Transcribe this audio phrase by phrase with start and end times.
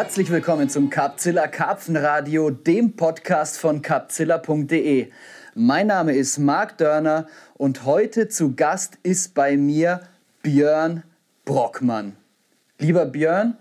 [0.00, 5.10] Herzlich willkommen zum Carpzilla Karpfenradio, dem Podcast von carpzilla.de.
[5.56, 10.02] Mein Name ist Marc Dörner und heute zu Gast ist bei mir
[10.40, 11.02] Björn
[11.44, 12.16] Brockmann.
[12.78, 13.56] Lieber Björn,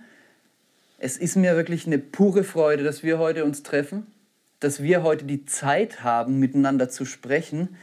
[0.99, 4.05] es ist mir wirklich eine pure Freude, dass wir heute uns treffen,
[4.59, 7.77] dass wir heute die Zeit haben, miteinander zu sprechen.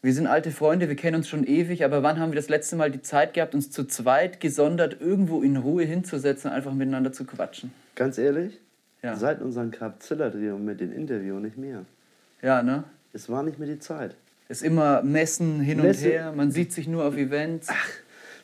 [0.00, 2.76] Wir sind alte Freunde, wir kennen uns schon ewig, aber wann haben wir das letzte
[2.76, 7.24] Mal die Zeit gehabt, uns zu zweit gesondert irgendwo in Ruhe hinzusetzen, einfach miteinander zu
[7.24, 7.72] quatschen?
[7.96, 8.60] Ganz ehrlich?
[9.02, 9.16] Ja.
[9.16, 11.84] Seit unserem Carpzilla-Trio mit dem Interview nicht mehr.
[12.42, 12.84] Ja, ne?
[13.12, 14.14] Es war nicht mehr die Zeit.
[14.48, 17.68] Es ist immer Messen hin Messe- und her, man sieht sich nur auf Events.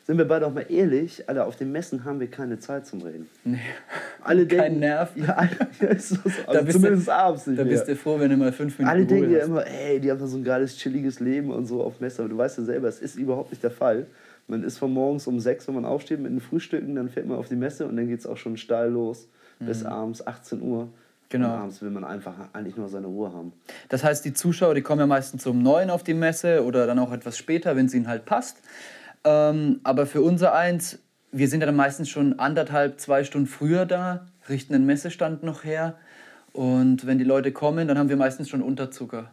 [0.05, 3.01] Sind wir beide auch mal ehrlich, Alter, auf den Messen haben wir keine Zeit zum
[3.01, 3.27] Reden.
[3.43, 3.59] Nee.
[4.21, 5.09] Alle Kein denken, Nerv.
[5.15, 6.17] Ja, Alter, ja, ist so.
[6.23, 7.73] Da Also bist zumindest du, abends nicht Da mehr.
[7.73, 9.47] bist du froh, wenn du mal fünf Minuten Alle denken Ruhe ja hast.
[9.47, 12.21] immer, ey, die haben da so ein geiles, chilliges Leben und so auf Messe.
[12.21, 14.05] Aber du weißt ja selber, es ist überhaupt nicht der Fall.
[14.47, 17.37] Man ist von morgens um sechs, wenn man aufsteht, mit den Frühstücken, dann fährt man
[17.39, 19.27] auf die Messe und dann geht es auch schon steil los
[19.59, 20.83] bis abends 18 Uhr.
[20.85, 20.89] Mhm.
[21.29, 21.47] Genau.
[21.47, 23.53] Und abends will man einfach eigentlich nur seine Ruhe haben.
[23.89, 26.99] Das heißt, die Zuschauer, die kommen ja meistens um neun auf die Messe oder dann
[26.99, 28.57] auch etwas später, wenn es ihnen halt passt.
[29.25, 30.99] Ähm, aber für unser eins,
[31.31, 35.63] wir sind ja dann meistens schon anderthalb, zwei Stunden früher da, richten den Messestand noch
[35.63, 35.95] her.
[36.53, 39.31] Und wenn die Leute kommen, dann haben wir meistens schon Unterzucker.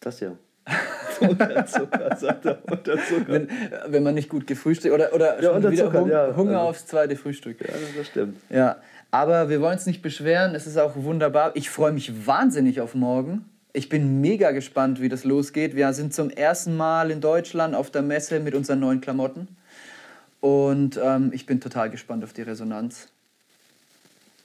[0.00, 0.32] Das ja.
[1.20, 3.26] Unterzucker, sagt er, Unterzucker.
[3.26, 3.48] Wenn,
[3.88, 6.36] wenn man nicht gut gefrühstückt oder, oder Ja, schon wieder Hung, ja.
[6.36, 7.60] Hunger Also- aufs zweite Frühstück.
[7.60, 8.36] Ja, das stimmt.
[8.50, 8.76] Ja,
[9.10, 10.54] aber wir wollen uns nicht beschweren.
[10.54, 11.52] Es ist auch wunderbar.
[11.54, 13.44] Ich freue mich wahnsinnig auf morgen.
[13.74, 15.74] Ich bin mega gespannt, wie das losgeht.
[15.74, 19.48] Wir sind zum ersten Mal in Deutschland auf der Messe mit unseren neuen Klamotten.
[20.40, 23.08] Und ähm, ich bin total gespannt auf die Resonanz.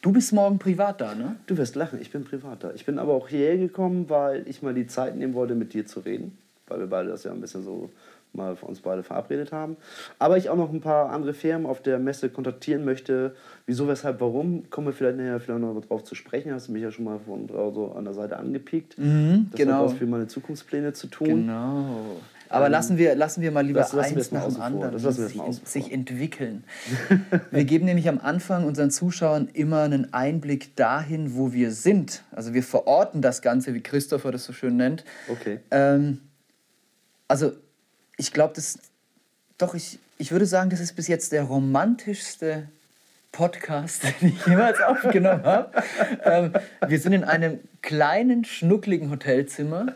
[0.02, 1.36] Du bist morgen privat da, ne?
[1.48, 2.74] Du wirst lachen, ich bin Privater.
[2.76, 5.86] Ich bin aber auch hierher gekommen, weil ich mal die Zeit nehmen wollte, mit dir
[5.86, 6.38] zu reden.
[6.68, 7.90] Weil wir beide das ja ein bisschen so
[8.38, 9.78] mal für uns beide verabredet haben.
[10.20, 13.36] Aber ich auch noch ein paar andere Firmen auf der Messe kontaktieren möchte.
[13.66, 16.54] Wieso, weshalb, warum, kommen wir vielleicht nachher vielleicht noch drauf zu sprechen.
[16.54, 18.98] Hast du mich ja schon mal von draußen so an der Seite angepiekt.
[18.98, 19.74] Mhm, das genau.
[19.74, 21.28] hat was für meine Zukunftspläne zu tun.
[21.28, 22.18] Genau.
[22.50, 26.64] Aber lassen, wir, lassen wir mal lieber das eins nach dem anderen sich, sich entwickeln.
[27.52, 32.24] wir geben nämlich am Anfang unseren Zuschauern immer einen Einblick dahin, wo wir sind.
[32.32, 35.04] Also wir verorten das Ganze, wie Christopher das so schön nennt.
[35.28, 35.60] Okay.
[35.72, 36.22] Ähm,
[37.28, 37.52] also
[38.18, 38.80] ich glaube, das
[39.58, 42.68] doch, ich, ich würde sagen, das ist bis jetzt der romantischste
[43.32, 45.84] Podcast, den ich jemals aufgenommen habe.
[46.24, 46.54] Ähm,
[46.88, 49.94] wir sind in einem kleinen, schnuckligen Hotelzimmer.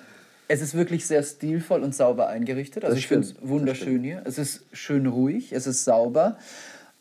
[0.47, 2.83] Es ist wirklich sehr stilvoll und sauber eingerichtet.
[2.83, 4.21] Also Das ich finde es wunderschön hier.
[4.25, 6.37] Es ist schön ruhig, es ist sauber.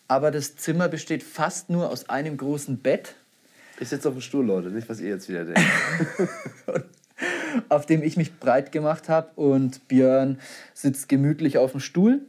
[0.06, 3.14] Aber das Zimmer besteht fast nur aus einem großen Bett,
[3.78, 5.60] Ich sitze auf dem Stuhl, Leute, nicht was ihr jetzt wieder denkt.
[7.68, 10.38] auf dem ich mich breit gemacht habe und Björn
[10.74, 12.20] sitzt gemütlich auf dem Stuhl.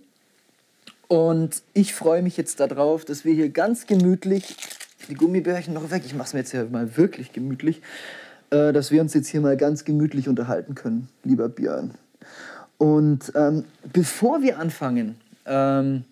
[1.07, 4.55] Und ich freue mich jetzt darauf, dass wir hier ganz gemütlich,
[5.09, 7.81] die Gummibärchen noch weg, ich mache es mir jetzt hier mal wirklich gemütlich,
[8.49, 11.95] äh, dass wir uns jetzt hier mal ganz gemütlich unterhalten können, lieber Björn.
[12.77, 15.15] Und ähm, bevor wir anfangen,
[15.45, 16.05] ähm,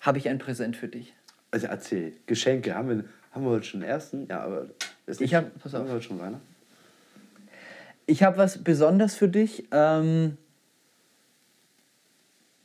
[0.00, 1.12] habe ich ein Präsent für dich.
[1.50, 4.26] Also erzähl, Geschenke, haben wir, haben wir heute schon den ersten?
[4.28, 4.66] Ja, aber
[5.06, 5.80] ist Ich hab- pass auf.
[5.80, 6.46] Haben wir heute schon Weihnachten?
[8.08, 9.68] Ich habe was Besonderes für dich.
[9.70, 10.38] Ähm,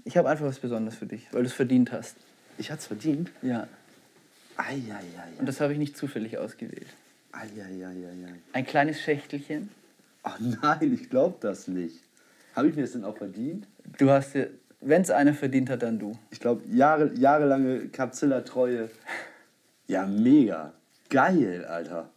[0.05, 2.15] ich habe einfach was Besonderes für dich, weil du es verdient hast.
[2.57, 3.29] Ich hatte es verdient.
[3.41, 3.67] Ja.
[4.55, 5.03] Eieiei.
[5.37, 6.87] Und das habe ich nicht zufällig ausgewählt.
[7.33, 7.93] Eieiei.
[8.53, 9.69] Ein kleines Schächtelchen.
[10.23, 11.99] Ach nein, ich glaube das nicht.
[12.55, 13.67] Habe ich mir das denn auch verdient?
[13.97, 14.49] Du hast dir,
[14.79, 16.17] wenn es einer verdient hat, dann du.
[16.31, 18.89] Ich glaube, Jahre, jahrelange Capzilla-Treue.
[19.87, 20.71] Ja, mega.
[21.09, 22.09] Geil, Alter.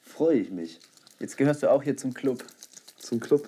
[0.00, 0.80] Freue ich mich.
[1.18, 2.42] Jetzt gehörst du auch hier zum Club.
[3.12, 3.46] Zum Club.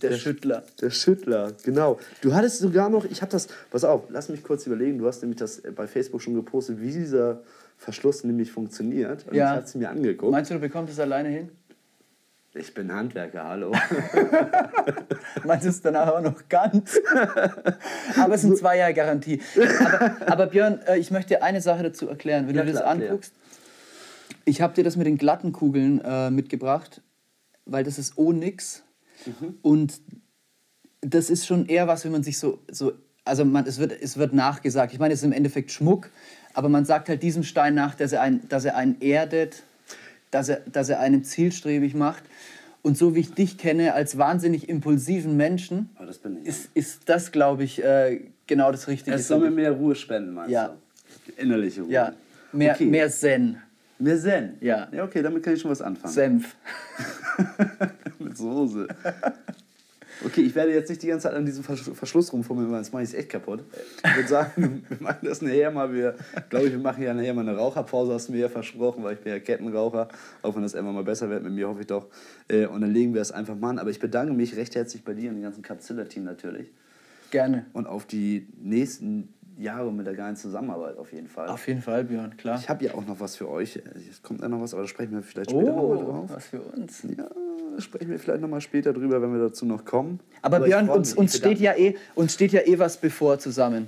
[0.00, 0.62] Der, Schüttler.
[0.80, 1.98] Der Schüttler, genau.
[2.22, 5.20] Du hattest sogar noch, ich habe das, pass auf, lass mich kurz überlegen, du hast
[5.20, 7.42] nämlich das bei Facebook schon gepostet, wie dieser
[7.76, 9.26] Verschluss nämlich funktioniert.
[9.28, 9.50] Und Ja.
[9.50, 10.32] ich hatte es mir angeguckt.
[10.32, 11.50] Meinst du, du bekommst es alleine hin?
[12.54, 13.72] Ich bin Handwerker, hallo.
[15.44, 16.98] Meinst du es danach auch noch ganz?
[18.18, 19.42] aber es sind zwei Jahre Garantie.
[19.84, 22.48] Aber, aber Björn, äh, ich möchte dir eine Sache dazu erklären.
[22.48, 23.34] Wenn Ja, du dir das klar, anguckst,
[24.46, 27.02] ich habe dir das mit den glatten Kugeln äh, mitgebracht,
[27.66, 28.84] weil das ist Onyx.
[29.26, 29.58] Mhm.
[29.62, 30.00] Und
[31.00, 32.92] das ist schon eher was, wenn man sich so, so
[33.24, 34.92] also man, es, wird, es wird nachgesagt.
[34.92, 36.10] Ich meine, es ist im Endeffekt Schmuck,
[36.54, 39.62] aber man sagt halt diesem Stein nach, dass er, ein, dass er einen erdet,
[40.30, 42.22] dass er, dass er einen zielstrebig macht.
[42.82, 47.30] Und so wie ich dich kenne, als wahnsinnig impulsiven Menschen, Aber das ist, ist das,
[47.30, 49.14] glaube ich, äh, genau das Richtige.
[49.14, 50.74] es soll mir mehr Ruhe spenden, meinst Ja.
[51.36, 51.40] du?
[51.40, 51.92] Innerliche Ruhe.
[51.92, 52.12] ja,
[52.52, 52.86] mehr, Okay.
[52.86, 53.58] mehr Zen,
[54.00, 54.54] Mehr Zen.
[54.60, 54.88] Ja.
[54.90, 56.12] Ja, okay, damit kann ich schon was anfangen.
[56.12, 56.56] Senf.
[58.18, 58.88] Mit Soße.
[60.24, 63.02] Okay, ich werde jetzt nicht die ganze Zeit an diesem Verschluss rumfummeln, weil sonst mache
[63.02, 63.64] ich es echt kaputt.
[64.04, 65.92] Ich würde sagen, wir machen das nachher mal.
[65.92, 66.14] Wir,
[66.48, 69.14] glaube ich, wir machen ja nachher mal eine Raucherpause, hast du mir ja versprochen, weil
[69.14, 70.08] ich bin ja Kettenraucher.
[70.42, 72.06] Auch wenn das immer mal besser wird, mit mir hoffe ich doch.
[72.48, 73.78] Äh, und dann legen wir es einfach mal an.
[73.78, 76.70] Aber ich bedanke mich recht herzlich bei dir und dem ganzen Capzilla-Team natürlich.
[77.30, 77.66] Gerne.
[77.72, 79.32] Und auf die nächsten
[79.62, 81.48] Jahre mit der geilen Zusammenarbeit auf jeden Fall.
[81.48, 82.58] Auf jeden Fall, Björn, klar.
[82.58, 83.80] Ich habe ja auch noch was für euch.
[84.10, 86.30] Es kommt ja noch was, aber da sprechen wir vielleicht später oh, nochmal drauf.
[86.32, 87.02] was für uns.
[87.16, 87.28] Ja,
[87.80, 90.20] sprechen wir vielleicht nochmal später drüber, wenn wir dazu noch kommen.
[90.42, 93.86] Aber, aber Björn, uns, uns, steht ja eh, uns steht ja eh was bevor zusammen.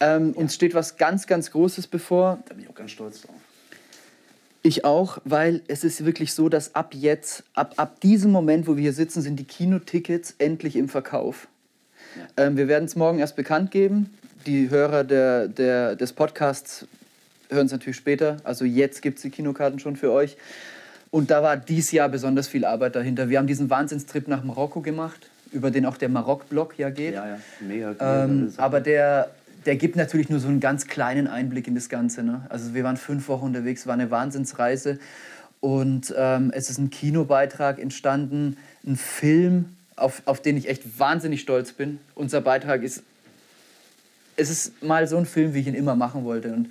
[0.00, 0.40] Ähm, ja.
[0.40, 2.38] Uns steht was ganz, ganz Großes bevor.
[2.48, 3.36] Da bin ich auch ganz stolz drauf.
[4.64, 8.76] Ich auch, weil es ist wirklich so, dass ab jetzt, ab, ab diesem Moment, wo
[8.76, 11.48] wir hier sitzen, sind die Kinotickets endlich im Verkauf.
[12.16, 12.44] Ja.
[12.44, 14.10] Ähm, wir werden es morgen erst bekannt geben
[14.46, 16.86] die Hörer der, der, des Podcasts
[17.50, 18.38] hören es natürlich später.
[18.44, 20.36] Also jetzt gibt es die Kinokarten schon für euch.
[21.10, 23.28] Und da war dieses Jahr besonders viel Arbeit dahinter.
[23.28, 27.14] Wir haben diesen Wahnsinnstrip nach Marokko gemacht, über den auch der Marok-Blog ja geht.
[27.14, 28.24] Ja, ja, mega.
[28.24, 29.30] Ähm, aber der,
[29.66, 32.22] der gibt natürlich nur so einen ganz kleinen Einblick in das Ganze.
[32.22, 32.46] Ne?
[32.48, 34.98] Also wir waren fünf Wochen unterwegs, war eine Wahnsinnsreise.
[35.60, 41.42] Und ähm, es ist ein Kinobeitrag entstanden, ein Film, auf, auf den ich echt wahnsinnig
[41.42, 42.00] stolz bin.
[42.14, 43.04] Unser Beitrag ist
[44.36, 46.52] es ist mal so ein Film, wie ich ihn immer machen wollte.
[46.52, 46.68] Und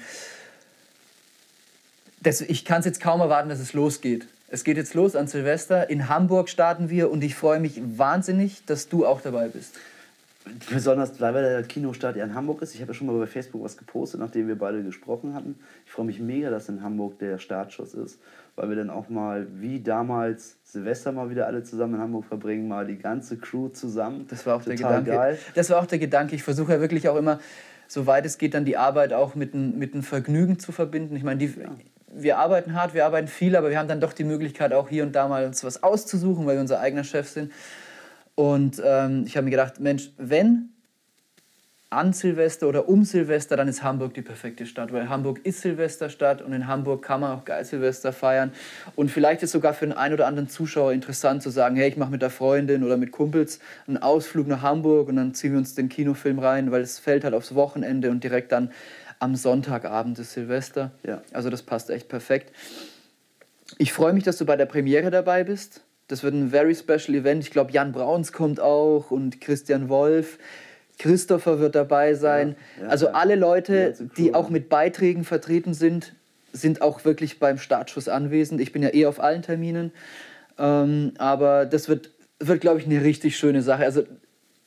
[2.21, 4.27] das, ich kann es jetzt kaum erwarten, dass es losgeht.
[4.47, 5.89] Es geht jetzt los an Silvester.
[5.89, 9.75] In Hamburg starten wir und ich freue mich wahnsinnig, dass du auch dabei bist.
[10.69, 12.73] Besonders, weil der Kinostart ja in Hamburg ist.
[12.73, 15.55] Ich habe ja schon mal bei Facebook was gepostet, nachdem wir beide gesprochen hatten.
[15.85, 18.19] Ich freue mich mega, dass in Hamburg der Startschuss ist,
[18.55, 22.67] weil wir dann auch mal, wie damals, Silvester mal wieder alle zusammen in Hamburg verbringen,
[22.67, 24.25] mal die ganze Crew zusammen.
[24.29, 25.11] Das war auch Total der Gedanke.
[25.11, 25.39] Geil.
[25.55, 26.35] Das war auch der Gedanke.
[26.35, 27.39] Ich versuche ja wirklich auch immer,
[27.87, 31.15] soweit es geht, dann die Arbeit auch mit einem mit Vergnügen zu verbinden.
[31.15, 31.71] Ich meine, die, ja.
[32.13, 35.03] wir arbeiten hart, wir arbeiten viel, aber wir haben dann doch die Möglichkeit, auch hier
[35.03, 37.51] und da mal uns was auszusuchen, weil wir unser eigener Chef sind.
[38.35, 40.70] Und ähm, ich habe mir gedacht, Mensch, wenn
[41.91, 46.41] an Silvester oder um Silvester, dann ist Hamburg die perfekte Stadt, weil Hamburg ist Silvesterstadt
[46.41, 48.53] und in Hamburg kann man auch geil Silvester feiern.
[48.95, 51.97] Und vielleicht ist sogar für den einen oder anderen Zuschauer interessant zu sagen, hey, ich
[51.97, 55.59] mache mit der Freundin oder mit Kumpels einen Ausflug nach Hamburg und dann ziehen wir
[55.59, 58.71] uns den Kinofilm rein, weil es fällt halt aufs Wochenende und direkt dann
[59.19, 60.91] am Sonntagabend ist Silvester.
[61.03, 61.21] Ja.
[61.33, 62.55] Also das passt echt perfekt.
[63.77, 65.81] Ich freue mich, dass du bei der Premiere dabei bist.
[66.07, 67.43] Das wird ein very special Event.
[67.43, 70.39] Ich glaube, Jan Brauns kommt auch und Christian Wolf.
[71.01, 72.55] Christopher wird dabei sein.
[72.77, 76.13] Ja, ja, also alle Leute, die auch mit Beiträgen vertreten sind,
[76.53, 78.61] sind auch wirklich beim Startschuss anwesend.
[78.61, 79.91] Ich bin ja eh auf allen Terminen.
[80.59, 83.83] Ähm, aber das wird, wird glaube ich, eine richtig schöne Sache.
[83.83, 84.03] Also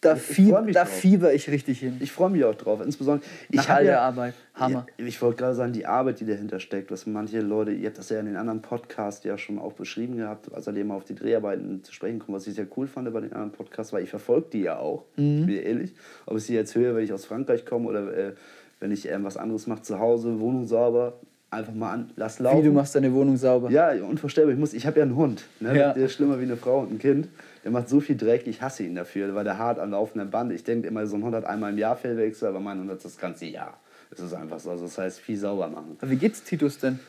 [0.04, 1.96] da, fieb, da fieber ich richtig hin.
[2.00, 2.80] Ich freue mich auch drauf.
[2.84, 4.34] Insbesondere nach all der Arbeit.
[4.54, 4.86] Hammer.
[4.96, 7.98] Ich, ich wollte gerade sagen, die Arbeit, die dahinter steckt, was manche Leute, ihr habt
[7.98, 11.04] das ja in den anderen Podcasts ja schon auch beschrieben gehabt, als er mal auf
[11.04, 14.04] die Dreharbeiten zu sprechen kommt, was ich sehr cool fand bei den anderen Podcasts, weil
[14.04, 15.40] ich verfolge die ja auch, mhm.
[15.40, 15.92] ich bin ehrlich.
[16.26, 18.32] Ob ich sie jetzt höre, wenn ich aus Frankreich komme oder äh,
[18.80, 21.14] wenn ich äh, was anderes mache zu Hause, Wohnung sauber,
[21.50, 22.62] einfach mal an, lass laufen.
[22.62, 23.70] Wie, du machst deine Wohnung sauber?
[23.70, 24.54] Ja, unvorstellbar.
[24.56, 25.76] Ich, ich habe ja einen Hund, ne?
[25.76, 25.92] ja.
[25.92, 27.28] der ist schlimmer wie eine Frau und ein Kind.
[27.64, 30.52] Der macht so viel Dreck, ich hasse ihn dafür, weil der hart am laufenden Band.
[30.52, 33.02] Ich denke immer, so ein Hund hat einmal im Jahr Fellwechsel, aber mein Hund hat
[33.02, 33.78] das ganze Jahr.
[34.10, 34.70] Das ist einfach so.
[34.70, 35.96] Also das heißt, viel sauber machen.
[35.98, 37.00] Aber wie geht's Titus denn?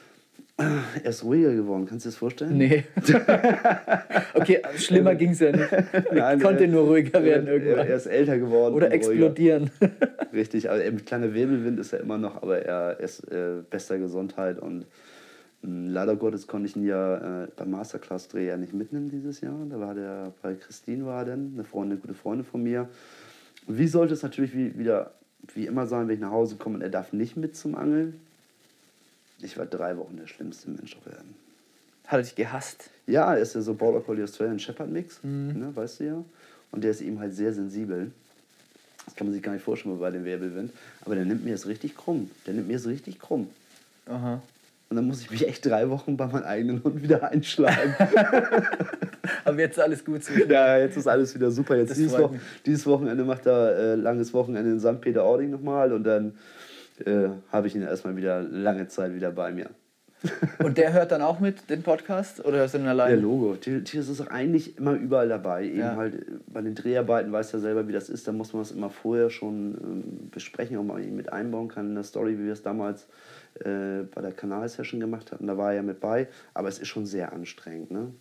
[0.57, 2.57] Er ist ruhiger geworden, kannst du dir das vorstellen?
[2.57, 2.85] Nee.
[4.33, 5.69] okay, schlimmer ging es ja nicht.
[6.13, 7.85] Nein, konnte er, nur ruhiger werden irgendwann.
[7.85, 8.73] Er ist älter geworden.
[8.73, 9.69] Oder explodieren.
[10.33, 14.57] Richtig, also ein kleiner Wirbelwind ist er immer noch, aber er ist äh, bester Gesundheit
[14.57, 14.85] und
[15.61, 19.57] leider Gottes konnte ich ihn ja äh, beim Masterclass-Dreh ja nicht mitnehmen dieses Jahr.
[19.69, 22.89] Da war der, bei Christine war denn, eine Freundin, eine gute Freundin von mir.
[23.67, 25.11] Wie sollte es natürlich wie, wieder,
[25.53, 28.19] wie immer sein, wenn ich nach Hause komme und er darf nicht mit zum Angeln?
[29.41, 31.35] Ich war drei Wochen der schlimmste Mensch auf Erden.
[32.07, 32.89] Hat er dich gehasst?
[33.07, 35.59] Ja, er ist ja so Border Collie Australian Shepherd Mix, mhm.
[35.59, 36.25] ne, weißt du ja.
[36.71, 38.11] Und der ist eben halt sehr sensibel.
[39.05, 40.71] Das kann man sich gar nicht vorstellen bei dem Wirbelwind.
[41.01, 42.29] Aber der nimmt mir das richtig krumm.
[42.45, 43.47] Der nimmt mir das richtig krumm.
[44.07, 44.41] Aha.
[44.89, 47.95] Und dann muss ich mich echt drei Wochen bei meinem eigenen Hund wieder einschlagen.
[49.45, 51.75] Aber jetzt ist alles gut zwischen Ja, jetzt ist alles wieder super.
[51.75, 55.01] Jetzt dieses, Wo dieses, Wochenende macht er äh, langes Wochenende in St.
[55.01, 56.35] Peter-Ording nochmal und dann
[57.03, 59.69] äh, habe ich ihn erstmal wieder lange Zeit wieder bei mir.
[60.63, 63.15] Und der hört dann auch mit den Podcast oder hörst du ihn alleine?
[63.15, 63.55] Der Logo.
[63.55, 65.65] Tiers ist eigentlich immer überall dabei.
[65.65, 65.95] Eben ja.
[65.95, 68.27] halt bei den Dreharbeiten weiß er selber, wie das ist.
[68.27, 71.89] Da muss man es immer vorher schon ähm, besprechen, ob man ihn mit einbauen kann
[71.89, 73.07] in der Story, wie wir es damals
[73.63, 75.47] äh, bei der Kanalsession gemacht hatten.
[75.47, 76.27] Da war er ja mit bei.
[76.53, 77.91] Aber es ist schon sehr anstrengend.
[77.91, 78.11] Ne?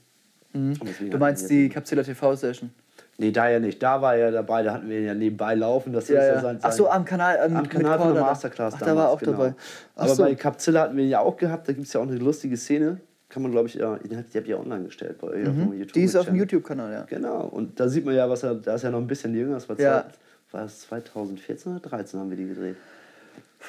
[0.53, 0.75] Mhm.
[1.11, 2.71] Du meinst die Capsula TV-Session?
[3.19, 3.83] Nee, da ja nicht.
[3.83, 5.93] Da war er dabei, da hatten wir ihn ja nebenbei laufen.
[5.93, 7.39] Das ja, ist ja, sein, sein Ach so, am Kanal.
[7.47, 8.75] Ähm, am Kanal von der Masterclass.
[8.75, 9.33] Ach, damals, da war auch genau.
[9.33, 9.55] dabei.
[9.97, 10.23] Ach Aber so.
[10.25, 11.69] bei Capzilla hatten wir ihn ja auch gehabt.
[11.69, 12.99] Da gibt es ja auch eine lustige Szene.
[13.29, 15.61] kann man, glaube ich, ja, die habt ihr ja online gestellt bei euch auf Mhm.
[15.71, 15.93] dem YouTube.
[15.95, 17.03] Die ist auf dem YouTube-Kanal, ja.
[17.09, 19.55] Genau, und da sieht man ja, was er, da ist ja noch ein bisschen jünger,
[19.55, 20.05] das war, Ja.
[20.51, 22.77] zwei- war es 2014 oder 13 haben wir die gedreht?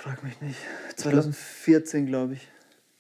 [0.01, 0.57] Frag mich nicht.
[0.97, 2.47] 2014, glaube ich.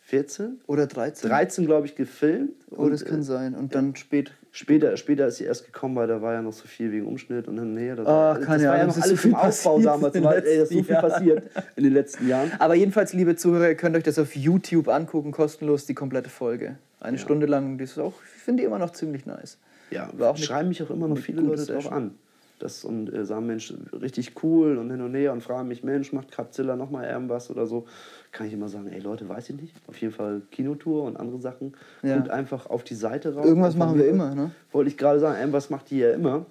[0.01, 0.59] 14?
[0.67, 1.29] Oder 13.
[1.29, 2.51] 13, glaube ich, gefilmt.
[2.69, 3.55] Oh, das und, kann äh, sein.
[3.55, 4.31] Und dann spät.
[4.51, 7.47] Später, später ist sie erst gekommen, weil da war ja noch so viel wegen Umschnitt
[7.47, 7.95] und hin und her.
[7.97, 10.23] Das, Ah, das keine war ja Ahnung, noch alles so viel im Aufbau damals.
[10.23, 11.09] War, ey, das ist so viel Jahren.
[11.09, 11.43] passiert
[11.75, 12.51] in den letzten Jahren.
[12.59, 16.77] Aber jedenfalls, liebe Zuhörer, ihr könnt euch das auf YouTube angucken, kostenlos, die komplette Folge.
[17.01, 17.23] Eine Ja.
[17.23, 19.57] Stunde lang, das ist auch, ich finde die immer noch ziemlich nice.
[19.91, 22.15] Ja, auch schreiben mich auch immer noch viele Leute drauf an.
[22.59, 26.13] Das, und äh, sagen, Mensch, richtig cool und hin und her und fragen mich, Mensch,
[26.13, 27.85] macht Capzilla nochmal irgendwas oder so.
[28.31, 29.73] Kann ich immer sagen, ey Leute, weiß ich nicht.
[29.87, 31.73] Auf jeden Fall Kinotour und andere Sachen.
[32.01, 32.15] Ja.
[32.15, 33.45] Guckt einfach auf die Seite raus.
[33.45, 34.51] Irgendwas machen wir immer, ne?
[34.71, 36.45] Wollte ich gerade sagen, irgendwas macht die ja immer.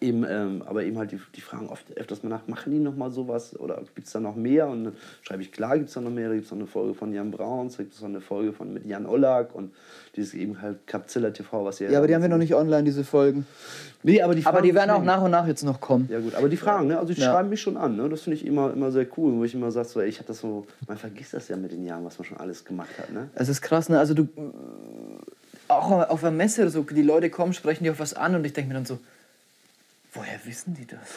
[0.00, 2.94] Eben, ähm, aber eben halt die, die fragen oft öfters mal nach, machen die noch
[2.96, 4.66] mal sowas oder gibt es da noch mehr?
[4.68, 6.66] Und dann schreibe ich, klar gibt es da noch mehr, da gibt es noch eine
[6.66, 9.72] Folge von Jan Brauns, da gibt es noch eine Folge von mit Jan Ollack und
[10.14, 12.84] dieses eben halt Capzilla TV, was ihr Ja, aber die haben wir noch nicht online,
[12.84, 13.46] diese Folgen.
[14.02, 16.08] Nee, aber die, Aber fragen die werden auch nach und nach jetzt noch kommen.
[16.10, 16.98] ja gut, aber die fragen, ne?
[16.98, 17.32] Also die Ja.
[17.32, 18.08] schreiben mich schon an, ne?
[18.08, 20.28] Das finde ich immer, immer sehr cool, wo ich immer sage, so, ey, ich habe
[20.28, 23.10] das so, man vergisst das ja mit den Jahren, was man schon alles gemacht hat,
[23.12, 23.30] ne?
[23.34, 23.98] Es ist krass, ne?
[23.98, 24.28] Also du,
[25.68, 28.52] auch auf der Messe, so, die Leute kommen, sprechen die auf was an und ich
[28.52, 28.98] denke mir dann so,
[30.16, 31.16] woher wissen die das?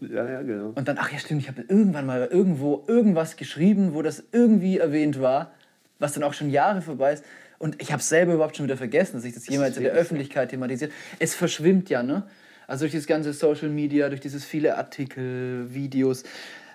[0.00, 0.72] ja, ja, genau.
[0.74, 4.78] Und dann, ach ja, stimmt, ich habe irgendwann mal irgendwo irgendwas geschrieben, wo das irgendwie
[4.78, 5.52] erwähnt war,
[5.98, 7.24] was dann auch schon Jahre vorbei ist.
[7.58, 9.92] Und ich habe es selber überhaupt schon wieder vergessen, dass ich das jemals in der.
[9.92, 10.92] Öffentlichkeit thematisiert.
[11.18, 12.22] Es verschwimmt ja, ne?
[12.68, 16.22] Also durch dieses ganze Social Media, durch dieses viele Artikel, Videos.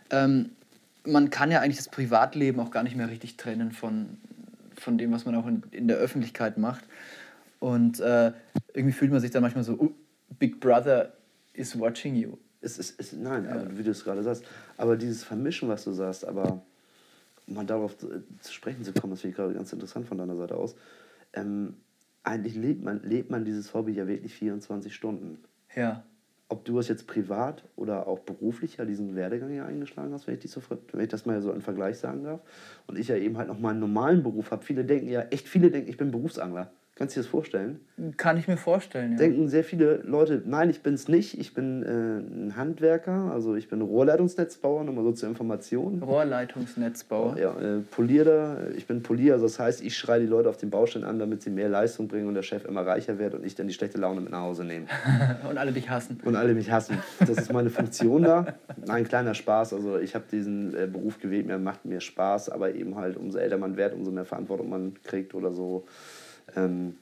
[0.10, 0.50] Ähm,
[1.05, 4.17] man kann ja eigentlich das Privatleben auch gar nicht mehr richtig trennen von,
[4.75, 6.84] von dem, was man auch in, in der Öffentlichkeit macht.
[7.60, 8.34] Und äh,
[8.74, 9.93] irgendwie fühlt man sich dann manchmal so, uh,
[10.39, 11.13] Big Brother
[11.53, 12.38] is watching you.
[12.62, 14.45] Es ist, es, nein, aber wie du es gerade sagst,
[14.77, 16.63] aber dieses Vermischen, was du sagst, aber
[17.48, 20.17] um mal darauf zu, zu sprechen zu kommen, das finde ich gerade ganz interessant von
[20.17, 20.75] deiner Seite aus,
[21.33, 21.75] ähm,
[22.24, 25.39] eigentlich lebt man, lebt man dieses Hobby ja wirklich 24 Stunden.
[25.75, 26.05] Ja.
[26.50, 30.38] ob du es jetzt privat oder auch beruflich ja diesen Werdegang ja eingeschlagen hast, wenn
[30.38, 32.41] ich, so, wenn ich das mal so im Vergleich sagen darf.
[32.86, 34.63] Und ich ja eben halt noch mal einen normalen Beruf habe.
[34.63, 36.72] Viele denken ja, echt viele denken, ich bin Berufsangler.
[36.95, 37.79] Kannst du dir das vorstellen?
[38.17, 39.17] Kann ich mir vorstellen, ja.
[39.17, 41.39] Denken sehr viele Leute, nein, ich bin es nicht.
[41.39, 46.03] Ich bin äh, ein Handwerker, also ich bin Rohrleitungsnetzbauer, nochmal so zur Information.
[46.03, 47.39] Rohrleitungsnetzbauer.
[47.39, 50.69] Ja, äh, Polierer, ich bin Polier, also das heißt, ich schreie die Leute auf den
[50.69, 53.55] Baustellen an, damit sie mehr Leistung bringen und der Chef immer reicher wird und ich
[53.55, 54.85] dann die schlechte Laune mit nach Hause nehme.
[55.50, 56.19] Und alle dich hassen.
[56.23, 57.00] Und alle mich hassen.
[57.19, 58.53] Das ist meine Funktion da.
[58.85, 59.73] Nein, kleiner Spaß.
[59.73, 63.39] Also ich habe diesen äh, Beruf gewählt, mir macht mir Spaß, aber eben halt, umso
[63.39, 65.85] älter man wird, umso mehr Verantwortung man kriegt oder so,
[66.55, 66.95] ähm,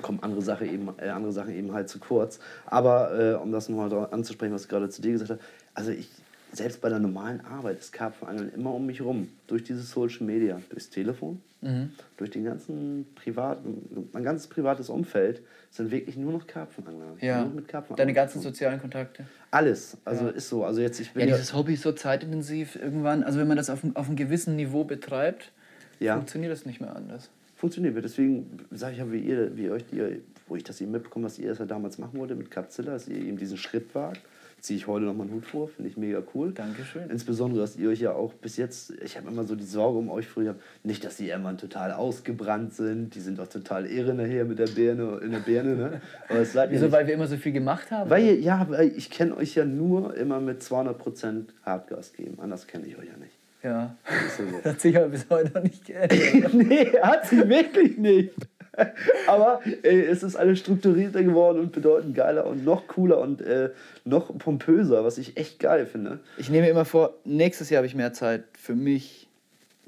[0.00, 2.38] kommen andere, Sache eben, äh, andere Sachen eben halt zu kurz.
[2.66, 5.40] Aber äh, um das nochmal anzusprechen, was ich gerade zu dir gesagt habe,
[5.74, 6.08] also ich,
[6.52, 9.28] selbst bei der normalen Arbeit ist Karpfenangeln immer um mich rum.
[9.46, 11.40] Durch dieses Social Media, durchs Telefon,
[12.16, 15.40] durch den ganzen privaten, mein ganzes privates Umfeld
[15.70, 17.16] sind wirklich nur noch Karpfenangler.
[17.20, 17.42] Ja.
[17.44, 19.24] Nur mit Karpfenangeln Deine ganzen sozialen Kontakte.
[19.52, 19.96] Alles.
[20.04, 20.30] Also Ja.
[20.32, 20.64] ist so.
[20.64, 23.22] Also jetzt, ich bin Ja, ja, dieses Hobby ist so zeitintensiv irgendwann.
[23.22, 25.52] Also wenn man das auf, einem- auf einem gewissen Niveau betreibt,
[26.00, 26.16] Ja.
[26.16, 27.30] funktioniert das nicht mehr anders.
[27.62, 27.96] Funktioniert.
[28.02, 31.38] Deswegen sage ich ja, wie ihr, wie euch, ihr, wo ich das eben mitbekomme, was
[31.38, 34.20] ihr das ja damals machen wolltet mit Capzilla, dass ihr eben diesen Schritt wagt.
[34.58, 36.52] Ziehe ich heute nochmal einen Hut vor, finde ich mega cool.
[36.52, 37.08] Dankeschön.
[37.08, 40.10] Insbesondere, dass ihr euch ja auch bis jetzt, ich habe immer so die Sorge um
[40.10, 44.44] euch früher, nicht, dass die irgendwann total ausgebrannt sind, die sind doch total irre nachher
[44.44, 46.00] mit der Birne, in der Birne, ne?
[46.28, 48.10] Aber das seid Wieso, weil wir immer so viel gemacht haben?
[48.10, 52.66] Weil ihr, ja, weil ich kenne euch ja nur immer mit 200% Hardgas geben, anders
[52.66, 53.41] kenne ich euch ja nicht.
[53.62, 53.96] Ja.
[54.36, 54.64] So.
[54.70, 56.52] Hat sich aber bis heute noch nicht geändert.
[56.54, 58.34] nee, hat sie wirklich nicht.
[59.26, 63.70] Aber ey, es ist alles strukturierter geworden und bedeutend geiler und noch cooler und äh,
[64.04, 66.20] noch pompöser, was ich echt geil finde.
[66.38, 69.28] Ich nehme mir immer vor, nächstes Jahr habe ich mehr Zeit für mich,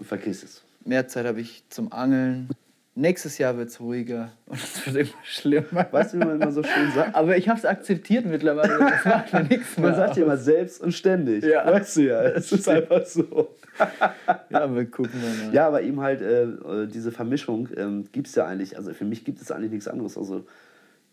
[0.03, 0.63] Vergiss es.
[0.85, 2.51] mehr Zeit habe ich zum Angeln.
[2.97, 5.87] Nächstes Jahr wird es ruhiger und es wird immer schlimmer.
[5.91, 7.15] Weißt du, wie man immer so schön sagt?
[7.15, 8.79] Aber ich habe es akzeptiert mittlerweile.
[8.79, 9.89] Das macht mir nichts mehr.
[9.91, 11.43] Man sagt ja immer selbst und ständig.
[11.43, 11.67] Ja.
[11.67, 13.57] Weißt du ja, es ist einfach so.
[14.51, 15.55] Ja, wir gucken mal.
[15.55, 19.05] Ja, aber eben halt äh, äh, diese Vermischung ähm, gibt es ja eigentlich, also für
[19.05, 20.17] mich gibt es eigentlich nichts anderes.
[20.17, 20.47] Also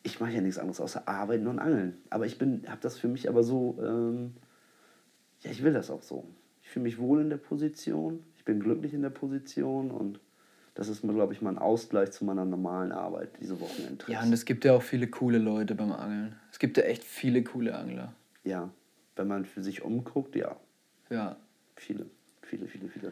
[0.03, 1.97] ich mache ja nichts anderes außer arbeiten und angeln.
[2.09, 4.33] Aber ich bin, habe das für mich aber so, ähm,
[5.41, 6.25] ja, ich will das auch so.
[6.61, 10.19] Ich fühle mich wohl in der Position, ich bin glücklich in der Position und
[10.73, 14.11] das ist mir, glaube ich, mein Ausgleich zu meiner normalen Arbeit, diese Wochenendtrips.
[14.11, 16.35] Ja, und es gibt ja auch viele coole Leute beim Angeln.
[16.51, 18.13] Es gibt ja echt viele coole Angler.
[18.43, 18.69] ja,
[19.17, 20.55] wenn man für sich umguckt, ja,
[21.09, 21.35] Ja.
[21.75, 22.05] viele,
[22.51, 23.11] viele, viele, viele.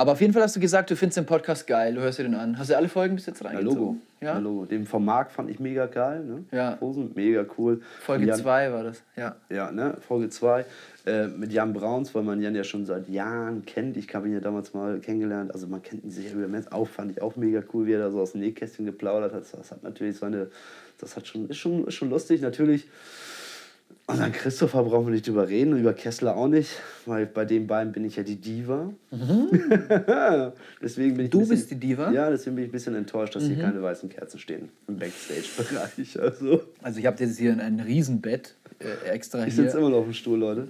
[0.00, 2.22] Aber auf jeden Fall hast du gesagt, du findest den Podcast geil, du hörst dir
[2.22, 2.56] den an.
[2.56, 3.76] Hast du alle Folgen bis jetzt reingezogen?
[3.80, 3.96] Logo.
[4.20, 4.34] Ja?
[4.34, 4.64] Ja, Logo.
[4.64, 6.22] Den vom Marc fand ich mega geil.
[6.24, 6.44] Ne?
[6.52, 6.78] Ja.
[6.80, 7.80] Hosen, mega cool.
[8.00, 9.34] Folge Jan- 2 war das, ja.
[9.50, 9.96] Ja, ne?
[10.06, 10.64] Folge 2
[11.06, 13.96] äh, mit Jan Brauns, weil man Jan ja schon seit Jahren kennt.
[13.96, 15.52] Ich habe ihn ja damals mal kennengelernt.
[15.52, 17.92] Also man kennt ihn sich ja über Mensch auch, fand ich auch mega cool, wie
[17.94, 19.42] er da so aus dem Nähkästchen geplaudert hat.
[19.52, 20.48] Das hat natürlich seine,
[21.00, 22.40] das hat schon, ist schon, ist schon lustig.
[22.40, 22.88] Natürlich,
[24.08, 26.70] und an Christopher brauchen wir nicht drüber reden, und über Kessler auch nicht,
[27.04, 28.90] weil bei den beiden bin ich ja die Diva.
[30.82, 32.10] deswegen bin ich Du bisschen, bist die Diva?
[32.10, 36.18] Ja, deswegen bin ich ein bisschen enttäuscht, dass hier keine weißen Kerzen stehen im Backstage-Bereich.
[36.20, 39.64] Also, Also ich habe jetzt hier ein Riesenbett äh, extra ich hier.
[39.64, 40.68] sitze immer noch auf dem Stuhl, Leute.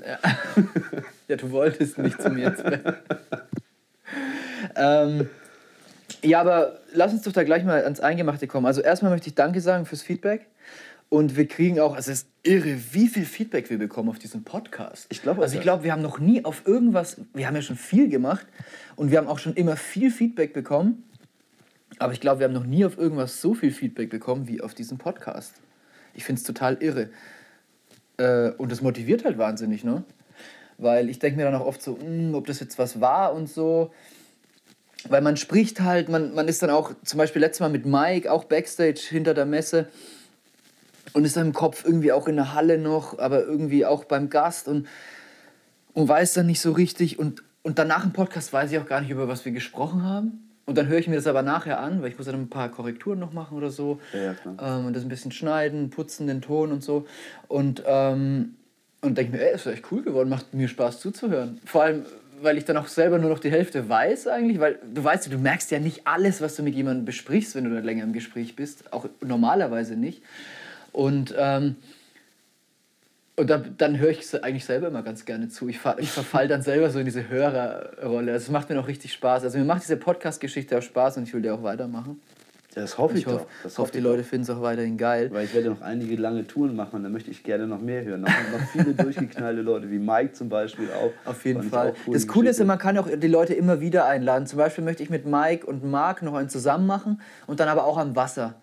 [1.29, 2.83] Ja, du wolltest nicht zu mir ins Bett.
[4.75, 5.29] ähm,
[6.25, 8.67] ja, aber lass uns doch da gleich mal ans Eingemachte kommen.
[8.67, 10.47] Also erstmal möchte ich Danke sagen fürs Feedback.
[11.11, 14.45] Und wir kriegen auch, also es ist irre, wie viel Feedback wir bekommen auf diesen
[14.45, 15.07] Podcast.
[15.09, 17.77] Ich glaube Also ich glaube, wir haben noch nie auf irgendwas, wir haben ja schon
[17.77, 18.47] viel gemacht
[18.97, 21.05] und wir haben auch schon immer viel Feedback bekommen.
[21.99, 24.75] Aber ich glaube, wir haben noch nie auf irgendwas so viel Feedback bekommen wie auf
[24.75, 25.55] diesen Podcast.
[26.15, 27.09] Ich finde es total irre.
[28.19, 30.05] Äh, und das motiviert halt wahnsinnig, ne?
[30.77, 33.49] Weil ich denke mir dann auch oft so, "Hm, ob das jetzt was war und
[33.49, 33.93] so.
[35.09, 38.31] Weil man spricht halt, man, man ist dann auch, zum Beispiel letztes Mal mit Mike,
[38.31, 39.89] auch Backstage hinter der Messe
[41.19, 44.31] und ist dann im Kopf irgendwie auch in der Halle noch, aber irgendwie auch beim
[44.31, 44.87] Gast und,
[45.93, 47.19] und weiß dann nicht so richtig.
[47.19, 50.49] Und, und danach im Podcast weiß ich auch gar nicht, über was wir gesprochen haben.
[50.65, 52.69] Und dann höre ich mir das aber nachher an, weil ich muss dann ein paar
[52.69, 53.99] Korrekturen noch machen oder so.
[54.13, 54.37] Ja.
[54.63, 57.05] Ähm, und das ein bisschen schneiden, putzen, den Ton und so.
[57.49, 58.55] Und, ähm,
[59.01, 61.61] und denke mir, ey, ist echt cool geworden, macht mir Spaß zuzuhören.
[61.65, 62.07] Vor allem,
[62.41, 65.39] weil ich dann auch selber nur noch die Hälfte weiß eigentlich, weil du weißt, du
[65.39, 68.55] merkst ja nicht alles, was du mit jemandem besprichst, wenn du da länger im Gespräch
[68.55, 68.93] bist.
[68.93, 70.23] Auch normalerweise nicht.
[70.99, 71.77] Und, ähm,
[73.37, 75.69] und da, dann höre ich es eigentlich selber immer ganz gerne zu.
[75.69, 78.33] Ich, ich verfall dann selber so in diese Hörerrolle.
[78.33, 79.45] Also es macht mir noch richtig Spaß.
[79.45, 82.21] Also mir macht diese Podcast-Geschichte auch Spaß und ich will die auch weitermachen.
[82.75, 83.47] Das hoffe ich, Ich hoffe, doch.
[83.63, 85.31] Das ich hoffe die Leute finden es auch weiterhin geil.
[85.33, 88.03] Weil ich werde noch einige lange Touren machen und da möchte ich gerne noch mehr
[88.03, 88.23] hören.
[88.23, 91.13] Noch, noch viele durchgeknallte Leute, wie Mike zum Beispiel auch.
[91.31, 91.95] Auf jeden Fand Fall.
[92.09, 94.49] cool, das Coole ist, man kann auch die Leute immer wieder einladen.
[94.49, 97.85] Zum Beispiel möchte ich mit Mike und Marc noch einen zusammen machen und dann aber
[97.85, 98.57] auch am Wasser.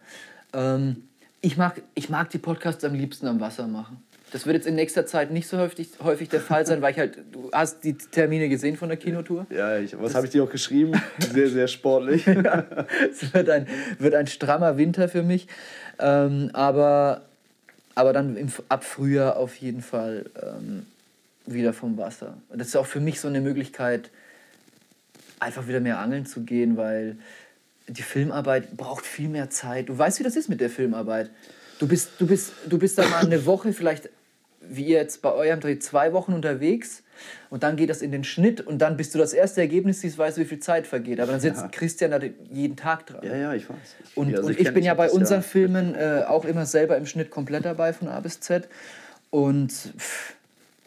[0.52, 1.08] Ähm,
[1.46, 4.04] ich, mag, ich mag die Podcasts am liebsten am Wasser machen.
[4.32, 6.98] Das wird jetzt in nächster Zeit nicht so häufig, häufig der Fall sein, weil ich
[6.98, 9.46] halt, du hast die Termine gesehen von der Kinotour.
[9.52, 11.00] Ja, ich, was habe ich dir auch geschrieben?
[11.20, 12.26] Sehr, sehr sportlich.
[12.28, 13.68] Es wird ein,
[14.00, 15.48] wird ein strammer Winter für mich.
[16.00, 17.22] Ähm, aber,
[17.94, 20.88] aber dann im, ab Frühjahr auf jeden Fall ähm,
[21.46, 22.38] wieder vom Wasser.
[22.50, 24.10] Und das ist auch für mich so eine Möglichkeit,
[25.40, 27.18] einfach wieder mehr angeln zu gehen, weil
[27.88, 29.90] die Filmarbeit braucht viel mehr Zeit.
[29.90, 31.30] Du weißt, wie das ist mit der Filmarbeit.
[31.80, 34.10] Du bist, du bist, du bist da mal eine Woche, vielleicht
[34.68, 37.04] wie ihr jetzt bei eurem Dreh, zwei Wochen unterwegs
[37.52, 40.18] und dann geht das in den Schnitt und dann, bis du das erste Ergebnis siehst,
[40.18, 41.20] weißt du, wie viel Zeit vergeht.
[41.20, 41.68] Aber dann sitzt Ja.
[41.68, 42.20] Christian da
[42.52, 43.20] jeden Tag dran.
[43.24, 43.78] Ja, ja, ich weiß.
[44.16, 47.06] Und, also und ich, kenn- bin ja bei unseren Filmen äh, auch immer selber im
[47.06, 48.68] Schnitt komplett dabei von A bis Z.
[49.30, 50.34] Und, pff,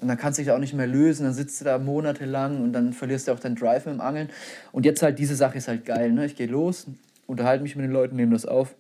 [0.01, 1.25] und dann kannst du dich auch nicht mehr lösen.
[1.25, 4.29] Dann sitzt du da monatelang und dann verlierst du auch deinen Drive mit dem Angeln.
[4.71, 6.13] Und jetzt halt, diese Sache ist halt geil.
[6.13, 6.27] Ne?
[6.27, 6.87] Ich gehe los,
[7.27, 8.75] unterhalte mich mit den Leuten, nehme das auf.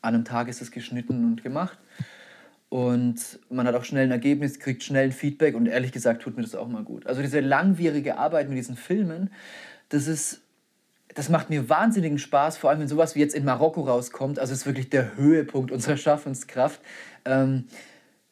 [0.00, 1.78] An einem Tag ist es geschnitten und gemacht.
[2.70, 6.36] Und man hat auch schnell ein Ergebnis, kriegt schnell ein Feedback und ehrlich gesagt tut
[6.36, 7.06] mir das auch mal gut.
[7.06, 9.30] Also diese langwierige Arbeit mit diesen Filmen,
[9.90, 10.40] das ist,
[11.14, 14.38] das macht mir wahnsinnigen Spaß, vor allem wenn sowas wie jetzt in Marokko rauskommt.
[14.38, 16.80] Also es ist wirklich der Höhepunkt unserer Schaffenskraft.
[17.26, 17.64] Ähm,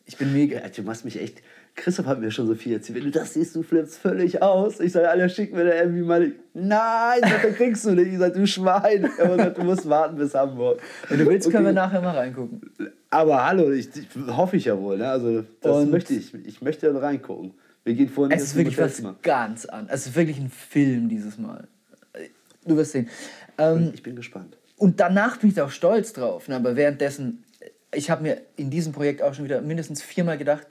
[0.07, 0.59] ich bin mega.
[0.59, 1.43] Ja, du machst mich echt.
[1.76, 2.98] Christoph hat mir schon so viel erzählt.
[2.98, 4.80] Wenn du das siehst, du flippst völlig aus.
[4.80, 6.33] Ich sage, Alter, schick mir da irgendwie mal.
[6.52, 8.12] Nein, dann kriegst du nicht.
[8.12, 9.09] Ich sage, du Schwein.
[9.18, 10.80] Er sagt, du musst warten bis Hamburg.
[11.09, 11.74] Wenn du willst, können wir Okay.
[11.76, 12.61] nachher mal reingucken.
[13.09, 14.98] Aber hallo, ich, ich hoffe ich ja wohl.
[14.98, 15.09] Ne?
[15.09, 16.35] Also, das Und- möchte ich.
[16.46, 17.54] Ich möchte da reingucken.
[17.85, 20.00] Wir gehen vorhin Es ist wirklich was ganz anderes.
[20.02, 21.66] Es ist wirklich ein Film dieses Mal.
[22.66, 23.09] Du wirst sehen.
[23.56, 24.59] Ähm, Ich bin gespannt.
[24.76, 26.46] Und danach bin ich da auch stolz drauf.
[26.48, 26.56] Ne?
[26.56, 27.42] Aber währenddessen,
[27.94, 30.66] ich habe mir in diesem Projekt auch schon wieder mindestens viermal gedacht,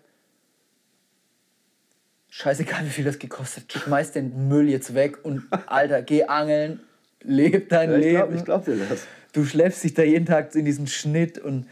[2.30, 6.80] scheißegal wie viel das gekostet, schmeiß den Müll jetzt weg und Alter, geh angeln,
[7.24, 8.16] leb dein Ja, ich Leben.
[8.18, 9.06] glaube ich glaub dir das.
[9.34, 11.68] Du schleppst dich da jeden Tag in diesen Schnitt und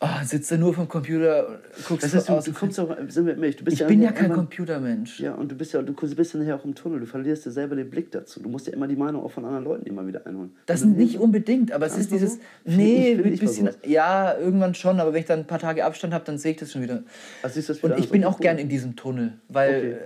[0.00, 3.26] oh, sitzt da nur vom Computer und guckst Das heißt, du, du kommst auch, sind
[3.26, 5.20] wir ehrlich, du bist ich ja bin ja kein Computermensch.
[5.20, 7.00] Ja, und du bist ja, du bist ja nachher auch im Tunnel.
[7.00, 8.40] Du verlierst dir selber den Blick dazu.
[8.40, 10.54] Du musst ja immer die Meinung auch von anderen Leuten immer wieder einholen.
[10.66, 12.40] Das Und ist nicht unbedingt, aber es ist dieses, so?
[12.64, 15.84] Nee, ich- mit ich bisschen, ja, irgendwann schon, aber wenn ich dann ein paar Tage
[15.84, 17.02] Abstand habe, dann sehe ich das schon wieder.
[17.42, 18.42] Also das Und wieder ich an, bin auch cool.
[18.42, 19.90] gern in diesem Tunnel, weil Okay.
[19.92, 19.98] äh,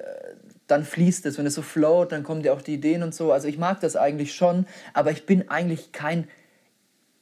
[0.69, 3.31] dann fließt es, wenn es so float, dann kommen dir auch die Ideen und so.
[3.33, 6.29] Also ich mag das eigentlich schon, aber ich bin eigentlich kein,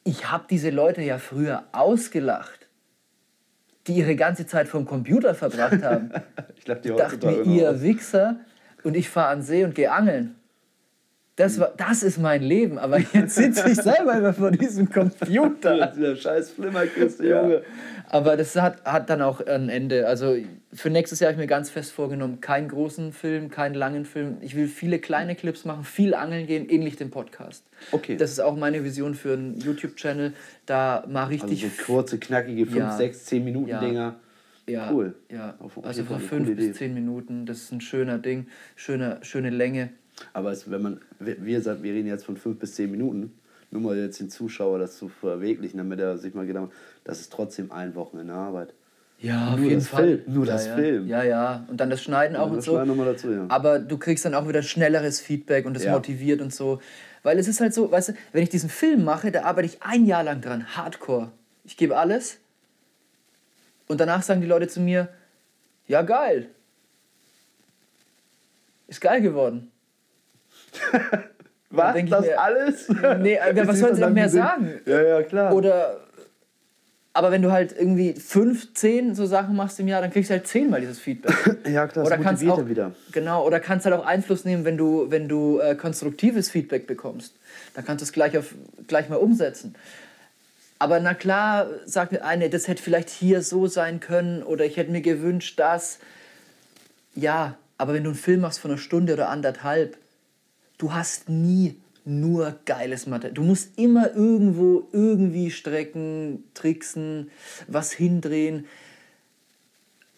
[0.04, 2.59] ich habe diese Leute ja früher ausgelacht,
[3.86, 6.10] die ihre ganze Zeit vom Computer verbracht haben.
[6.56, 7.80] Ich glaube, die dachte mir, ihr.
[7.80, 8.36] Wichser,
[8.84, 10.36] und ich fahre an See und gehe angeln.
[11.40, 15.86] Das, war, das ist mein Leben, aber jetzt sitze ich selber immer vor diesem Computer.
[15.96, 17.62] Dieser scheiß Flimmerkiste, Junge.
[18.08, 20.06] Aber das hat, hat dann auch ein Ende.
[20.08, 20.36] Also
[20.72, 24.36] für nächstes Jahr habe ich mir ganz fest vorgenommen, keinen großen Film, keinen langen Film.
[24.40, 27.64] Ich will viele kleine Clips machen, viel angeln gehen, ähnlich dem Podcast.
[27.92, 28.16] Okay.
[28.16, 30.32] Das ist auch meine Vision für einen YouTube-Channel.
[30.66, 31.70] Da mal Also richtig...
[31.76, 32.96] so kurze, knackige 5, Ja.
[32.96, 33.80] 6, 10 Minuten Ja.
[33.80, 34.16] Dinger.
[34.68, 35.14] ja, cool.
[35.30, 36.72] Ja, also fünf coole bis Idee.
[36.72, 37.46] zehn Minuten.
[37.46, 39.90] Das ist ein schöner Ding, schöne, schöne Länge.
[40.32, 43.32] Aber es, wenn man, wir, wir reden jetzt von 5 bis 10 Minuten,
[43.70, 46.72] nur mal jetzt den Zuschauer das zu verwirklichen, damit er sich mal gedacht hat,
[47.04, 48.74] das ist trotzdem ein Wochenende Arbeit.
[49.20, 50.74] Ja, Nur das Film, nur ja, das ja.
[50.76, 51.06] Film.
[51.06, 51.66] Ja, ja.
[51.68, 52.76] Und dann das Schneiden auch Ja, und so.
[52.78, 53.28] Dazu.
[53.48, 56.80] Aber du kriegst dann auch wieder schnelleres Feedback und das motiviert und so.
[57.22, 59.82] Weil es ist halt so, weißt du, wenn ich diesen Film mache, da arbeite ich
[59.82, 61.32] ein Jahr lang dran, hardcore.
[61.64, 62.38] Ich gebe alles.
[63.88, 65.08] Und danach sagen die Leute zu mir,
[65.86, 66.48] ja geil.
[68.88, 69.70] Ist geil geworden.
[71.70, 71.96] Was?
[72.08, 72.88] Das mir- alles?
[73.18, 74.80] Nee, was sollen sie mehr sagen?
[74.86, 75.54] Ja, ja, klar.
[75.54, 76.00] Oder.
[77.12, 80.34] Aber wenn du halt irgendwie fünf, zehn so Sachen machst im Jahr, dann kriegst du
[80.34, 81.58] halt zehnmal dieses Feedback.
[81.66, 82.92] ja, klar, das oder kannst motiviert auch, wieder.
[83.10, 87.34] Genau, oder kannst halt auch Einfluss nehmen, wenn du, wenn du äh, konstruktives Feedback bekommst.
[87.74, 88.54] Dann kannst du es gleich, auf,
[88.86, 89.74] gleich mal umsetzen.
[90.78, 94.76] Aber na klar, sagt mir eine, das hätte vielleicht hier so sein können oder ich
[94.76, 95.98] hätte mir gewünscht, dass.
[97.14, 99.96] Ja, aber wenn du einen Film machst von einer Stunde oder anderthalb,
[100.80, 103.34] du hast nie nur geiles Material.
[103.34, 107.30] Du musst immer irgendwo irgendwie strecken, tricksen,
[107.68, 108.66] was hindrehen.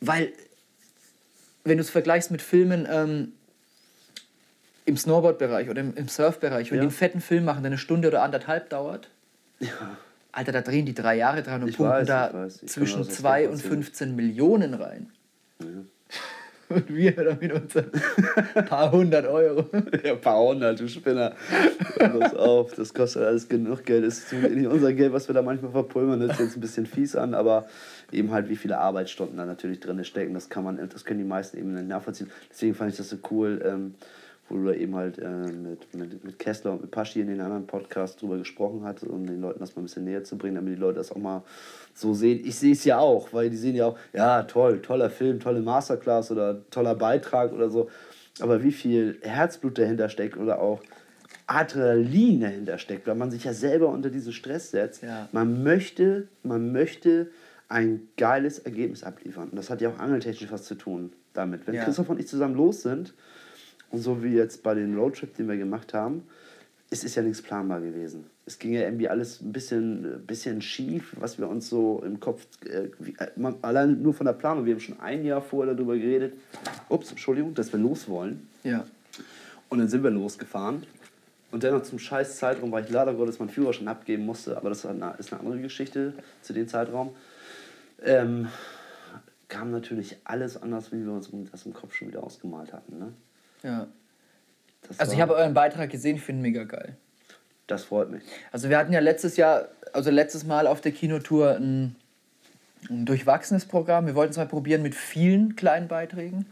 [0.00, 0.32] Weil,
[1.64, 3.32] wenn du es vergleichst mit Filmen ähm,
[4.84, 6.82] im Snowboard-Bereich oder im, im Surf-Bereich, wenn Ja.
[6.82, 9.08] die einen fetten Film machen, der eine Stunde oder anderthalb dauert,
[10.32, 12.62] Alter, da drehen die drei Jahre dran und Ich pumpen weiß, da ich.
[12.62, 13.72] Ich zwischen 2 und erzählen.
[13.82, 15.10] 15 Millionen rein.
[16.74, 17.90] Und wir da mit unseren
[18.68, 19.66] paar hundert Euro.
[20.04, 21.34] Ja, paar hundert, du Spinner.
[21.98, 24.04] Pass auf, das kostet alles genug Geld.
[24.04, 26.20] Das ist nicht unser Geld, was wir da manchmal verpulvern.
[26.20, 27.66] Das ist jetzt ein bisschen fies an, aber
[28.10, 31.26] eben halt, wie viele Arbeitsstunden da natürlich drin stecken, das kann man, das können die
[31.26, 32.30] meisten eben nicht nachvollziehen.
[32.50, 33.94] Deswegen fand ich das so cool, ähm,
[34.48, 37.40] wo du da eben halt äh, mit, mit, mit Kessler und mit Paschi in den
[37.40, 40.56] anderen Podcast drüber gesprochen hast, um den Leuten das mal ein bisschen näher zu bringen,
[40.56, 41.42] damit die Leute das auch mal
[41.94, 42.40] so sehen.
[42.44, 45.62] Ich sehe es ja auch, weil die sehen ja auch, ja, toll, toller Film, tolle
[45.62, 47.88] Masterclass oder toller Beitrag oder so.
[48.40, 50.80] Aber wie viel Herzblut dahinter steckt oder auch
[51.46, 55.02] Adrenalin dahinter steckt, weil man sich ja selber unter diesen Stress setzt.
[55.02, 55.28] Ja.
[55.32, 57.30] Man möchte, man möchte
[57.68, 59.48] ein geiles Ergebnis abliefern.
[59.50, 61.66] Und das hat ja auch angeltechnisch was zu tun damit.
[61.66, 61.84] Wenn Ja.
[61.84, 63.14] Christoph und ich zusammen los sind,
[63.92, 66.24] so wie jetzt bei dem Roadtrip, den wir gemacht haben,
[66.92, 68.26] es ist ja nichts planbar gewesen.
[68.44, 72.46] Es ging ja irgendwie alles ein bisschen, bisschen schief, was wir uns so im Kopf,
[72.66, 75.74] äh, wie, äh, man, allein nur von der Planung, wir haben schon ein Jahr vorher
[75.74, 76.34] darüber geredet,
[76.88, 78.46] ups, Entschuldigung, dass wir los wollen.
[78.62, 78.84] Ja.
[79.70, 80.82] Und dann sind wir losgefahren.
[81.50, 84.78] Und dennoch zum scheiß Zeitraum, weil ich leider Gottes meinen Führerschein abgeben musste, aber das
[84.78, 87.10] ist eine, ist eine andere Geschichte zu dem Zeitraum,
[88.02, 88.48] ähm,
[89.48, 92.98] kam natürlich alles anders, wie wir uns das im Kopf schon wieder ausgemalt hatten.
[92.98, 93.12] Ne?
[93.62, 93.86] Ja.
[94.88, 96.96] Das Also ich habe euren Beitrag gesehen, ich finde ihn mega geil.
[97.66, 98.22] Das freut mich.
[98.50, 101.96] Also wir hatten ja letztes Jahr, also letztes Mal auf der Kinotour ein,
[102.90, 104.06] ein durchwachsenes Programm.
[104.06, 106.46] Wir wollten es mal probieren mit vielen kleinen Beiträgen.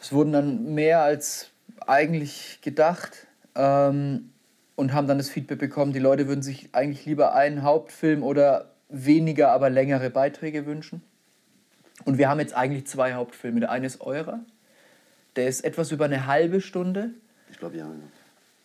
[0.00, 1.50] Es wurden dann mehr als
[1.86, 4.30] eigentlich gedacht ähm,
[4.76, 8.70] und haben dann das Feedback bekommen, die Leute würden sich eigentlich lieber einen Hauptfilm oder
[8.88, 11.02] weniger, aber längere Beiträge wünschen.
[12.04, 13.60] Und wir haben jetzt eigentlich zwei Hauptfilme.
[13.60, 14.40] Der eine ist eurer,
[15.36, 17.10] der ist etwas über eine halbe Stunde.
[17.50, 17.90] Ich glaube, ja.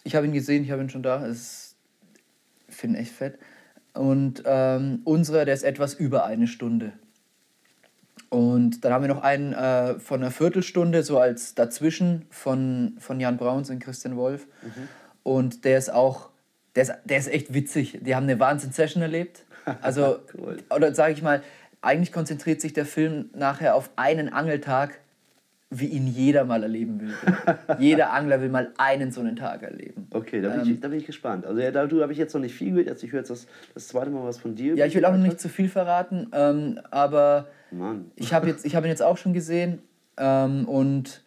[0.03, 1.25] Ich habe ihn gesehen, ich habe ihn schon da.
[1.25, 1.75] Ist-
[2.69, 3.37] Ich finde ihn echt fett.
[3.93, 6.91] Und ähm, unserer, der ist etwas über eine Stunde.
[8.29, 13.19] Und dann haben wir noch einen äh, von einer Viertelstunde, so als dazwischen von, von
[13.19, 14.47] Jan Brauns und Christian Wolf.
[15.23, 16.29] Und der ist auch,
[16.75, 17.99] der ist, der ist echt witzig.
[18.01, 19.43] Die haben eine Wahnsinn-Session erlebt.
[19.81, 20.57] Also, Cool.
[20.69, 21.41] oder sage ich mal,
[21.81, 24.99] eigentlich konzentriert sich der Film nachher auf einen Angeltag,
[25.69, 27.13] wie ihn jeder mal erleben will.
[27.79, 30.07] jeder Angler will mal einen so einen Tag erleben.
[30.11, 30.71] Okay, da bin, Ähm.
[30.73, 31.45] ich, da bin ich gespannt.
[31.45, 32.87] Also ja, darüber habe ich jetzt noch nicht viel gehört.
[32.87, 34.75] Jetzt, ich höre jetzt das, das zweite Mal was von dir.
[34.75, 38.11] Ja, ich will auch noch nicht zu viel verraten, ähm, aber Mann.
[38.15, 39.79] ich habe habe ihn jetzt auch schon gesehen
[40.17, 41.21] ähm, und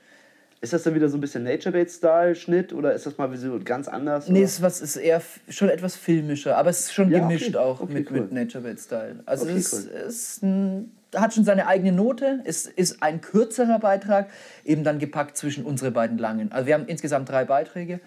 [0.62, 4.29] Ist das dann wieder so ein bisschen Nature-Bait-Style-Schnitt oder ist das mal so ganz anders?
[4.29, 4.44] nee, oder?
[4.46, 7.57] es ist, was, ist eher schon etwas filmischer, aber es ist schon Ja, gemischt okay,
[7.59, 8.20] auch okay, mit, cool.
[8.22, 9.20] mit Nature Bait Style.
[9.26, 10.00] Also Okay, es ist, cool.
[10.09, 14.30] ist ein, hat schon seine eigene Note, es ist ein kürzerer Beitrag,
[14.64, 16.52] eben dann gepackt zwischen unsere beiden langen.
[16.52, 18.00] Also wir haben insgesamt drei Beiträge.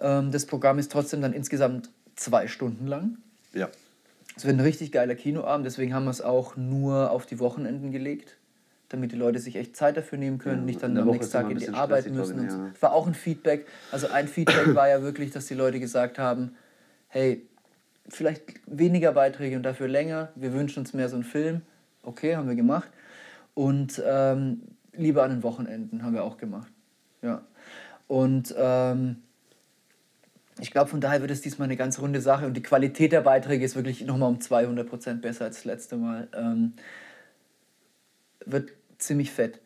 [0.00, 3.18] Ähm, das Programm ist trotzdem dann insgesamt zwei Stunden lang.
[3.52, 3.68] Ja.
[4.36, 7.92] Es wird ein richtig geiler Kinoabend, deswegen haben wir es auch nur auf die Wochenenden
[7.92, 8.36] gelegt,
[8.88, 11.50] damit die Leute sich echt Zeit dafür nehmen können, ja, nicht dann am nächsten Tag
[11.50, 12.36] in die Arbeit müssen.
[12.36, 12.72] Bin, ja.
[12.80, 13.66] War auch ein Feedback.
[13.92, 16.56] Also ein Feedback war ja wirklich, dass die Leute gesagt haben,
[17.08, 17.46] hey,
[18.08, 20.30] vielleicht weniger Beiträge und dafür länger.
[20.34, 21.62] Wir wünschen uns mehr so einen Film.
[22.04, 22.88] Okay, haben wir gemacht.
[23.54, 24.62] Und ähm,
[24.92, 26.72] lieber an den Wochenenden haben wir auch gemacht.
[27.22, 27.42] Ja.
[28.06, 29.22] Und ähm,
[30.60, 33.22] ich glaube, von daher wird es diesmal eine ganz runde Sache und die Qualität der
[33.22, 36.28] Beiträge ist wirklich nochmal um 200 Prozent besser als das letzte Mal.
[36.34, 36.74] Ähm,
[38.44, 39.60] wird ziemlich fett.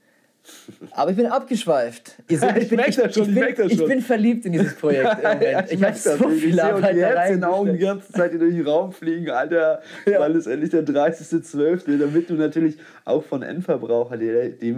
[0.93, 2.17] Aber ich bin abgeschweift.
[2.29, 5.23] Ihr seht, ich, bin, ich, ich, bin, ich, bin, verliebt in dieses Projekt.
[5.23, 7.33] ja, ich habe so viel Arbeit da rein.
[7.33, 10.21] den Augen die ganze Zeit durch den Raum fliegen, Alter, ja.
[10.21, 14.21] weil es endlich der 30.12., damit du natürlich auch von Endverbrauchern,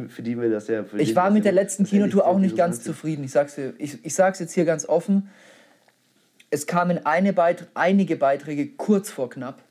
[0.08, 0.84] für die wir das ja...
[0.96, 3.24] Ich war mit der letzten Kinotour auch nicht ganz zufrieden.
[3.24, 5.28] Ich sag's, dir, ich, ich sag's jetzt hier ganz offen.
[6.50, 9.62] Es kamen eine Beit einige Beiträge kurz vor knapp.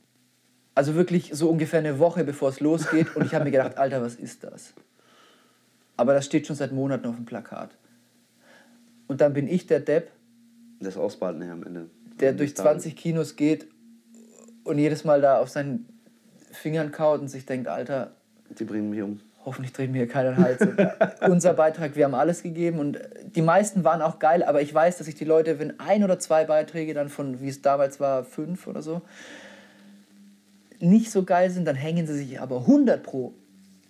[0.76, 3.16] Also wirklich so ungefähr eine Woche, bevor es losgeht.
[3.16, 4.74] Und ich habe mir gedacht, Alter, was ist das?
[6.00, 7.72] Aber das steht schon seit Monaten auf dem Plakat.
[9.08, 10.12] Und dann bin ich der Depp.
[10.80, 11.90] Das Ausbaden her am Ende.
[12.22, 13.68] Der durch 20 Kinos geht
[14.64, 15.90] und jedes Mal da auf seinen
[16.54, 18.12] Fingern kaut und sich denkt, Alter.
[18.58, 19.20] Die bringen mich um.
[19.44, 20.66] Hoffentlich drehen mir keinen Hals.
[21.30, 22.98] unser Beitrag, wir haben alles gegeben und
[23.36, 26.18] die meisten waren auch geil, aber ich weiß, dass sich die Leute, wenn ein oder
[26.18, 29.02] zwei Beiträge dann von, wie es damals war, fünf oder so,
[30.80, 33.34] nicht so geil sind, dann hängen sie sich aber 100 pro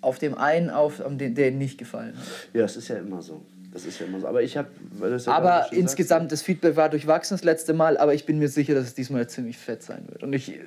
[0.02, 2.26] auf dem einen auf, der ihnen nicht gefallen hat.
[2.54, 3.42] Ja, das ist ja immer so.
[3.72, 4.28] Das ist ja immer so.
[4.28, 4.70] Aber ich habe.
[5.00, 8.50] Ja aber insgesamt, sagst, das Feedback war durchwachsen das letzte Mal, aber ich bin mir
[8.50, 10.24] sicher, dass es diesmal ziemlich fett sein wird.
[10.24, 10.60] Und ich.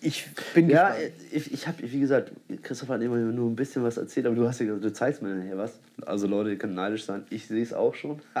[0.00, 1.12] Ich bin Ja, gespannt.
[1.32, 2.30] ich, ich habe, wie gesagt,
[2.62, 5.22] Christoph hat immer nur ein bisschen was erzählt, aber du hast ja gesagt, du zeigst
[5.22, 5.72] mir nachher was.
[6.06, 7.24] Also Leute, ihr könnt neidisch sein.
[7.30, 8.20] Ich sehe es auch schon.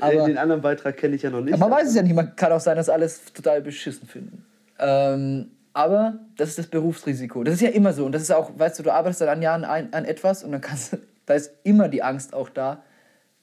[0.00, 1.54] aber den anderen Beitrag kenne ich ja noch nicht.
[1.54, 2.14] Aber man weiß es ja nicht.
[2.14, 4.44] Man kann auch sein, dass alles total beschissen finden.
[4.80, 7.44] Ähm, aber das ist das Berufsrisiko.
[7.44, 8.06] Das ist ja immer so.
[8.06, 10.62] Und das ist auch, weißt du, du arbeitest seit Jahren an, an etwas und dann
[10.62, 12.82] kannst da ist immer die Angst auch da,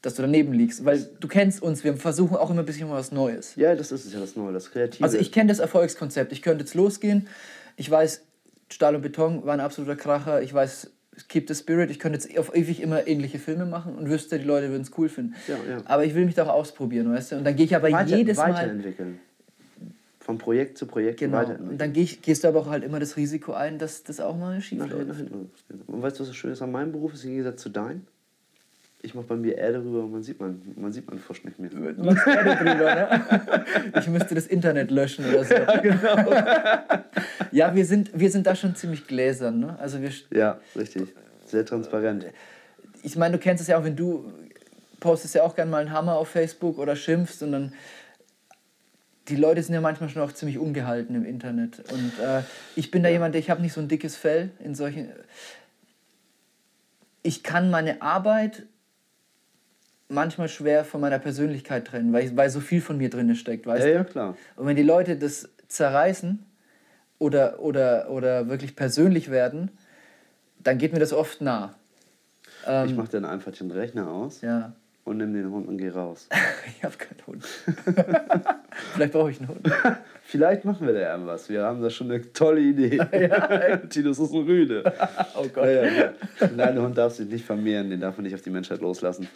[0.01, 0.83] dass du daneben liegst.
[0.83, 3.55] Weil du kennst uns, wir versuchen auch immer ein bisschen was Neues.
[3.55, 5.03] Ja, das ist es ja das Neue, das Kreative.
[5.03, 6.31] Also ich kenne das Erfolgskonzept.
[6.31, 7.27] Ich könnte jetzt losgehen.
[7.75, 8.23] Ich weiß,
[8.71, 10.41] Stahl und Beton war ein absoluter Kracher.
[10.41, 10.89] Ich weiß,
[11.29, 11.91] Keep the Spirit.
[11.91, 14.91] Ich könnte jetzt auf ewig immer ähnliche Filme machen und wüsste, die Leute würden es
[14.97, 15.35] cool finden.
[15.47, 15.81] Ja, ja.
[15.85, 17.35] Aber ich will mich doch ausprobieren, weißt du?
[17.35, 18.55] Und dann gehe ich aber Weiter, jedes Mal...
[18.55, 19.19] Weiterentwickeln
[20.23, 21.37] von Projekt zu Projekt genau.
[21.37, 21.71] weiterentwickeln.
[21.71, 24.37] Und dann geh gehst du aber auch halt immer das Risiko ein, dass das auch
[24.37, 25.09] mal schief läuft.
[25.87, 28.03] Und weißt du, was das Schöne ist an meinem Beruf ist, im Gegensatz zu deinem?
[29.01, 31.59] Ich mache bei mir Erde drüber und man sieht man, man sieht man Frosch nicht
[31.59, 31.69] mehr.
[31.91, 33.65] Du machst Erde drüber, ne?
[33.99, 35.53] Ich müsste das Internet löschen oder so.
[35.55, 36.31] Ja, genau.
[37.51, 39.77] ja, wir sind, wir sind da schon ziemlich gläsern, ne?
[39.77, 41.13] Also wir ja, richtig.
[41.45, 42.27] Sehr transparent.
[43.03, 44.31] Ich meine, du kennst es ja auch, wenn du
[45.01, 47.73] postest ja auch gerne mal einen Hammer auf Facebook oder schimpfst und dann
[49.29, 51.79] die Leute sind ja manchmal schon auch ziemlich ungehalten im Internet.
[51.91, 52.41] Und äh,
[52.75, 53.13] ich bin da ja.
[53.13, 55.09] jemand, der ich habe nicht so ein dickes Fell in solchen.
[57.21, 58.63] Ich kann meine Arbeit
[60.09, 63.85] manchmal schwer von meiner Persönlichkeit trennen, weil, weil so viel von mir drin steckt, weißt
[63.85, 63.97] ja, du?
[63.99, 64.37] Ja, klar.
[64.57, 66.45] Und wenn die Leute das zerreißen
[67.17, 69.71] oder, oder, oder wirklich persönlich werden,
[70.59, 71.75] dann geht mir das oft nah.
[72.67, 74.41] Ähm, ich mache dann einfach den Rechner aus.
[74.41, 74.73] Ja
[75.05, 76.27] und nimm den Hund und geh raus.
[76.77, 77.45] ich habe keinen Hund.
[78.93, 79.71] Vielleicht brauche ich einen Hund.
[80.23, 81.49] Vielleicht machen wir da irgendwas.
[81.49, 82.97] Wir haben da schon eine tolle Idee.
[82.97, 84.83] ja, Titus ist ein Rüde.
[85.35, 85.65] oh Gott.
[85.65, 86.13] Ja, ja,
[86.55, 89.27] Nein, der Hund darf sich nicht vermehren, den darf man nicht auf die Menschheit loslassen.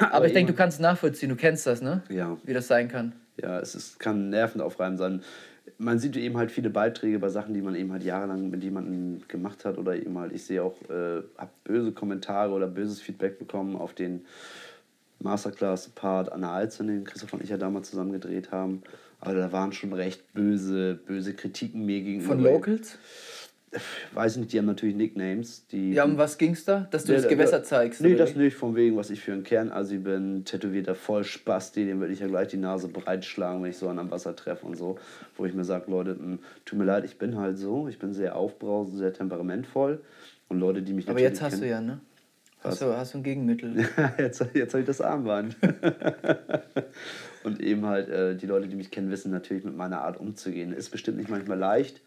[0.00, 2.02] Aber, Aber ich denke, du kannst nachvollziehen, du kennst das, ne?
[2.08, 2.36] Ja.
[2.44, 3.12] Wie das sein kann.
[3.40, 5.22] Ja, es ist, kann nervenaufreibend sein
[5.80, 9.26] man sieht eben halt viele Beiträge bei Sachen, die man eben halt jahrelang mit jemandem
[9.28, 13.38] gemacht hat oder eben halt, ich sehe auch, äh, habe böse Kommentare oder böses Feedback
[13.38, 14.26] bekommen auf den
[15.20, 18.82] Masterclass-Part Anna Alzen, den Christoph und ich ja damals zusammen gedreht haben.
[19.20, 22.34] Aber da waren schon recht böse, böse Kritiken mir gegenüber.
[22.34, 22.98] Von Locals?
[24.12, 25.66] Weiß nicht, die haben natürlich Nicknames.
[25.68, 26.88] Die, ja, um was ging's da?
[26.90, 28.00] Dass du der, das Gewässer der, zeigst?
[28.00, 32.12] Nee, das nicht, von wegen, was ich für ein Kernassi bin, tätowierter Vollspasti, dem würde
[32.12, 34.98] ich ja gleich die Nase breitschlagen, wenn ich so einen am Wasser treffe und so.
[35.36, 38.12] Wo ich mir sage, Leute, hm, tut mir leid, ich bin halt so, ich bin
[38.12, 40.00] sehr aufbrausend, sehr temperamentvoll.
[40.48, 42.00] Und Leute, die mich Aber jetzt hast kennen, du ja, ne?
[42.62, 43.86] Hast du, hast du ein Gegenmittel?
[44.18, 45.56] jetzt jetzt habe ich das Armband.
[47.44, 50.72] und eben halt, äh, die Leute, die mich kennen, wissen natürlich mit meiner Art umzugehen.
[50.72, 52.02] Ist bestimmt nicht manchmal leicht.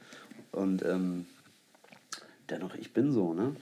[0.52, 1.26] Und ähm,
[2.50, 3.56] dennoch, ich bin so, ne?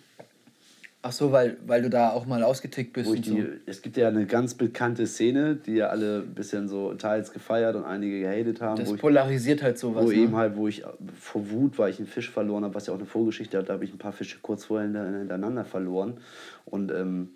[1.03, 3.25] Ach so, weil, weil du da auch mal ausgetickt bist.
[3.25, 3.47] Die, so.
[3.65, 7.75] Es gibt ja eine ganz bekannte Szene, die ja alle ein bisschen so teils gefeiert
[7.75, 8.77] und einige gehatet haben.
[8.77, 10.05] Das polarisiert ich, halt sowas.
[10.05, 10.15] Wo ne?
[10.15, 10.83] eben halt, wo ich
[11.19, 13.73] vor Wut, weil ich einen Fisch verloren habe, was ja auch eine Vorgeschichte hat, da
[13.73, 16.17] habe ich ein paar Fische kurz vorher hintereinander verloren.
[16.65, 17.29] Und ähm,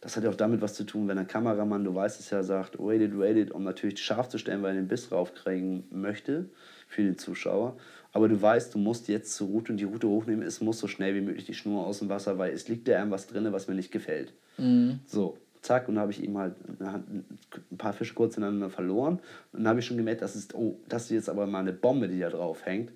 [0.00, 2.42] das hat ja auch damit was zu tun, wenn der Kameramann, du weißt es ja,
[2.42, 5.84] sagt, wait it, wait it, um natürlich scharf zu stellen, weil er den Biss raufkriegen
[5.92, 6.46] möchte
[6.88, 7.76] für den Zuschauer.
[8.12, 10.46] Aber du weißt, du musst jetzt zur Route und die Route hochnehmen.
[10.46, 12.98] Es muss so schnell wie möglich die Schnur aus dem Wasser, weil es liegt da
[12.98, 14.34] irgendwas drin, was mir nicht gefällt.
[14.58, 15.00] Mhm.
[15.06, 19.14] So, zack, und dann habe ich ihm halt ein paar Fische kurz ineinander verloren.
[19.52, 21.72] Und dann habe ich schon gemerkt, das ist, oh, das ist jetzt aber mal eine
[21.72, 22.92] Bombe, die da drauf hängt.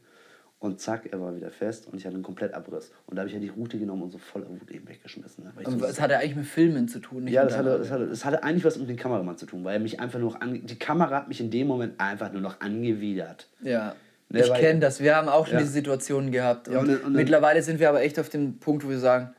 [0.59, 2.91] Und zack, er war wieder fest und ich hatte einen Komplettabriss.
[3.07, 5.45] Und da habe ich ja die Route genommen und so voller Wut eben weggeschmissen.
[5.45, 5.53] Ne?
[5.55, 8.25] Aber das hatte eigentlich mit Filmen zu tun, nicht Ja, das hatte, das, hatte, das
[8.25, 10.65] hatte eigentlich was mit dem Kameramann zu tun, weil er mich einfach nur noch an,
[10.65, 13.49] die Kamera hat mich in dem Moment einfach nur noch angewidert.
[13.63, 13.95] Ja.
[14.29, 15.01] Ne, ich kenne das.
[15.01, 15.61] Wir haben auch schon ja.
[15.61, 16.69] diese Situationen gehabt.
[16.69, 19.31] Ja, und, und, mittlerweile sind wir aber echt auf dem Punkt, wo wir sagen,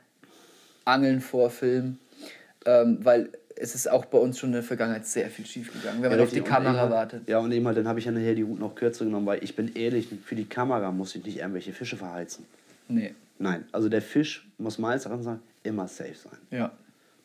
[0.84, 1.98] Angeln vor Film.
[2.64, 6.02] Ähm, weil es ist auch bei uns schon in der Vergangenheit sehr viel schief gegangen,
[6.02, 7.28] wenn man auf die Kamera eben, wartet.
[7.28, 9.42] Ja, und eben halt, dann habe ich ja nachher die Route noch kürzer genommen, weil
[9.42, 12.44] ich bin ehrlich, für die Kamera muss ich nicht irgendwelche Fische verheizen.
[12.88, 13.14] Nee.
[13.38, 16.38] Nein, also der Fisch muss meines Erachtens immer safe sein.
[16.50, 16.72] Ja.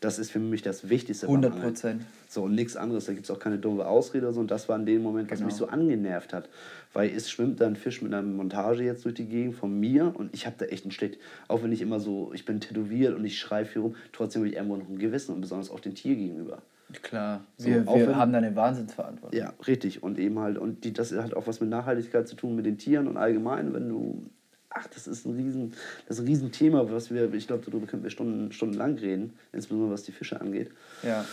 [0.04, 1.28] Das ist für mich das Wichtigste.
[1.28, 2.02] 100 Prozent.
[2.28, 3.06] So und nichts anderes.
[3.06, 4.42] Da gibt es auch keine dumme Ausrede oder so.
[4.42, 5.48] Und das war in dem Moment, was genau.
[5.48, 6.50] mich so angenervt hat.
[6.92, 10.14] Weil es schwimmt da ein Fisch mit einer Montage jetzt durch die Gegend von mir
[10.16, 11.18] und ich habe da echt einen Schlecht.
[11.48, 14.50] Auch wenn ich immer so, ich bin tätowiert und ich schreibe hier rum, trotzdem habe
[14.50, 16.62] ich irgendwo noch ein Gewissen und besonders auch dem Tier gegenüber.
[17.02, 19.40] Klar, so, wir, wir wenn, haben da eine Wahnsinnsverantwortung.
[19.40, 20.04] Ja, richtig.
[20.04, 22.78] Und eben halt, und die, das hat auch was mit Nachhaltigkeit zu tun, mit den
[22.78, 24.30] Tieren und allgemein, wenn du
[24.74, 25.74] ach, das ist ein riesen,
[26.08, 29.92] das ist ein Riesenthema, was wir, ich glaube, darüber könnten wir Stunden, stundenlang reden, insbesondere
[29.92, 30.72] was die Fische angeht.
[31.04, 31.26] Ja.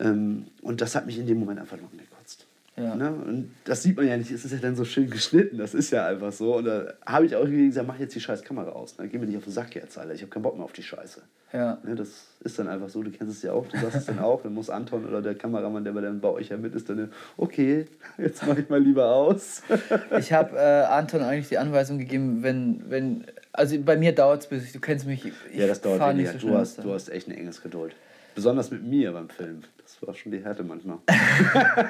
[0.00, 2.46] Ähm, und das hat mich in dem Moment einfach nur angekotzt.
[2.76, 2.96] Ja.
[2.96, 3.10] Ne?
[3.10, 5.92] Und das sieht man ja nicht, es ist ja dann so schön geschnitten, das ist
[5.92, 6.56] ja einfach so.
[6.56, 8.96] Und da habe ich auch gesagt, mach jetzt die scheiß Kamera aus.
[8.96, 9.12] Dann ne?
[9.12, 10.14] geh mir nicht auf den Sack jetzt, Alter.
[10.14, 11.22] Ich habe keinen Bock mehr auf die Scheiße.
[11.52, 11.78] Ja.
[11.84, 11.94] Ne?
[11.94, 12.08] Das
[12.40, 14.54] ist dann einfach so, du kennst es ja auch, du sagst es dann auch, dann
[14.54, 17.86] muss Anton oder der Kameramann, der bei, dann bei euch ja mit ist, dann, okay,
[18.18, 19.62] jetzt mache ich mal lieber aus.
[20.18, 24.46] ich habe äh, Anton eigentlich die Anweisung gegeben, wenn, wenn also bei mir dauert es
[24.48, 27.28] bis, du kennst mich, ich Ja, das dauert weniger, so du, hast, du hast echt
[27.28, 27.94] ein enges Geduld.
[28.34, 29.62] Besonders mit mir beim Film.
[30.04, 30.98] Das war schon die Härte manchmal.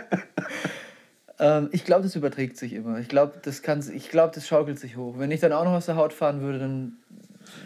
[1.40, 3.00] ähm, ich glaube, das überträgt sich immer.
[3.00, 5.18] Ich glaube, das, glaub, das schaukelt sich hoch.
[5.18, 6.96] Wenn ich dann auch noch aus der Haut fahren würde, dann.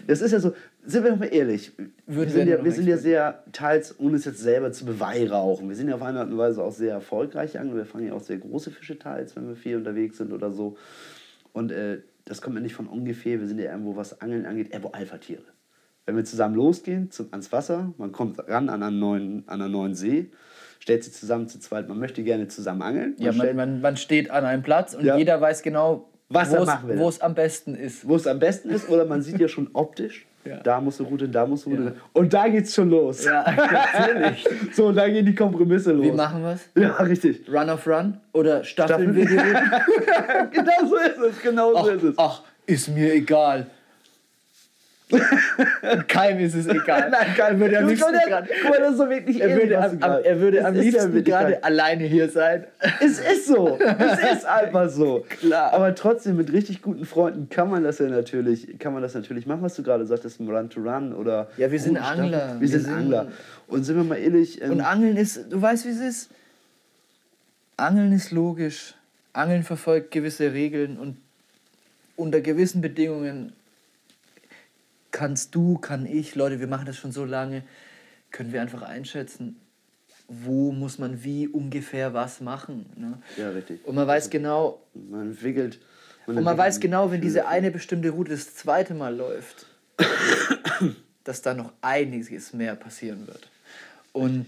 [0.06, 0.54] Das ist ja so,
[0.86, 1.72] sind wir doch mal ehrlich.
[2.06, 5.76] wir sind, ja, wir sind ja sehr, teils, ohne es jetzt selber zu beweihräuchen, wir
[5.76, 7.76] sind ja auf eine Art und Weise auch sehr erfolgreich an.
[7.76, 10.78] Wir fangen ja auch sehr große Fische teils, wenn wir viel unterwegs sind oder so.
[11.52, 13.38] Und äh, das kommt ja nicht von ungefähr.
[13.38, 15.44] Wir sind ja irgendwo, was Angeln angeht, irgendwo Alpha-Tiere
[16.08, 19.72] wenn wir zusammen losgehen zum, ans Wasser, man kommt ran an einen neuen, an einen
[19.72, 20.30] neuen See,
[20.80, 23.14] stellt sich zusammen zu zweit, man möchte gerne zusammen angeln.
[23.18, 25.18] Man ja, man, man, man steht an einem Platz und ja.
[25.18, 28.08] jeder weiß genau, wo es am besten ist.
[28.08, 30.56] Wo es am besten ist, oder man sieht ja schon optisch, ja.
[30.60, 31.82] Da musst du Route, da musst du Route.
[31.82, 31.92] Ja.
[32.14, 33.22] Und da geht's schon los.
[33.22, 33.44] Ja,
[33.98, 34.48] natürlich.
[34.72, 36.06] so, und da gehen die Kompromisse los.
[36.06, 36.70] Wie machen wir es?
[36.74, 37.42] Ja, richtig.
[37.52, 38.18] Run of Run?
[38.32, 39.36] Oder staffeln wir die
[40.56, 42.14] Genau so ist es, genau so ach, ist es.
[42.16, 43.66] Ach, ist mir egal.
[46.08, 47.08] Keinem ist es egal.
[47.10, 48.48] Nein, Keim würde am liebsten gerade.
[48.60, 51.62] Guck mal, das ist so wirklich Er würde am, am, er würde am liebsten gerade
[51.64, 52.64] alleine hier sein.
[53.00, 53.78] Es ist so.
[53.80, 55.24] es ist einfach so.
[55.28, 55.72] Klar.
[55.72, 59.46] Aber trotzdem mit richtig guten Freunden kann man das ja natürlich, kann man das natürlich
[59.46, 61.48] machen, was du gerade sagtest, Run to Run oder.
[61.56, 62.54] Ja, wir sind Angler.
[62.54, 63.28] Wir, wir sind, sind, Angler.
[63.66, 64.60] Und sind wir mal ehrlich.
[64.60, 66.30] Ähm, und Angeln ist, du weißt, wie es ist.
[67.76, 68.94] Angeln ist logisch.
[69.32, 71.16] Angeln verfolgt gewisse Regeln und
[72.16, 73.52] unter gewissen Bedingungen
[75.18, 77.64] kannst du, kann ich, Leute, wir machen das schon so lange,
[78.30, 79.56] können wir einfach einschätzen,
[80.28, 82.86] wo muss man wie ungefähr was machen.
[82.94, 83.18] Ne?
[83.36, 83.84] Ja, richtig.
[83.84, 84.80] Und man weiß genau.
[84.94, 85.80] Man entwickelt.
[86.28, 89.66] Man und man weiß genau, wenn diese eine bestimmte Route das zweite Mal läuft,
[91.24, 93.50] dass da noch einiges mehr passieren wird.
[94.12, 94.46] Und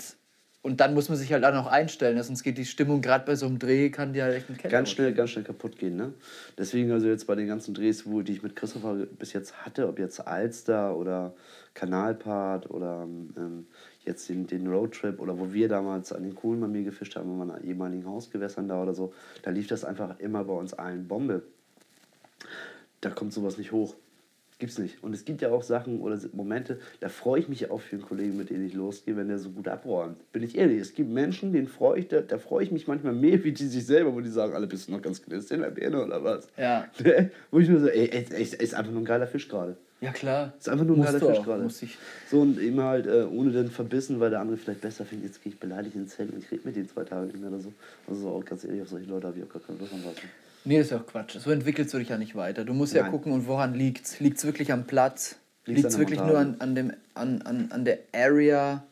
[0.63, 3.35] und dann muss man sich halt auch noch einstellen, sonst geht die Stimmung gerade bei
[3.35, 5.97] so einem Dreh, kann die halt echt einen Keller Ganz schnell, ganz schnell kaputt gehen,
[5.97, 6.13] ne?
[6.59, 9.89] Deswegen also jetzt bei den ganzen Drehs, wo, die ich mit Christopher bis jetzt hatte,
[9.89, 11.35] ob jetzt Alster oder
[11.73, 13.67] Kanalpart oder ähm,
[14.05, 17.41] jetzt den, den Roadtrip oder wo wir damals an den Kuhlen bei mir gefischt haben,
[17.51, 21.43] an ehemaligen Hausgewässern da oder so, da lief das einfach immer bei uns allen Bombe.
[23.01, 23.95] Da kommt sowas nicht hoch.
[24.61, 25.03] Gibt's nicht.
[25.03, 28.05] Und es gibt ja auch Sachen oder Momente, da freue ich mich auch für einen
[28.05, 30.31] Kollegen, mit dem ich losgehe, wenn der so gut abräumt.
[30.33, 30.79] Bin ich ehrlich.
[30.79, 33.67] Es gibt Menschen, denen freue ich, da, da freue ich mich manchmal mehr, wie die
[33.67, 36.23] sich selber, wo die sagen, alle bist du noch ganz gnädig in der Birne oder
[36.23, 36.47] was.
[36.59, 36.87] Ja.
[37.51, 39.79] wo ich nur so, ey, ey, ey, ist einfach nur ein geiler Fisch gerade.
[40.03, 40.53] Ja, klar.
[40.59, 41.69] Ist einfach nur ein geiler Fisch gerade.
[42.31, 45.43] So und eben halt äh, ohne den verbissen, weil der andere vielleicht besser findet, jetzt
[45.43, 47.61] gehe ich beleidigt ins Zelt und ich rede mit den zwei Tage nicht mehr oder
[47.61, 47.73] so.
[48.07, 50.17] Also auch ganz ehrlich, auf solche Leute habe ich auch gar keine Lust an was.
[50.65, 51.39] Nee, ist auch Quatsch.
[51.39, 52.65] So entwickelst du dich ja nicht weiter.
[52.65, 53.05] Du musst Nein.
[53.05, 54.21] ja gucken, und woran liegt es.
[54.21, 55.37] Liegt es wirklich am Platz?
[55.67, 56.45] Liegt es wirklich Montage?
[56.45, 58.85] nur an, an, dem, an, an, an der Area?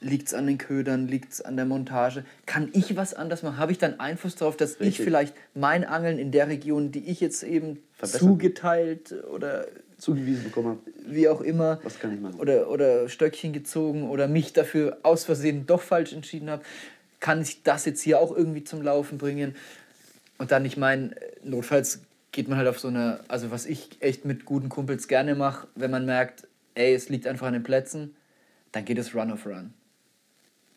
[0.00, 1.08] Liegt es an den Ködern?
[1.08, 2.24] Liegt es an der Montage?
[2.46, 3.58] Kann ich was anders machen?
[3.58, 5.00] Habe ich dann Einfluss darauf, dass Richtig.
[5.00, 9.66] ich vielleicht mein Angeln in der Region, die ich jetzt eben zugeteilt oder
[9.98, 10.80] zugewiesen bekommen habe.
[11.06, 11.80] wie auch immer.
[11.82, 12.38] Was kann ich machen?
[12.38, 16.62] Oder, oder Stöckchen gezogen oder mich dafür aus Versehen doch falsch entschieden habe.
[17.18, 19.56] Kann ich das jetzt hier auch irgendwie zum Laufen bringen?
[20.38, 24.24] Und dann, ich meine, notfalls geht man halt auf so eine, also was ich echt
[24.24, 28.14] mit guten Kumpels gerne mache, wenn man merkt, ey, es liegt einfach an den Plätzen,
[28.72, 29.72] dann geht es Run of Run.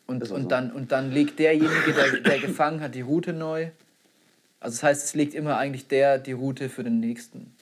[0.06, 0.48] Und, und, so.
[0.48, 3.68] dann, und dann legt derjenige, der, der gefangen hat, die Route neu.
[4.60, 7.54] Also das heißt, es legt immer eigentlich der die Route für den nächsten.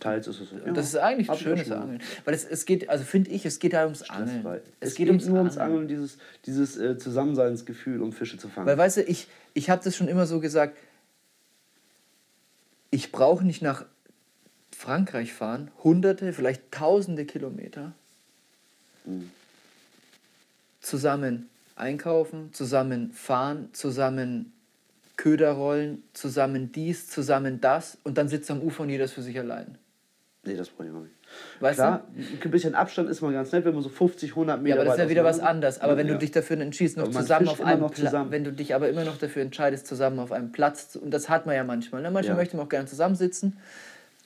[0.00, 0.56] Teils ist es so.
[0.56, 2.00] Und das ist eigentlich ein schönes Angeln.
[2.24, 4.40] Weil es, es geht, also finde ich, es geht da ums Angeln.
[4.40, 4.60] Stressfrei.
[4.80, 5.82] Es, geht, ums nur ums Angeln.
[5.82, 8.66] Angeln, dieses, dieses äh, Zusammenseinsgefühl, um Fische zu fangen.
[8.66, 10.76] Weil weißt du, ich, ich habe das schon immer so gesagt,
[12.92, 13.84] ich brauche nicht nach
[14.70, 17.92] Frankreich fahren, hunderte, vielleicht tausende Kilometer,
[19.04, 19.32] Mhm.
[20.80, 24.52] zusammen einkaufen, zusammen fahren, zusammen
[25.16, 29.22] Köder rollen, zusammen dies, zusammen das und dann sitzt am Ufer und jeder ist für
[29.22, 29.76] sich allein.
[30.44, 31.14] nee, das brauche ich nicht.
[31.60, 32.04] Weißt Klar,
[32.44, 34.62] ein bisschen Abstand ist mal ganz nett, wenn man so 50, 100 du?
[34.62, 35.80] Meter Ja, aber das ist ja wieder was anderes.
[35.80, 36.14] Aber wenn Ja.
[36.14, 38.30] du dich dafür entschließt, noch zusammen auf einem noch Pla- zusammen.
[38.30, 41.28] wenn du dich aber immer noch dafür entscheidest, zusammen auf einem Platz, zu, und das
[41.28, 42.02] hat man ja manchmal.
[42.02, 42.10] Ne?
[42.10, 42.40] Manchmal Ja.
[42.40, 43.56] möchte man auch gerne zusammensitzen.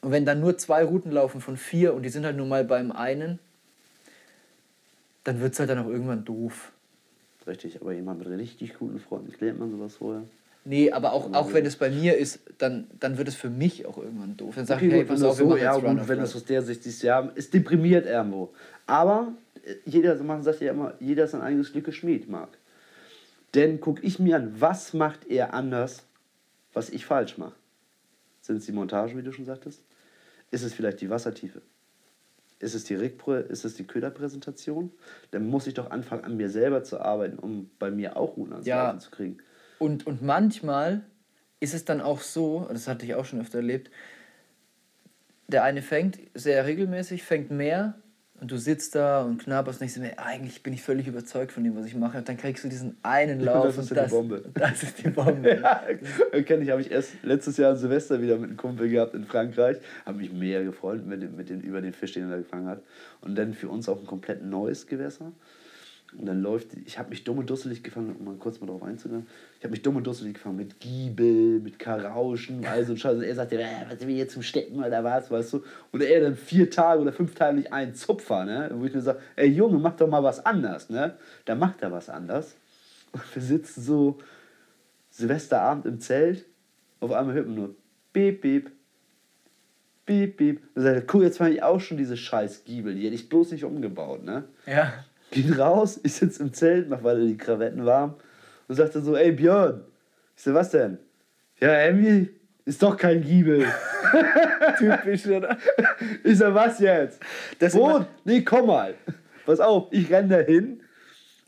[0.02, 2.64] Und wenn dann nur zwei Routen laufen von vier und die sind halt nur mal
[2.64, 3.38] beim einen,
[5.24, 6.72] dann wird es halt dann auch irgendwann doof.
[7.46, 10.22] Richtig, aber jemand mit richtig guten Freunden, klärt man sowas vorher.
[10.68, 13.86] Nee, aber auch, auch wenn es bei mir ist, dann, dann wird es für mich
[13.86, 14.56] auch irgendwann doof.
[14.56, 16.84] Dann sag Okay, ich, hey, pass auf, so, ja gut, wenn das aus der Sicht
[16.86, 18.52] ist, ja, ist deprimiert irgendwo.
[18.84, 19.32] Aber
[19.64, 22.58] äh, jeder, man sagt ja immer, jeder ist sein eigenes Glück geschmied, Marc.
[23.54, 26.02] Denn guck ich mir an, was macht er anders,
[26.72, 27.54] was ich falsch mache?
[28.40, 29.82] Sind es die Montagen, wie du schon sagtest?
[30.50, 31.62] Ist es vielleicht die Wassertiefe?
[32.58, 34.90] Ist es die Rickprö, ist es die Köderpräsentation?
[35.30, 38.54] Dann muss ich doch anfangen, an mir selber zu arbeiten, um bei mir auch Routen
[38.54, 38.98] ans Ja.
[38.98, 39.38] Zu kriegen.
[39.78, 41.02] Und, und manchmal
[41.60, 43.90] ist es dann auch so, das hatte ich auch schon öfter erlebt,
[45.48, 47.94] der eine fängt sehr regelmäßig, fängt mehr
[48.40, 51.64] und du sitzt da und knabberst nicht so mehr, eigentlich bin ich völlig überzeugt von
[51.64, 52.18] dem, was ich mache.
[52.18, 54.44] Und dann kriegst du diesen einen Lauf das ist und ja die das, Bombe.
[54.54, 55.62] das ist die Bombe.
[56.32, 59.24] Ja, kenne ich, habe ich erst letztes Jahr Silvester wieder mit einem Kumpel gehabt in
[59.24, 59.78] Frankreich.
[60.04, 62.66] Habe mich mega gefreut mit dem, mit dem, über den Fisch, den er da gefangen
[62.66, 62.82] hat.
[63.22, 65.32] Und dann für uns auch ein komplett neues Gewässer.
[66.18, 68.82] Und dann läuft, ich habe mich dumm und dusselig gefangen, um mal kurz mal drauf
[68.82, 69.26] einzugehen.
[69.58, 73.16] Ich habe mich dumm und dusselig gefangen mit Giebel, mit Karauschen, all so ein Scheiß.
[73.16, 75.64] Und er sagte, äh, was sind wir hier zum Stecken oder was, weißt du?
[75.92, 78.70] Und er dann vier Tage oder fünf Tage nicht einen Zupfer, ne?
[78.72, 81.16] Wo ich mir sage, ey Junge, mach doch mal was anders, ne?
[81.44, 82.54] Da macht er was anders.
[83.12, 84.18] Und wir sitzen so
[85.10, 86.46] Silvesterabend im Zelt.
[87.00, 87.74] Auf einmal hört man nur
[88.12, 88.70] Beep, Beep.
[90.06, 90.62] Beep, Beep.
[90.74, 92.94] Und sagt, guck, jetzt fand ich auch schon diese scheiß Giebel.
[92.94, 94.44] Die hätte ich bloß nicht umgebaut, ne?
[94.66, 94.92] Ja.
[95.42, 98.14] Geht raus, ich sitze im Zelt, mach weiter die Krawetten warm
[98.68, 99.82] und sagt dann so, ey Björn.
[100.36, 100.98] Ich so, was denn?
[101.60, 102.28] Ja, Emmy,
[102.64, 103.66] ist doch kein Giebel.
[104.78, 105.56] Typisch, oder?
[106.24, 107.20] Ich so, was jetzt?
[107.74, 108.94] Immer- Nee, komm mal.
[109.44, 110.80] Pass auf, ich renne da hin,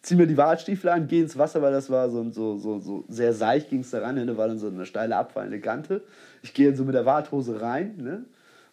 [0.03, 3.05] zieh mir die Wartstiefel an, geh ins Wasser, weil das war so, so, so, so
[3.09, 6.03] sehr seicht, ging es da ran, da war dann so eine steile abfallende Kante.
[6.43, 8.24] Ich gehe dann so mit der Warthose rein, ne?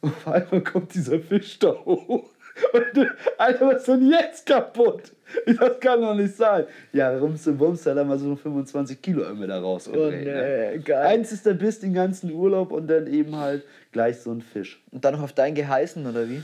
[0.02, 2.30] Und auf einmal kommt dieser Fisch da hoch.
[2.74, 5.12] Und, Alter, was ist denn jetzt kaputt?
[5.46, 6.66] Das kann doch nicht sein.
[6.94, 10.26] Ja, rums und bums, hat er mal so 25 Kilo irgendwie da Oh rausgedreht.
[10.26, 10.70] ne?
[10.74, 11.06] nee, geil.
[11.08, 14.82] Eins ist der Biss den ganzen Urlaub und dann eben halt gleich so ein Fisch.
[14.92, 16.44] Und dann noch auf dein Geheißen, oder wie?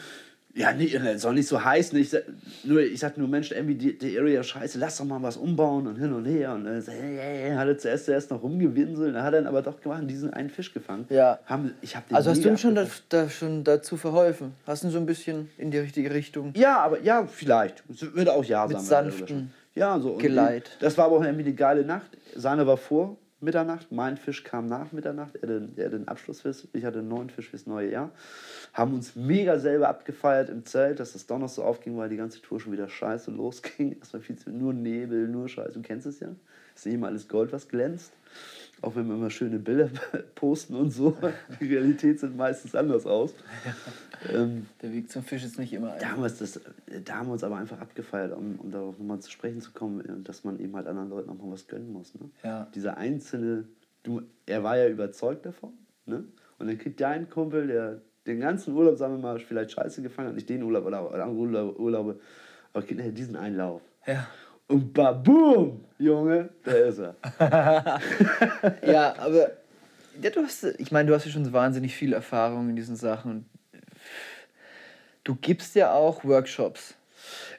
[0.53, 1.97] Ja, nee, das soll nicht so heißen.
[1.97, 2.23] Ich, sag-
[2.65, 5.87] nur, ich sag nur, Mensch, irgendwie die, die Area scheiße, lass doch mal was umbauen
[5.87, 6.53] und hin und her.
[6.53, 9.61] Und dann hey, hey, hat er zuerst, zuerst noch rumgewinselt, dann hat er dann aber
[9.61, 11.05] doch gemacht diesen einen Fisch gefangen.
[11.09, 11.39] Ja.
[11.45, 14.51] Haben, ich hab den Also hast du ihm schon, da, da, schon dazu verholfen?
[14.67, 16.51] Hast du ihn so ein bisschen in die richtige Richtung?
[16.55, 17.83] Ja, aber ja, vielleicht.
[17.89, 19.07] Es Würde auch ja Mit sagen.
[19.07, 20.11] wenn er sanften Ja, so.
[20.13, 20.71] und Geleit.
[20.81, 22.17] Das war aber auch irgendwie eine geile Nacht.
[22.35, 25.35] Seine war vor Mitternacht, mein Fisch kam nach Mitternacht.
[25.35, 28.11] Er hatte, einen Abschlussfisch, ich hatte einen neuen Fisch fürs neue Jahr.
[28.73, 32.41] Haben uns mega selber abgefeiert im Zelt, dass das noch so aufging, weil die ganze
[32.41, 33.97] Tour schon wieder scheiße losging.
[34.11, 35.73] War viel zu, nur Nebel, nur Scheiße.
[35.73, 36.29] Du kennst es ja.
[36.75, 38.13] Ist immer alles Gold, was glänzt.
[38.82, 39.89] Auch wenn wir immer schöne Bilder
[40.36, 41.15] posten und so.
[41.59, 43.34] Die Realität sieht meistens anders aus.
[44.34, 46.09] Ähm, Der Weg zum Fisch ist nicht immer da einfach.
[46.11, 46.59] haben, wir es das,
[47.05, 50.01] da haben wir uns aber einfach abgefeiert, um, um darauf nochmal zu sprechen zu kommen,
[50.01, 52.13] äh, dass man eben halt anderen Leuten auch mal was gönnen muss.
[52.15, 52.29] Ne?
[52.43, 52.67] Ja.
[52.73, 53.65] Dieser einzelne,
[54.03, 55.73] du, er war ja überzeugt davon.
[56.05, 56.23] Ne?
[56.57, 60.29] Und dann kriegt dein Kumpel, der den ganzen Urlaub, sagen wir mal, vielleicht scheiße gefangen
[60.29, 62.19] hat, nicht den Urlaub oder, oder andere Urlaube, Urlaube,
[62.73, 63.82] aber kriegt er diesen Einlauf.
[64.05, 64.27] Ja.
[64.72, 67.15] Und baboom, Junge, da ist er.
[68.86, 69.51] ja, aber
[70.22, 73.45] ja, du hast, ich meine, du hast ja schon wahnsinnig viel Erfahrung in diesen Sachen.
[75.24, 76.95] Du gibst ja auch Workshops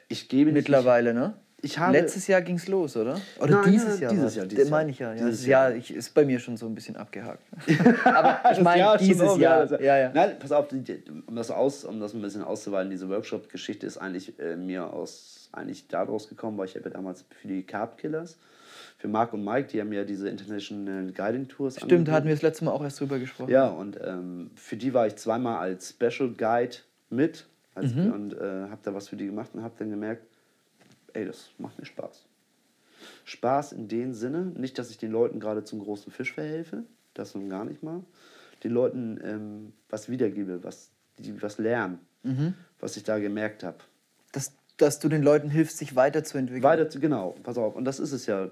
[0.07, 1.33] Ich gebe nicht- mittlerweile, ne?
[1.63, 1.93] Ich habe.
[1.93, 3.19] Letztes Jahr ging es los, oder?
[3.39, 4.11] Oder Nein, dieses Jahr?
[4.11, 4.35] dieses?
[4.35, 5.09] Jahr, dieses meine ich ja.
[5.13, 5.69] ja Dieses das Jahr.
[5.69, 7.41] Jahr ich, ist bei mir schon so ein bisschen abgehakt.
[8.03, 9.65] Aber ich meine, Jahr dieses Jahr.
[9.65, 10.11] das- Ja, ja.
[10.13, 14.37] Nein, pass auf, um das, aus, um das ein bisschen auszuweiten, diese Workshop-Geschichte ist eigentlich
[14.39, 18.37] äh, mir aus, eigentlich daraus gekommen, weil ich habe ja damals für die Carb Killers,
[18.97, 22.33] für Mark und Mike, die haben ja diese International Guiding Tours Stimmt, da hatten wir
[22.35, 23.49] das letzte Mal auch erst drüber gesprochen.
[23.51, 26.75] Ja, und ähm, für die war ich zweimal als Special Guide
[27.09, 27.45] mit
[27.75, 28.13] als, Mhm.
[28.13, 28.37] und äh,
[28.69, 30.23] habe da was für die gemacht und habe dann gemerkt,
[31.13, 32.25] ey, das macht mir Spaß.
[33.25, 36.83] Spaß in dem Sinne, nicht, dass ich den Leuten gerade zum großen Fisch verhelfe,
[37.13, 38.01] das nun gar nicht mal,
[38.63, 42.53] den Leuten ähm, was wiedergebe, was die was lernen, Mhm.
[42.79, 43.77] was ich da gemerkt habe.
[44.31, 46.63] Dass, dass du den Leuten hilfst, sich weiterzuentwickeln.
[46.63, 48.49] Weiter genau, pass auf, und das ist es ja,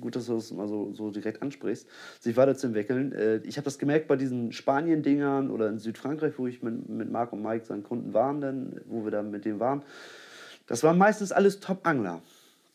[0.00, 1.86] gut, dass du das mal so, so direkt ansprichst,
[2.20, 3.12] sich weiterzuentwickeln.
[3.12, 7.10] Äh, Ich habe das gemerkt bei diesen Spanien-Dingern oder in Südfrankreich, wo ich mit, mit
[7.10, 9.82] Marc und Mike, seinen Kunden waren, dann, wo wir da mit denen waren.
[10.66, 12.22] Das waren meistens alles Top-Angler,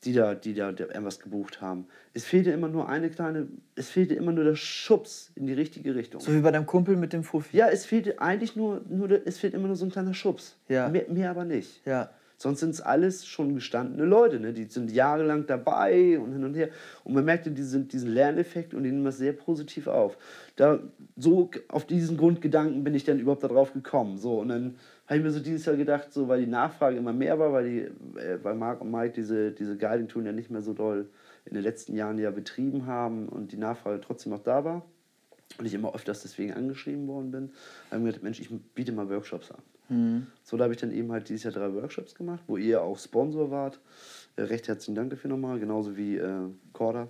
[0.03, 1.87] die da, die da irgendwas gebucht haben.
[2.13, 5.95] Es fehlte immer nur eine kleine, es fehlte immer nur der Schubs in die richtige
[5.95, 6.21] Richtung.
[6.21, 7.57] So wie bei deinem Kumpel mit dem Fuffi.
[7.57, 10.55] Ja, es fehlte eigentlich nur, nur es fehlt immer nur so ein kleiner Schubs.
[10.67, 10.89] Ja.
[10.89, 11.85] Mehr, mehr aber nicht.
[11.85, 12.11] Ja.
[12.39, 14.53] Sonst sind es alles schon gestandene Leute, ne?
[14.53, 16.69] die sind jahrelang dabei und hin und her.
[17.03, 20.19] Und man merkte diesen, diesen Lerneffekt und die nehmen das sehr positiv auf.
[20.55, 20.79] Da,
[21.15, 24.19] so auf diesen Grundgedanken bin ich dann überhaupt darauf gekommen.
[24.19, 24.75] So, und dann
[25.07, 27.69] habe ich mir so dieses Jahr gedacht, so, weil die Nachfrage immer mehr war, weil,
[27.69, 31.09] die, äh, weil Marc und Mike diese, diese Guiding-Touren ja nicht mehr so doll
[31.45, 34.85] in den letzten Jahren ja betrieben haben und die Nachfrage trotzdem noch da war
[35.57, 37.51] und ich immer öfters deswegen angeschrieben worden bin,
[37.89, 39.61] habe ich mir gedacht, Mensch, ich biete mal Workshops an.
[39.89, 40.27] Mhm.
[40.43, 42.99] So, da habe ich dann eben halt dieses Jahr drei Workshops gemacht, wo ihr auch
[42.99, 43.79] Sponsor wart.
[44.35, 47.07] Äh, recht herzlichen Dank dafür nochmal, genauso wie äh, Corda.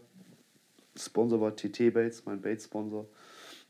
[0.96, 3.08] Sponsor war TT Bates, mein Bates-Sponsor,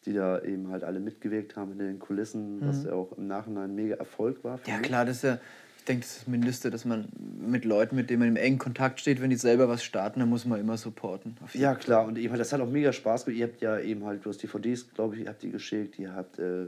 [0.06, 3.76] die da eben halt alle mitgewirkt haben in den Kulissen, was ja auch im Nachhinein
[3.76, 4.60] mega Erfolg war.
[4.66, 4.88] Ja, mich.
[4.88, 5.40] klar, das ist ja,
[5.80, 7.08] ich denke, das ist das Mindeste, dass man
[7.40, 10.30] mit Leuten, mit denen man im engen Kontakt steht, wenn die selber was starten, dann
[10.30, 11.36] muss man immer supporten.
[11.54, 13.40] Ja, klar, und eben, halt, das hat auch mega Spaß gemacht.
[13.40, 16.40] Ihr habt ja eben halt, du hast DVDs, glaube ich, habt ihr geschickt, ihr habt
[16.40, 16.66] äh,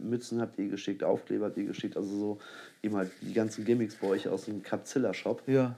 [0.00, 2.38] Mützen habt ihr geschickt, Aufkleber habt ihr geschickt, also so
[2.82, 5.42] eben halt die ganzen Gimmicks bei euch aus dem Capzilla-Shop.
[5.46, 5.76] Ja,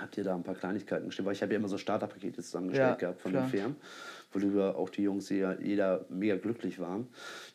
[0.00, 1.26] Habt ihr da ein paar Kleinigkeiten gestellt?
[1.26, 3.44] Weil ich habe ja immer so Starterpakete zusammengestellt Ja, gehabt von klar.
[3.46, 3.76] den Firmen,
[4.32, 7.08] worüber auch die Jungs jeder, jeder mega glücklich waren.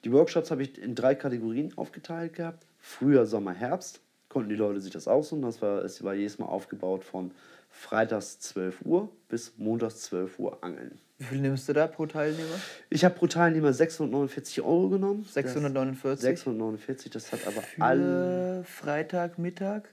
[0.04, 2.66] Die Workshops habe ich in drei Kategorien aufgeteilt gehabt.
[2.80, 4.02] Frühjahr, Sommer, Herbst.
[4.30, 5.44] Konnten die Leute sich das aussuchen.
[5.44, 7.32] Das war, es war jedes Mal aufgebaut von
[7.70, 11.00] freitags 12 Uhr bis montags 12 Uhr Angeln.
[11.20, 12.56] wie viel nimmst du da pro Teilnehmer?
[12.90, 15.24] Ich habe pro Teilnehmer 649 Euro genommen.
[15.30, 16.12] 649?
[16.14, 19.90] Das, 649, das hat aber Für alle Freitag, Mittag?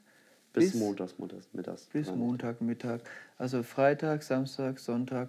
[0.53, 1.85] bis, bis- montags, montags, mittags.
[1.93, 3.03] Bis Montag, Mittag.
[3.39, 5.29] Also Freitag, Samstag, Sonntag,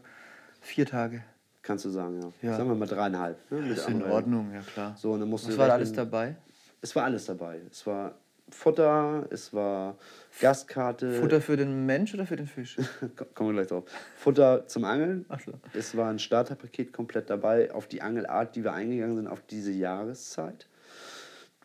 [0.61, 1.23] vier Tage.
[1.61, 2.49] Kannst du sagen, ja.
[2.49, 2.57] Ja.
[2.57, 3.37] Sagen wir mal dreieinhalb.
[3.51, 4.95] Ne, ist in Ordnung, ja klar.
[4.97, 6.35] So, und dann musst Was du war alles dabei?
[6.81, 7.59] Es war alles dabei.
[7.69, 8.15] Es war
[8.49, 9.95] Futter, es war
[10.41, 11.13] Gastkarte.
[11.13, 12.75] Futter für den Mensch oder für den Fisch?
[13.35, 13.83] Kommen wir gleich drauf.
[14.17, 15.25] Futter zum Angeln.
[15.29, 15.53] Ach so.
[15.73, 19.71] Es war ein Starterpaket komplett dabei auf die Angelart, die wir eingegangen sind, auf diese
[19.71, 20.67] Jahreszeit.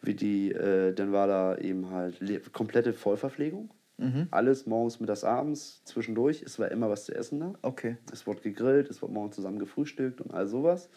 [0.03, 3.71] Wie die, äh, dann war da eben halt le- komplette Vollverpflegung.
[3.99, 4.29] Mhm.
[4.31, 6.43] Alles morgens, mittags, abends, zwischendurch.
[6.43, 7.55] Es war immer was zu essen da.
[7.63, 7.97] Okay.
[8.13, 10.89] Es wurde gegrillt, es wurde morgens zusammen gefrühstückt und all sowas.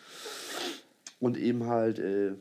[1.20, 2.34] Und eben halt, äh,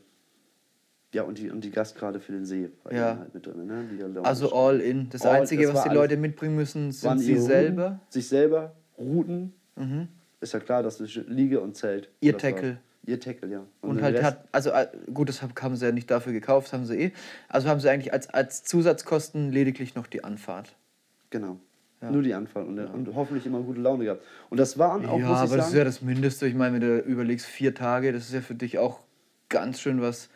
[1.13, 3.11] ja, und die, und die Gastkarte für den See war Ja.
[3.11, 3.65] eben halt mit drin.
[3.67, 4.21] Ne?
[4.23, 5.09] Also all in.
[5.09, 5.89] Das All- Einzige, das was die.
[5.95, 7.83] Leute mitbringen müssen, sind sie selber.
[7.85, 9.53] Routen, sich selber, Routen.
[9.75, 10.07] Mhm.
[10.41, 12.09] Ist ja klar, dass es Liege und Zelt.
[12.21, 12.77] Ihr Das war- Tackle.
[13.05, 13.65] Ihr Tackle, ja.
[13.81, 16.73] Und den halt hat, also äh, gut, das hab- haben sie ja nicht dafür gekauft,
[16.73, 17.11] haben sie eh.
[17.47, 20.75] Also haben sie eigentlich als, als Zusatzkosten lediglich noch die Anfahrt.
[21.29, 21.59] Genau.
[22.01, 22.11] Ja.
[22.11, 24.23] Nur die Anfahrt und, und hoffentlich immer gute Laune gehabt.
[24.49, 26.47] Und das waren auch, ja, muss ich aber das ist sagen, ja das Mindeste.
[26.47, 29.01] Ich meine, wenn du überlegst, vier Tage, das ist ja für dich auch
[29.49, 30.29] ganz schön was.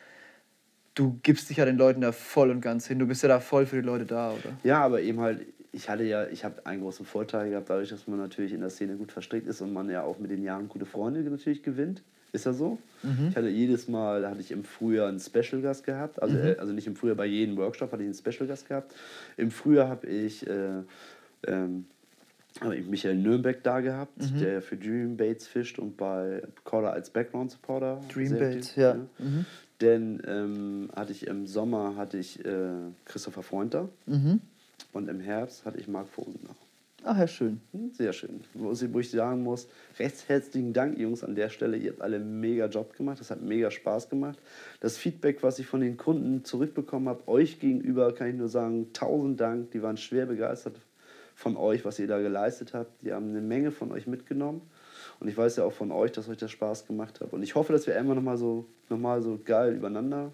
[0.95, 2.99] Du gibst dich ja den Leuten da voll und ganz hin.
[2.99, 4.57] Du bist ja da voll für die Leute da, oder?
[4.63, 8.07] Ja, aber eben halt, ich hatte ja, ich habe einen großen Vorteil gehabt, dadurch, dass
[8.07, 10.67] man natürlich in der Szene gut verstrickt ist und man ja auch mit den Jahren
[10.67, 12.03] gute Freunde natürlich gewinnt.
[12.33, 12.79] Ist ja so.
[13.29, 16.21] Ich hatte jedes Mal, hatte ich im Frühjahr einen Special-Gast gehabt.
[16.21, 18.95] Also, äh, also nicht im Frühjahr, bei jedem Workshop hatte ich einen Special-Gast gehabt.
[19.37, 20.81] Im Frühjahr habe ich, äh,
[21.47, 21.85] ähm,
[22.59, 27.09] habe ich Michael Nürnberg da gehabt, der für Dream Baits fischt und bei Caller als
[27.11, 28.01] Background-Supporter.
[28.11, 28.93] Dream sehr Baits, aktiv, ja.
[28.95, 29.45] ne?
[29.81, 32.69] Denn ähm, hatte ich im Sommer hatte ich äh,
[33.05, 34.39] Christopher Freund da Mhm.
[34.93, 36.55] und im Herbst hatte ich Marc da.
[37.05, 37.59] Ach ja, schön.
[37.73, 38.41] Hm, Sehr schön.
[38.53, 39.67] Wo, ich sagen muss,
[39.99, 41.75] recht herzlichen Dank, Jungs, an der Stelle.
[41.75, 43.19] Ihr habt alle einen mega Job gemacht.
[43.19, 44.39] Das hat mega Spaß gemacht.
[44.79, 48.93] Das Feedback, was ich von den Kunden zurückbekommen habe, euch gegenüber, kann ich nur sagen,
[48.93, 49.71] tausend Dank.
[49.71, 50.79] Die waren schwer begeistert
[51.35, 52.91] von euch, was ihr da geleistet habt.
[53.03, 54.61] Die haben eine Menge von euch mitgenommen.
[55.19, 57.33] Und ich weiß ja auch von euch, dass euch das Spaß gemacht hat.
[57.33, 60.31] Und ich hoffe, dass wir einmal nochmal so, noch mal so geil übereinander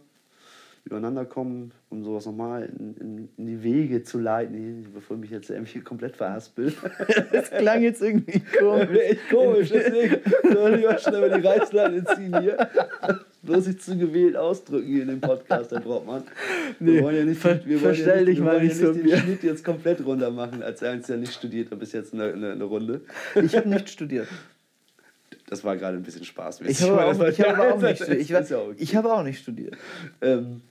[0.90, 5.30] übereinander kommen, um sowas nochmal in, in, in die Wege zu leiten, bevor ich mich
[5.32, 6.74] jetzt irgendwie komplett verhaspel.
[7.32, 8.90] Das klang jetzt irgendwie komisch.
[9.00, 10.18] Echt komisch, deswegen
[10.52, 12.70] soll ich mal schnell mal die Reißleine ziehen hier.
[13.44, 16.24] Bloß sich zu gewählt ausdrücken hier in dem Podcast, Herr Brockmann.
[16.80, 18.88] Wir Nee, wollen ja nicht, ver- wir wollen ja nicht, dich wir wollen nicht ja
[18.88, 19.18] so, nicht den.
[19.20, 22.52] Schnitt jetzt komplett runter machen, als eins, der nicht studiert hat bis jetzt eine, eine,
[22.52, 23.02] eine Runde.
[23.36, 24.28] Ich habe nicht studiert.
[25.50, 26.62] Das war gerade ein bisschen Spaß.
[26.62, 28.22] Ich habe auch, ich aber auch nicht studiert.
[28.22, 28.76] Ich, war, ja okay.
[28.78, 29.76] ich habe auch nicht studiert.
[30.22, 30.62] Ähm,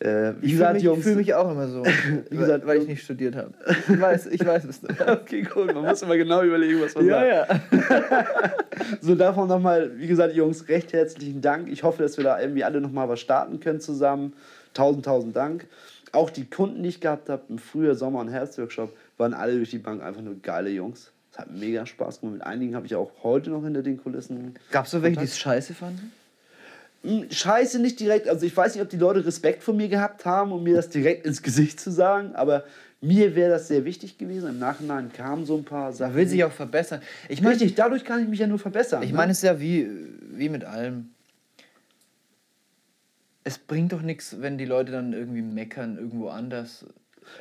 [0.00, 1.82] äh, wie Ich fühle mich, fühl mich auch immer so.
[2.30, 3.54] Wie gesagt, weil ich nicht studiert habe.
[3.88, 4.82] Ich weiß, ich weiß es.
[5.06, 5.72] Okay, cool.
[5.72, 7.26] Man muss immer genau überlegen, was man sagt.
[7.26, 8.52] ja.
[9.00, 11.68] So, davon nochmal, wie gesagt, Jungs, recht herzlichen Dank.
[11.70, 14.34] Ich hoffe, dass wir da irgendwie alle nochmal was starten können zusammen.
[14.74, 15.66] Tausend, tausend Dank.
[16.12, 19.70] Auch die Kunden, die ich gehabt habe im Frühjahr, Sommer- und Herbstworkshop, waren alle durch
[19.70, 21.13] die Bank einfach nur geile Jungs.
[21.34, 22.38] Es hat mega Spaß gemacht.
[22.38, 24.54] Mit einigen habe ich auch heute noch hinter den Kulissen.
[24.70, 26.12] Gab es so welche, die es scheiße fanden?
[27.02, 28.28] Hm, Scheiße nicht direkt.
[28.28, 30.90] Also ich weiß nicht, ob die Leute Respekt vor mir gehabt haben, um mir das
[30.90, 32.62] direkt ins Gesicht zu sagen, aber
[33.00, 34.48] mir wäre das sehr wichtig gewesen.
[34.48, 36.12] Im Nachhinein kamen so ein paar Sachen.
[36.12, 37.02] Man will sich auch verbessern.
[37.28, 39.02] Ich meine, Richtig, dadurch kann ich mich ja nur verbessern.
[39.02, 39.16] ich ne?
[39.16, 39.90] meine es ist ja wie,
[40.30, 41.10] wie mit allem.
[43.42, 46.86] Es bringt doch nichts, wenn die Leute dann irgendwie meckern irgendwo anders.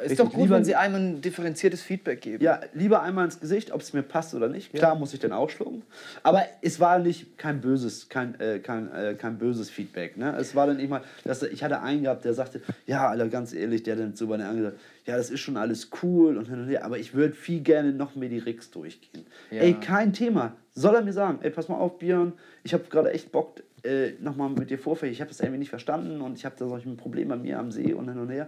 [0.04, 2.44] Es ist doch gut, wenn sie einem ein differenziertes Feedback geben.
[2.44, 4.74] Ja, lieber einmal ins Gesicht, ob es mir passt oder nicht.
[4.74, 5.84] Klar muss ich dann ausschlucken.
[6.24, 10.18] Aber es war nicht kein böses, kein, äh, kein, äh, kein böses Feedback.
[10.18, 10.36] Ne?
[10.38, 13.84] Es war dann immer, dass ich hatte einen gehabt, der sagte, ja, Alter, ganz ehrlich,
[13.84, 16.60] der hat dann so bei der gesagt, ja, das ist schon alles cool und hin
[16.60, 19.26] und her, aber ich würde viel gerne noch mehr die Ricks durchgehen.
[19.52, 19.62] Ja.
[19.62, 20.56] Ey, kein Thema.
[20.76, 24.12] Soll er mir sagen, ey, pass mal auf, Björn, ich habe gerade echt Bock, äh,
[24.22, 25.16] nochmal mit dir vorfällig.
[25.16, 27.72] Ich habe das irgendwie nicht verstanden und ich habe da solche Probleme bei mir am
[27.72, 28.48] See und hin und her.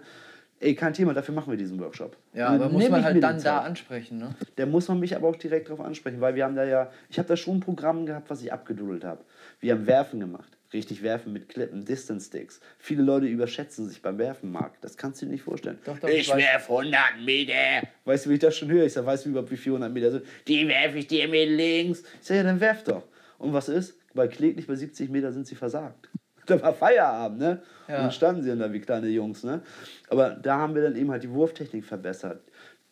[0.59, 2.15] Ey, kein Thema, dafür machen wir diesen Workshop.
[2.33, 4.35] Ja, aber muss man halt dann da ansprechen, ne?
[4.57, 7.19] Der muss man mich aber auch direkt darauf ansprechen, weil wir haben da ja, ich
[7.19, 9.23] habe da schon ein Programm gehabt, was ich abgedudelt habe.
[9.59, 12.61] Wir haben Werfen gemacht, richtig Werfen mit Klippen, Distance Sticks.
[12.79, 14.79] Viele Leute überschätzen sich beim Werfen, Marc.
[14.79, 15.77] Das kannst du dir nicht vorstellen.
[15.83, 17.87] Doch, doch, ich ich werfe 100 Meter.
[18.05, 18.85] Weißt du, wie ich das schon höre?
[18.85, 20.25] Ich sage, weißt du überhaupt, wie 400 Meter sind?
[20.47, 22.01] Die werfe ich dir mit links.
[22.21, 23.03] Ich sage, ja, dann werf doch.
[23.37, 23.97] Und was ist?
[24.13, 26.09] Bei kläglich bei 70 Meter sind sie versagt.
[26.57, 27.61] Da war Feierabend, ne?
[27.87, 27.97] Ja.
[27.97, 29.61] Und dann standen sie dann da wie kleine Jungs, ne?
[30.09, 32.41] Aber da haben wir dann eben halt die Wurftechnik verbessert.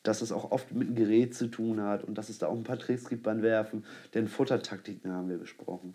[0.01, 2.55] Dass es auch oft mit einem Gerät zu tun hat und dass es da auch
[2.55, 3.85] ein paar Tricks gibt beim Werfen.
[4.13, 5.93] Denn Futtertaktiken haben wir besprochen.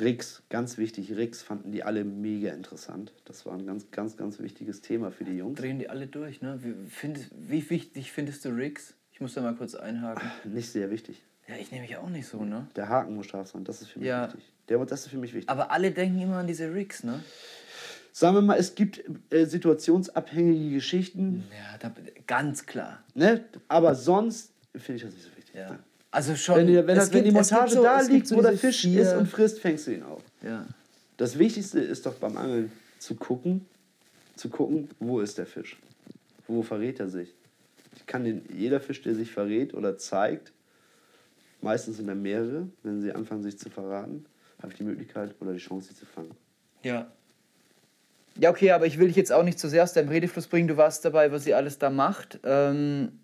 [0.00, 3.12] Rigs, ganz wichtig, Rigs fanden die alle mega interessant.
[3.24, 5.58] Das war ein ganz, ganz, ganz wichtiges Thema für die Jungs.
[5.58, 6.58] Drehen die alle durch, ne?
[6.62, 8.94] Wie, findest, wie wichtig findest du Rigs?
[9.12, 10.30] Ich muss da mal kurz einhaken.
[10.44, 11.24] Nicht sehr wichtig.
[11.48, 12.66] Ja, ich nehme mich auch nicht so, ne?
[12.76, 14.26] Der Haken muss scharf sein, das ist für mich Ja.
[14.26, 14.44] wichtig.
[14.68, 15.48] Der, das ist für mich wichtig.
[15.48, 17.22] Aber alle denken immer an diese Rigs, ne?
[18.12, 21.92] Sagen wir mal, es gibt äh, situationsabhängige Geschichten, Ja, da,
[22.26, 23.02] ganz klar.
[23.14, 23.44] ne?
[23.68, 25.54] aber sonst finde ich das nicht so wichtig.
[25.54, 25.78] Ja.
[26.10, 26.56] Also schon.
[26.56, 28.42] Wenn, die, wenn, das, wenn die gibt- es gibt Montage so- da liegt, so wo
[28.42, 30.22] der Fisch vier- ist und frisst, fängst du ihn auf.
[30.42, 30.66] Ja.
[31.16, 33.66] Das Wichtigste ist doch beim Angeln zu gucken,
[34.36, 35.78] zu gucken, wo ist der Fisch?
[36.46, 37.34] Wo verrät er sich?
[37.96, 40.52] Ich kann den, jeder Fisch, der sich verrät oder zeigt,
[41.60, 44.24] meistens sind da mehrere, wenn sie anfangen sich zu verraten,
[44.62, 46.30] habe ich die Möglichkeit oder die Chance, sie zu fangen.
[46.82, 47.06] Ja.
[48.40, 50.68] Ja, okay, aber ich will dich jetzt auch nicht zu sehr aus deinem Redefluss bringen.
[50.68, 52.38] Du warst dabei, was sie alles da macht.
[52.44, 53.18] Ähm,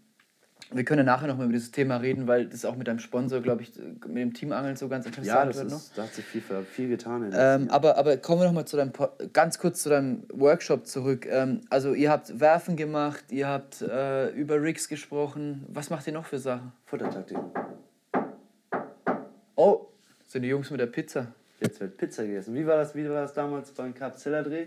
[0.72, 3.41] wir können nachher noch mal über dieses Thema reden, weil das auch mit deinem Sponsor,
[3.41, 3.72] glaube ich,
[4.09, 5.70] mit dem Teamangeln so ganz interessant Ja, das wird.
[5.70, 5.76] noch.
[5.76, 7.30] ist, da hat sich viel, viel getan.
[7.32, 10.87] Ähm, aber, aber kommen wir noch mal zu deinem, Po- ganz kurz zu deinem Workshop
[10.87, 11.26] zurück.
[11.30, 15.64] Ähm, also ihr habt Werfen gemacht, ihr habt äh, über Rigs gesprochen.
[15.68, 16.72] Was macht ihr noch für Sachen?
[16.87, 17.45] Futtertaktiken.
[19.66, 19.86] Oh,
[20.28, 21.28] sind die Jungs mit der Pizza.
[21.58, 22.54] Jetzt wird Pizza gegessen.
[22.54, 24.66] Wie war das, wie war das damals beim Capzilla-Dreh?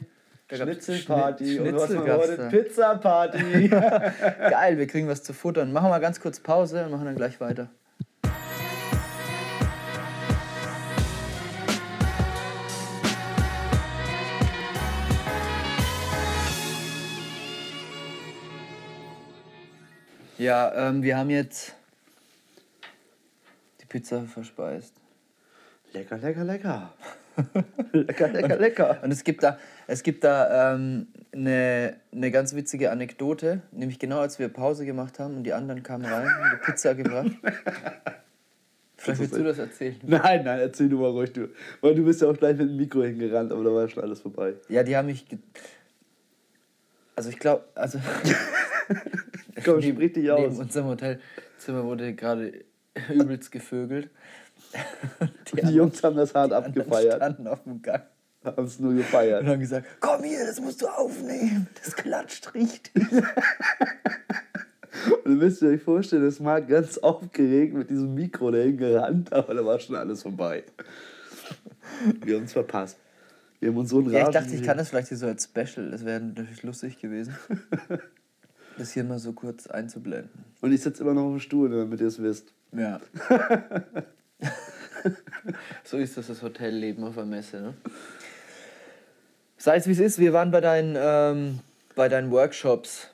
[0.51, 1.43] Schnitzelparty.
[1.43, 2.47] Schni- und was Schnitzel man gab's heute?
[2.49, 3.67] Pizza-Party.
[3.69, 5.71] Geil, wir kriegen was zu futtern.
[5.71, 7.69] Machen wir ganz kurz Pause und machen dann gleich weiter.
[20.39, 21.75] Ja, ähm, wir haben jetzt
[23.89, 24.93] Pizza verspeist.
[25.93, 26.93] lecker, lecker, lecker.
[27.93, 28.97] lecker, lecker, lecker.
[29.03, 34.19] Und es gibt da, es gibt da ähm, eine, eine ganz witzige Anekdote, nämlich genau
[34.19, 37.31] als wir Pause gemacht haben und die anderen kamen rein und die Pizza gebracht.
[38.97, 39.95] Vielleicht willst du das erzählen.
[40.03, 41.49] Nein, nein, erzähl du mal ruhig, du.
[41.81, 44.21] Weil du bist ja auch gleich mit dem Mikro hingerannt, aber da war schon alles
[44.21, 44.55] vorbei.
[44.69, 45.23] Ja, die haben mich.
[47.15, 47.99] Also ich glaube, also
[49.63, 50.59] Komm, neben, sprich dich neben aus.
[50.59, 52.65] unserem Hotelzimmer wurde gerade
[53.13, 54.09] übelst gevögelt.
[55.53, 57.17] Die Jungs haben das hart abgefeiert.
[57.17, 58.03] standen auf dem Gang
[58.43, 59.43] Haben es nur gefeiert.
[59.43, 62.93] und haben gesagt, komm hier, das musst du aufnehmen, das klatscht richtig.
[65.23, 69.53] Und ihr müsst euch vorstellen, das Marc ganz aufgeregt mit diesem Mikro dahin gerannt, aber
[69.53, 70.63] da war schon alles vorbei.
[72.23, 72.97] Wir haben es verpasst.
[73.59, 75.45] Wir haben uns so einen Ja, ich dachte, ich kann das vielleicht hier so als
[75.45, 75.91] Special.
[75.91, 77.35] Das wäre natürlich lustig gewesen.
[78.77, 80.29] das hier mal so kurz einzublenden.
[80.61, 82.53] Und ich sitze immer noch auf dem Stuhl, damit ihr es wisst.
[82.71, 82.99] Ja.
[85.83, 87.73] so ist das das Hotelleben auf der Messe, ne?
[89.57, 91.59] Sei es wie es ist, wir waren bei deinen, ähm,
[91.95, 93.07] bei deinen Workshops.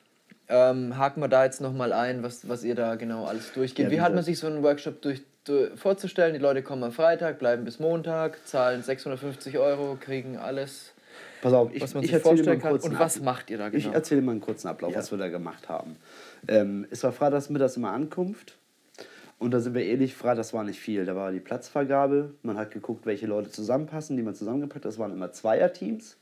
[0.49, 3.85] Ähm, haken wir da jetzt nochmal ein, was, was ihr da genau alles durchgeht.
[3.85, 6.33] Ja, wie hat man sich so einen Workshop durch, durch, vorzustellen?
[6.33, 10.93] Die Leute kommen am Freitag, bleiben bis Montag, zahlen 650 Euro, kriegen alles,
[11.41, 12.71] Pass auf, ich, was man ich sich vorstellen kann.
[12.77, 13.95] Und was macht ihr da Ich genau?
[13.95, 14.99] erzähle mal einen kurzen Ablauf, Ja.
[14.99, 15.97] was wir da gemacht haben.
[16.47, 18.55] Ähm, es war freitags mittags immer Ankunft.
[19.39, 21.05] Und da sind wir ehrlich, freitags war nicht viel.
[21.05, 22.33] Da war die Platzvergabe.
[22.43, 24.91] Man hat geguckt, welche Leute zusammenpassen, die man zusammengepackt hat.
[24.91, 26.17] Das waren immer Zweierteams.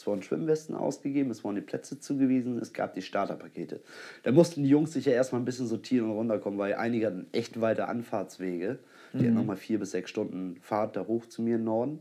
[0.00, 3.80] Es wurden Schwimmwesten ausgegeben, es wurden die Plätze zugewiesen, es gab die Starterpakete.
[4.22, 7.26] Da mussten die Jungs sich ja erstmal ein bisschen sortieren und runterkommen, weil einige hatten
[7.32, 8.78] echt weite Anfahrtswege.
[9.12, 12.00] Die hatten nochmal vier bis sechs Stunden Fahrt da hoch zu mir im Norden.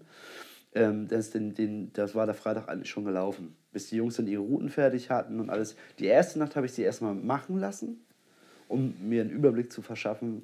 [0.76, 3.56] Ähm, das, den, den, das war der Freitag eigentlich schon gelaufen.
[3.74, 5.76] Bis die Jungs dann ihre Routen fertig hatten und alles.
[5.98, 8.00] Die erste Nacht habe ich sie erstmal machen lassen,
[8.70, 10.44] um mir einen Überblick zu verschaffen,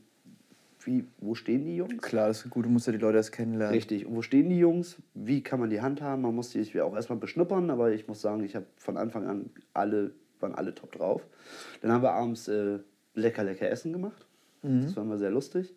[0.84, 2.02] wie, wo stehen die Jungs.
[2.02, 3.74] Klar, das ist gut, du musst ja die Leute erst kennenlernen.
[3.74, 4.06] Richtig.
[4.06, 4.98] Und wo stehen die Jungs?
[5.14, 6.22] Wie kann man die handhaben?
[6.22, 9.50] Man muss die auch erstmal beschnuppern, aber ich muss sagen, ich habe von Anfang an
[9.74, 11.26] alle, waren alle top drauf.
[11.82, 12.80] Dann haben wir abends äh,
[13.16, 14.28] lecker, lecker Essen gemacht.
[14.62, 15.74] Das war immer sehr lustig.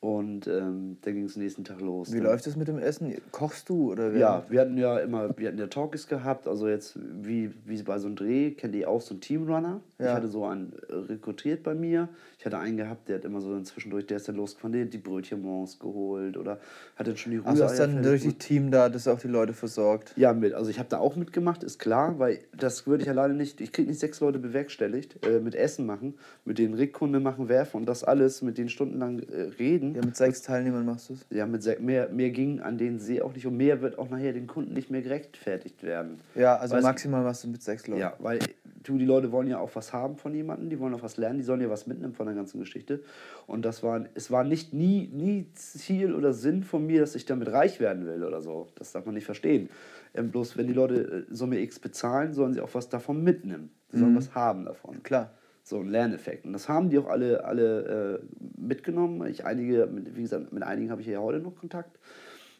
[0.00, 2.12] Und ähm, dann ging es nächsten Tag los.
[2.12, 3.14] Wie Dann- läuft es mit dem Essen?
[3.32, 4.20] Kochst du oder wer?
[4.20, 7.98] ja, wir hatten ja immer, wir hatten ja Talkies gehabt, also jetzt wie, wie bei
[7.98, 9.80] so einem Dreh, kennt ihr auch so einen Teamrunner.
[9.98, 10.14] Ich Ja.
[10.14, 12.10] hatte so einen rekrutiert bei mir.
[12.38, 14.84] Ich hatte einen gehabt, der hat immer so dann zwischendurch, der ist dann losgefahren, der
[14.84, 16.60] hat die Brötchen morgens geholt oder
[16.96, 19.28] hat dann schon die Also hast Rühreier dann fertig richtig Team da, das auch die
[19.28, 20.12] Leute versorgt.
[20.16, 20.52] ja, mit.
[20.52, 23.72] Also ich habe da auch mitgemacht, ist klar, weil das würde ich alleine nicht, ich
[23.72, 27.86] kriege nicht sechs Leute bewerkstelligt, äh, mit Essen machen, mit den Rickkunde machen, werfen und
[27.86, 29.85] das alles, mit denen stundenlang äh, reden.
[29.94, 31.26] Ja, mit sechs Teilnehmern machst du es.
[31.30, 34.08] Ja, mit se- mehr, mehr ging an den See auch nicht und mehr wird auch
[34.10, 36.20] nachher den Kunden nicht mehr gerechtfertigt werden.
[36.34, 38.00] Ja, also du- maximal machst du mit sechs Leuten.
[38.00, 38.38] Ja, weil
[38.82, 41.38] du, die Leute wollen ja auch was haben von jemandem, die wollen auch was lernen,
[41.38, 43.02] die sollen ja was mitnehmen von der ganzen Geschichte.
[43.46, 47.24] Und das war, es war nicht nie, nie Ziel oder Sinn von mir, dass ich
[47.24, 48.68] damit reich werden will oder so.
[48.76, 49.68] Das darf man nicht verstehen.
[50.14, 53.70] Ähm, bloß wenn die Leute äh, Summe X bezahlen, sollen sie auch was davon mitnehmen.
[53.92, 55.02] Sie sollen was haben davon.
[55.02, 55.30] Klar.
[55.68, 56.44] So ein Lerneffekt.
[56.44, 59.26] Und das haben die auch alle, alle äh, mitgenommen.
[59.26, 61.98] Ich einige, mit, wie gesagt, mit einigen habe ich ja heute noch Kontakt.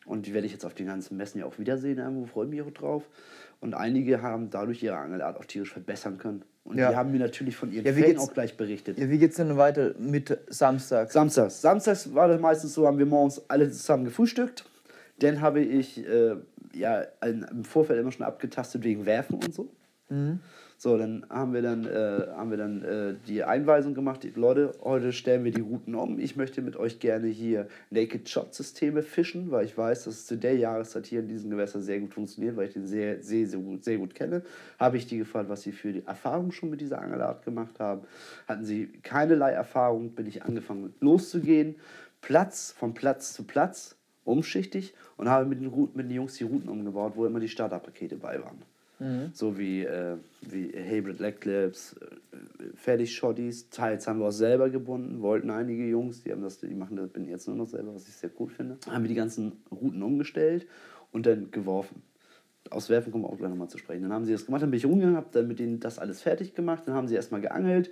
[0.06, 2.50] Und die werde ich jetzt auf den ganzen Messen ja auch wiedersehen, irgendwo freue ich
[2.50, 3.04] mich auch drauf.
[3.60, 6.42] Und einige haben dadurch ihre Angelart auch tierisch verbessern können.
[6.64, 6.90] Und Ja.
[6.90, 8.98] die haben mir natürlich von ihren Ja, Fällen auch gleich berichtet.
[8.98, 11.12] Ja, wie geht's denn weiter mit Samstag?
[11.12, 11.60] Samstags.
[11.62, 14.64] Samstags war das meistens so, haben wir morgens alle zusammen gefrühstückt.
[15.20, 16.34] Dann habe ich äh,
[16.72, 19.70] ja im Vorfeld immer schon abgetastet wegen Werfen und so.
[20.78, 24.22] So, dann haben wir dann, äh, haben wir dann äh, die Einweisung gemacht.
[24.22, 26.18] Die, Leute, heute stellen wir die Routen um.
[26.18, 30.26] Ich möchte mit euch gerne hier Naked Shot Systeme fischen, weil ich weiß, dass es
[30.26, 33.46] zu der Jahreszeit hier in diesem Gewässer sehr gut funktioniert, weil ich den sehr, sehr,
[33.46, 34.42] sehr gut, sehr gut kenne.
[34.78, 38.02] Habe ich die gefragt, was sie für die Erfahrung schon mit dieser Angelart gemacht haben.
[38.46, 41.76] Hatten sie keinerlei Erfahrung, bin ich angefangen loszugehen.
[42.20, 46.68] Platz, von Platz zu Platz, umschichtig und habe mit den, mit den Jungs die Routen
[46.68, 48.62] umgebaut, wo immer die Starterpakete bei waren.
[49.34, 53.68] So wie, äh, wie Hybrid Leg Clips, äh, Fertig-Shotties.
[53.68, 57.10] Teils haben wir auch selber gebunden, wollten einige Jungs, die, haben das, die machen das,
[57.10, 58.78] bin jetzt nur noch selber, was ich sehr gut finde.
[58.88, 60.66] Haben wir die ganzen Routen umgestellt
[61.12, 62.02] und dann geworfen.
[62.70, 64.02] Aus Werfen kommen wir auch gleich nochmal zu sprechen.
[64.02, 66.22] Dann haben sie das gemacht, dann bin ich rumgegangen, habe dann mit denen das alles
[66.22, 67.90] fertig gemacht, dann haben sie erstmal geangelt.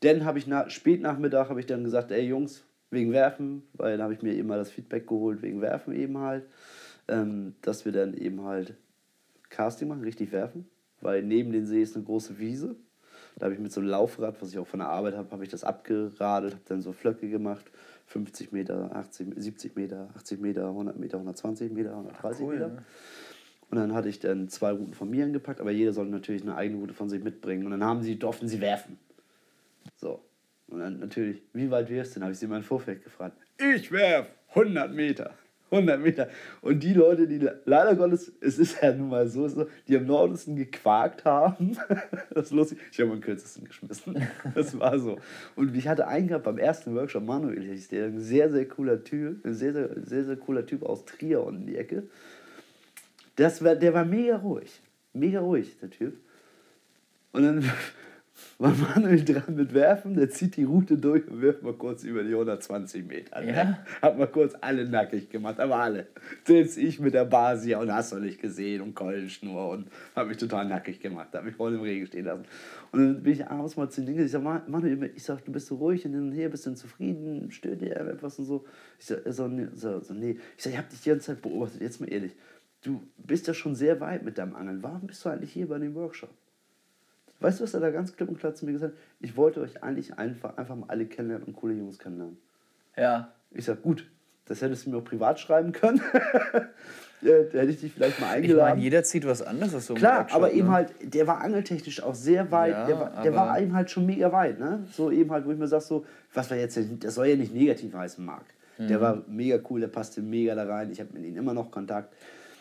[0.00, 4.04] Dann habe ich nach, spät Nachmittag ich dann gesagt, ey Jungs, wegen Werfen, weil dann
[4.04, 6.44] habe ich mir eben mal das Feedback geholt, wegen Werfen eben halt,
[7.08, 8.74] ähm, dass wir dann eben halt
[9.56, 10.68] Casting machen, richtig werfen,
[11.00, 12.76] weil neben den See ist eine große Wiese.
[13.36, 15.42] Da habe ich mit so einem Laufrad, was ich auch von der Arbeit habe, habe
[15.42, 17.64] ich das abgeradelt, habe dann so Flöcke gemacht,
[18.06, 22.68] 50 Meter, 80, 70 Meter, 80 Meter, 100 Meter, 120 Meter, 130 cool, Meter.
[22.68, 22.84] ne?
[23.68, 26.54] Und dann hatte ich dann zwei Routen von mir angepackt, aber jeder sollte natürlich eine
[26.54, 27.64] eigene Route von sich mitbringen.
[27.64, 28.98] Und dann haben sie, durften sie werfen.
[29.96, 30.24] So.
[30.68, 32.24] Und dann natürlich, wie weit wirfst du denn?
[32.24, 33.36] Habe ich sie mal im Vorfeld gefragt.
[33.58, 35.34] Ich werf 100 Meter.
[35.70, 36.28] 100 Meter.
[36.60, 40.56] Und die Leute, die leider Gottes, es ist ja nun mal so, die am lautesten
[40.56, 41.76] gequakt haben,
[42.30, 44.26] das ist lustig, ich habe am kürzesten geschmissen.
[44.54, 45.18] Das war so.
[45.56, 49.02] Und ich hatte einen gehabt beim ersten Workshop, Manuel hieß der, ein sehr, sehr cooler
[49.02, 52.04] Typ, ein sehr, sehr, sehr, sehr cooler Typ aus Trier unten in die Ecke.
[53.36, 54.80] Das war, der war mega ruhig.
[55.12, 56.16] Mega ruhig, der Typ.
[57.32, 57.70] Und dann
[58.58, 62.22] war Manuel dran mit Werfen, der zieht die Route durch und wirft mal kurz über
[62.22, 63.40] die 120 Meter.
[63.40, 63.52] ne?
[63.54, 63.78] Ja?
[64.02, 66.06] Hat mal kurz alle nackig gemacht, aber alle.
[66.44, 70.36] Selbst ich mit der Basia und hast du nicht gesehen und Keulenschnur und hab mich
[70.36, 72.44] total nackig gemacht, hab mich voll im Regen stehen lassen.
[72.92, 75.44] Und dann bin ich abends mal zu den Dingen, ich sag, "Ma- Manuel, ich sag,
[75.44, 78.44] du bist so ruhig und hin und her, bist du zufrieden, stört dir etwas und
[78.46, 78.64] so.
[78.98, 80.38] Ich sag, so, nee, so, so, nee.
[80.56, 82.32] Ich sag, ich hab dich die ganze Zeit beobachtet, jetzt mal ehrlich.
[82.82, 84.82] du bist ja schon sehr weit mit deinem Angeln.
[84.82, 86.30] Warum bist du eigentlich hier bei dem Workshop?
[87.40, 89.00] Weißt du, was er da ganz klipp und klar zu mir gesagt hat?
[89.20, 92.38] Ich wollte euch eigentlich einfach, einfach mal alle kennenlernen und coole Jungs kennenlernen.
[92.96, 93.32] Ja.
[93.50, 94.08] Ich sag, gut,
[94.46, 96.00] das hättest du mir auch privat schreiben können.
[97.20, 98.68] ja, da hätte ich dich vielleicht mal eingeladen.
[98.68, 100.54] Ich meine, jeder zieht was anderes so Klar, Workshop, aber ne?
[100.54, 102.72] eben halt, der war angeltechnisch auch sehr weit.
[102.72, 104.84] Ja, der, war, der war eben halt schon mega weit, ne?
[104.92, 107.52] So eben halt, wo ich mir sag, so, was war jetzt, das soll ja nicht
[107.52, 108.46] negativ heißen, Marc.
[108.78, 108.88] Mhm.
[108.88, 110.90] Der war mega cool, der passte mega da rein.
[110.90, 112.14] Ich habe mit ihm immer noch Kontakt.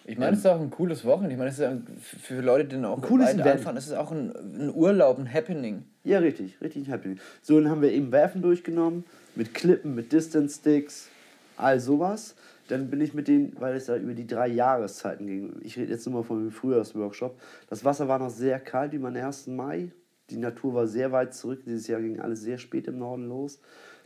[0.08, 1.34] Ich meine, es ist auch ein cooles Wochenende.
[1.34, 3.88] Ich meine, es ist ja ein- für Leute, die dann auch cooles weit anfahren, es
[3.88, 5.84] ist auch ein, ein Urlaub, ein Happening.
[6.04, 7.16] Ja, richtig, richtig happy.
[7.42, 9.04] So, dann haben wir eben Werfen durchgenommen,
[9.36, 11.10] mit Klippen, mit Distance Sticks,
[11.58, 12.36] all sowas.
[12.68, 15.92] Dann bin ich mit denen, weil es ja über die drei Jahreszeiten ging, ich rede
[15.92, 17.40] jetzt nur mal von dem Frühjahrsworkshop.
[17.70, 19.48] Das Wasser war noch sehr kalt wie mein 1.
[19.48, 19.92] Mai.
[20.30, 21.62] Die Natur war sehr weit zurück.
[21.66, 23.60] Dieses Jahr ging alles sehr spät im Norden los.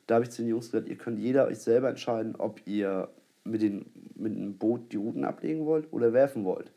[0.08, 3.08] Da habe ich zu den Jungs gesagt, ihr könnt jeder euch selber entscheiden, ob ihr
[3.44, 3.86] mit, den,
[4.16, 6.72] mit einem Boot die Routen ablegen wollt oder werfen wollt.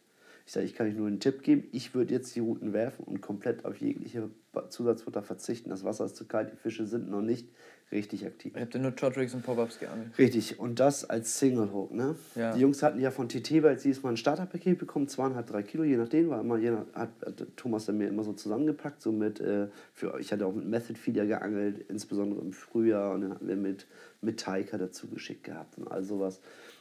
[0.47, 1.69] Ich sage, ich kann euch nur einen Tipp geben.
[1.73, 4.31] Ich würde jetzt die Routen werfen und komplett auf jegliche
[4.69, 5.71] Zusatzfutter verzichten.
[5.71, 7.49] Das Wasser ist zu kalt, die Fische sind noch nicht
[7.93, 8.53] richtig aktiv.
[8.55, 10.17] Ich habe dann nur Jodrigs und Pop-Ups geangelt.
[10.19, 11.93] Richtig, und das als Single Hook.
[11.93, 12.17] Ne?
[12.35, 12.53] Ja.
[12.55, 15.85] Die Jungs hatten ja von TT weil sie mal ein Starterpaket bekommen, zweieinhalb, drei Kilo,
[15.85, 19.41] je nachdem, war immer, jeder hat, hat Thomas dann mir immer so zusammengepackt, so mit,
[19.41, 23.49] äh, für, ich hatte auch mit Method Feeder geangelt, insbesondere im Frühjahr, und dann hatten
[23.49, 23.87] wir mit,
[24.21, 26.41] mit Taika dazu geschickt gehabt und all sowas.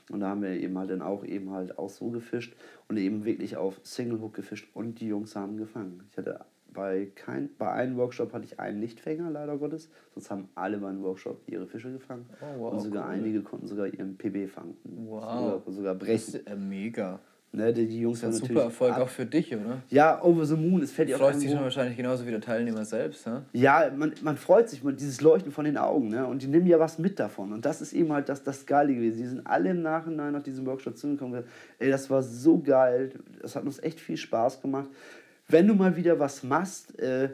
[0.09, 2.53] Und da haben wir eben halt dann auch eben halt auch so gefischt
[2.88, 6.03] und eben wirklich auf Single Hook gefischt und die Jungs haben gefangen.
[6.12, 9.90] Ich hatte bei, kein, bei einem Workshop hatte ich einen Nichtfänger, leider Gottes.
[10.14, 12.26] Sonst haben alle beim Workshop ihre Fische gefangen.
[12.42, 13.14] Oh, wow, und sogar cool.
[13.14, 14.76] einige konnten sogar ihren PB fangen.
[14.84, 15.22] Wow.
[15.24, 16.36] Sogar, sogar Das brechen.
[16.36, 17.20] ist äh, mega.
[17.54, 19.82] Ne, die, die Jungs Das ist haben ein super Erfolg ab- auch für dich, oder?
[19.90, 22.40] Ja, Over the Moon, es fällt dir auch freust dich dann wahrscheinlich genauso wie der
[22.40, 23.44] Teilnehmer selbst, ne?
[23.52, 26.26] Ja, man, man freut sich, man, dieses Leuchten von den Augen, ne?
[26.26, 27.52] Und die nehmen ja was mit davon.
[27.52, 29.18] Und das ist eben halt das, das Geile gewesen.
[29.18, 32.58] Die sind alle im Nachhinein nach diesem Workshop zugekommen und gesagt, ey, das war so
[32.58, 33.12] geil,
[33.42, 34.88] das hat uns echt viel Spaß gemacht.
[35.52, 37.30] Wenn du mal wieder was machst, äh,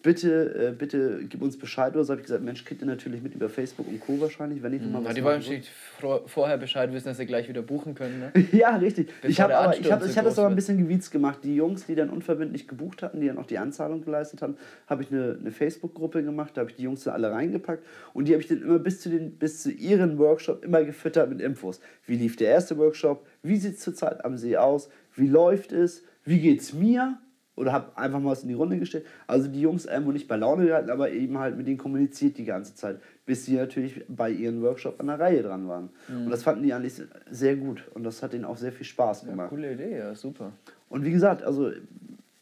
[0.00, 2.12] bitte, äh, bitte gib uns Bescheid oder so.
[2.12, 4.20] Habe ich gesagt, Mensch, kriegt ihr natürlich mit über Facebook und Co.
[4.20, 7.16] wahrscheinlich, wenn ich mal Ja, was die machen wollen natürlich vor- vorher Bescheid wissen, dass
[7.16, 8.32] sie gleich wieder buchen können, ne?
[8.52, 9.08] Ja, richtig.
[9.08, 11.40] Bevor Ich habe aber ich habe habe groß aber ein bisschen gewitzt gemacht.
[11.42, 14.56] Die Jungs, die dann unverbindlich gebucht hatten, die dann auch die Anzahlung geleistet haben,
[14.86, 17.84] habe ich eine, eine Facebook-Gruppe gemacht, da habe ich die Jungs da alle reingepackt
[18.14, 21.28] und die habe ich dann immer bis zu den bis zu ihren Workshop immer gefüttert
[21.28, 21.80] mit Infos.
[22.06, 23.26] Wie lief der erste Workshop?
[23.42, 24.88] Wie sieht es zurzeit am See aus?
[25.16, 26.04] Wie läuft es?
[26.24, 27.18] Wie geht's mir?
[27.58, 29.04] Oder habe einfach mal was in die Runde gestellt.
[29.26, 32.44] Also die Jungs irgendwo nicht bei Laune gehalten, aber eben halt mit denen kommuniziert die
[32.44, 35.90] ganze Zeit, bis sie natürlich bei ihren Workshop an der Reihe dran waren.
[36.08, 39.22] Und das fanden die eigentlich sehr gut und das hat ihnen auch sehr viel Spaß
[39.22, 39.48] Ja, gemacht.
[39.50, 40.52] coole Idee, ja, super.
[40.88, 41.70] Und wie gesagt, also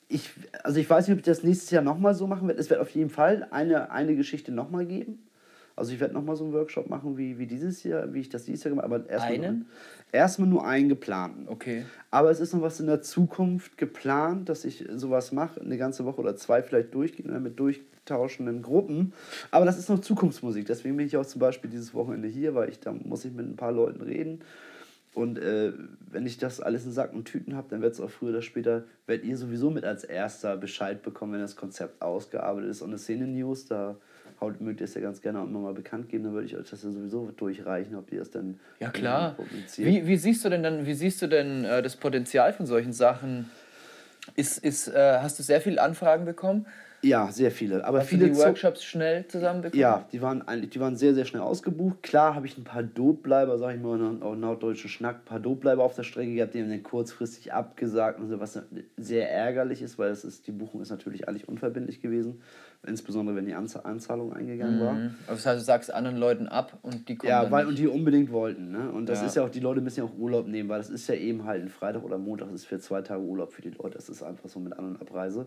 [0.08, 0.30] ich,
[0.62, 2.60] also ich weiß nicht, ob ich das nächstes Jahr nochmal so machen werde.
[2.60, 5.18] Es wird auf jeden Fall eine, eine Geschichte nochmal geben.
[5.76, 8.44] Also ich werde nochmal so einen Workshop machen wie, wie dieses Jahr, wie ich das
[8.44, 8.96] dieses Jahr gemacht habe.
[8.96, 9.58] Aber erstmal Einen?
[9.58, 9.66] Nur,
[10.10, 11.48] erstmal nur einen geplanten.
[11.48, 11.84] Okay.
[12.10, 16.06] Aber es ist noch was in der Zukunft geplant, dass ich sowas mache, eine ganze
[16.06, 19.12] Woche oder zwei vielleicht durchgehen oder mit durchtauschenden Gruppen.
[19.50, 20.64] Aber das ist noch Zukunftsmusik.
[20.64, 23.46] Deswegen bin ich auch zum Beispiel dieses Wochenende hier, weil ich da muss ich mit
[23.46, 24.40] ein paar Leuten reden.
[25.12, 25.72] Und äh,
[26.10, 28.42] wenn ich das alles in Sack und Tüten habe, dann wird es auch früher oder
[28.42, 32.82] später, werdet ihr sowieso mit als erster Bescheid bekommen, wenn das Konzept ausgearbeitet ist.
[32.82, 33.96] Und eine Szene-News, da
[34.40, 36.56] haut, mögt ihr es ja ganz gerne auch immer mal bekannt geben, dann würde ich
[36.56, 39.34] euch das ja sowieso durchreichen, ob ihr es dann Ja klar.
[39.34, 39.88] publiziert.
[39.88, 42.92] Wie, wie siehst du denn dann, wie siehst du denn äh, das Potenzial von solchen
[42.92, 43.50] Sachen?
[44.34, 46.66] Ist, ist, äh, hast du sehr viele Anfragen bekommen?
[47.02, 47.84] Ja, sehr viele.
[47.84, 49.80] Aber Hast viele du die Workshops schnell zusammenbekommen?
[49.80, 52.02] Ja, die waren, eigentlich, die waren sehr, sehr schnell ausgebucht.
[52.02, 55.40] Klar habe ich ein paar Dopbleiber, sag ich mal, in auch norddeutschen Schnack, ein paar
[55.40, 58.60] Dopbleiber auf der Strecke gehabt, die haben dann kurzfristig abgesagt und so, was
[58.96, 62.40] sehr ärgerlich ist, weil das ist, die Buchung ist natürlich eigentlich unverbindlich gewesen,
[62.86, 64.92] insbesondere wenn die Anza- Anzahlung eingegangen war.
[64.94, 65.14] Mhm.
[65.26, 67.86] Also das heißt, du sagst anderen Leuten ab und die kommen Ja, weil, und die
[67.88, 68.70] unbedingt wollten.
[68.70, 68.90] Ne?
[68.92, 69.26] Und das Ja.
[69.26, 71.44] ist ja auch, die Leute müssen ja auch Urlaub nehmen, weil das ist ja eben
[71.44, 73.94] halt ein Freitag oder Montag, das ist für zwei Tage Urlaub für die Leute.
[73.96, 75.46] Das ist einfach so mit An- und Abreise.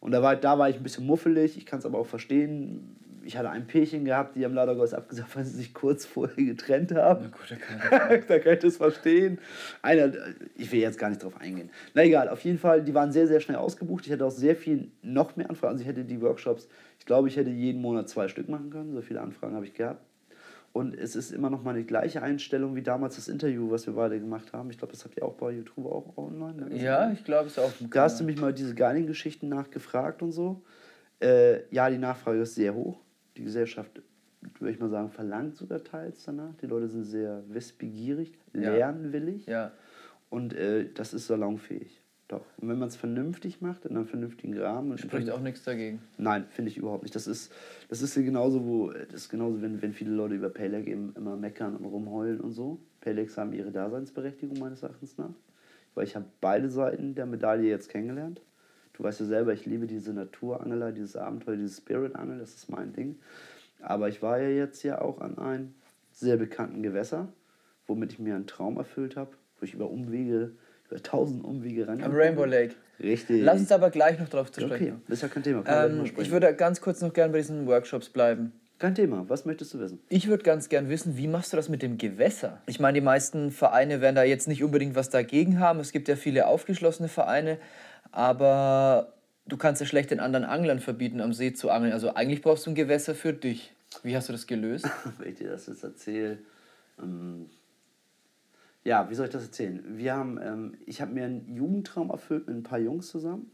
[0.00, 2.96] Und da war, da war ich ein bisschen muffelig, ich kann es aber auch verstehen.
[3.24, 6.36] Ich hatte ein Pärchen gehabt, die haben leider Gottes abgesagt, weil sie sich kurz vorher
[6.44, 7.26] getrennt haben.
[7.30, 9.38] Na gut, da kann ich- da kann ich das verstehen.
[9.82, 10.12] Einer,
[10.56, 11.70] ich will jetzt gar nicht drauf eingehen.
[11.94, 14.04] Na egal, auf jeden Fall, die waren sehr, sehr schnell ausgebucht.
[14.06, 15.72] Ich hätte auch sehr viel noch mehr Anfragen.
[15.72, 16.68] Also ich hätte die Workshops,
[16.98, 18.92] ich glaube, ich hätte jeden Monat zwei Stück machen können.
[18.92, 20.00] So viele Anfragen habe ich gehabt.
[20.74, 23.92] Und es ist immer noch mal die gleiche Einstellung wie damals das Interview, was wir
[23.92, 24.70] beide gemacht haben.
[24.70, 26.66] Ich glaube, das habt ihr auch bei YouTube auch online.
[26.70, 26.82] ne?
[26.82, 27.72] ja, ich glaube, es ist auch.
[27.90, 30.62] Da hast du mich mal diese geilen Geschichten nachgefragt und so.
[31.20, 32.98] Äh, ja, die Nachfrage ist sehr hoch.
[33.36, 34.02] Die Gesellschaft,
[34.58, 36.54] würde ich mal sagen, verlangt sogar teils danach.
[36.56, 38.74] Die Leute sind sehr wissbegierig, Ja.
[38.74, 39.72] lernwillig Ja,
[40.30, 42.00] und äh, das ist salonfähig.
[42.28, 42.44] Doch.
[42.56, 44.96] Und wenn man es vernünftig macht, in einem vernünftigen Rahmen.
[44.96, 46.00] spricht auch nichts dagegen.
[46.16, 47.14] Nein, finde ich überhaupt nicht.
[47.14, 47.52] Das ist,
[47.90, 51.12] das ist ja genauso, wo, das ist genauso, wenn, wenn viele Leute über Payleg eben
[51.14, 52.80] immer meckern und rumheulen und so.
[53.02, 55.34] Paylegs haben ihre Daseinsberechtigung meines Erachtens nach.
[55.94, 58.40] weil ich habe beide Seiten der Medaille jetzt kennengelernt.
[58.94, 62.92] Du weißt ja selber, ich liebe diese Naturangler, dieses Abenteuer, dieses Spirit-Angeln, das ist mein
[62.92, 63.16] Ding.
[63.80, 65.74] Aber ich war ja jetzt ja auch an einem
[66.12, 67.28] sehr bekannten Gewässer,
[67.86, 70.52] womit ich mir einen Traum erfüllt habe, wo ich über Umwege,
[70.90, 72.02] über tausend Umwege ran.
[72.02, 72.74] Am Rainbow Lake.
[73.00, 73.42] Richtig.
[73.42, 74.86] Lass uns aber gleich noch drauf zu sprechen.
[74.88, 75.64] Okay, das ist ja kein Thema.
[75.66, 78.52] Ähm, ich würde ganz kurz noch gerne bei diesen Workshops bleiben.
[78.78, 79.24] kein Thema.
[79.28, 79.98] Was möchtest du wissen?
[80.08, 82.60] Ich würde ganz gern wissen, wie machst du das mit dem Gewässer?
[82.66, 85.80] Ich meine, die meisten Vereine werden da jetzt nicht unbedingt was dagegen haben.
[85.80, 87.58] Es gibt ja viele aufgeschlossene Vereine,
[88.12, 89.14] aber
[89.46, 91.92] du kannst ja schlecht den anderen Anglern verbieten, am See zu angeln.
[91.92, 93.74] Also eigentlich brauchst du ein Gewässer für dich.
[94.02, 94.88] Wie hast du das gelöst?
[95.18, 96.38] Wenn ich dir das jetzt erzähle.
[97.02, 97.50] Ähm,
[98.84, 99.82] ja, wie soll ich das erzählen?
[99.86, 103.50] Wir haben, ähm, ich habe mir einen Jugendtraum erfüllt mit ein paar Jungs zusammen.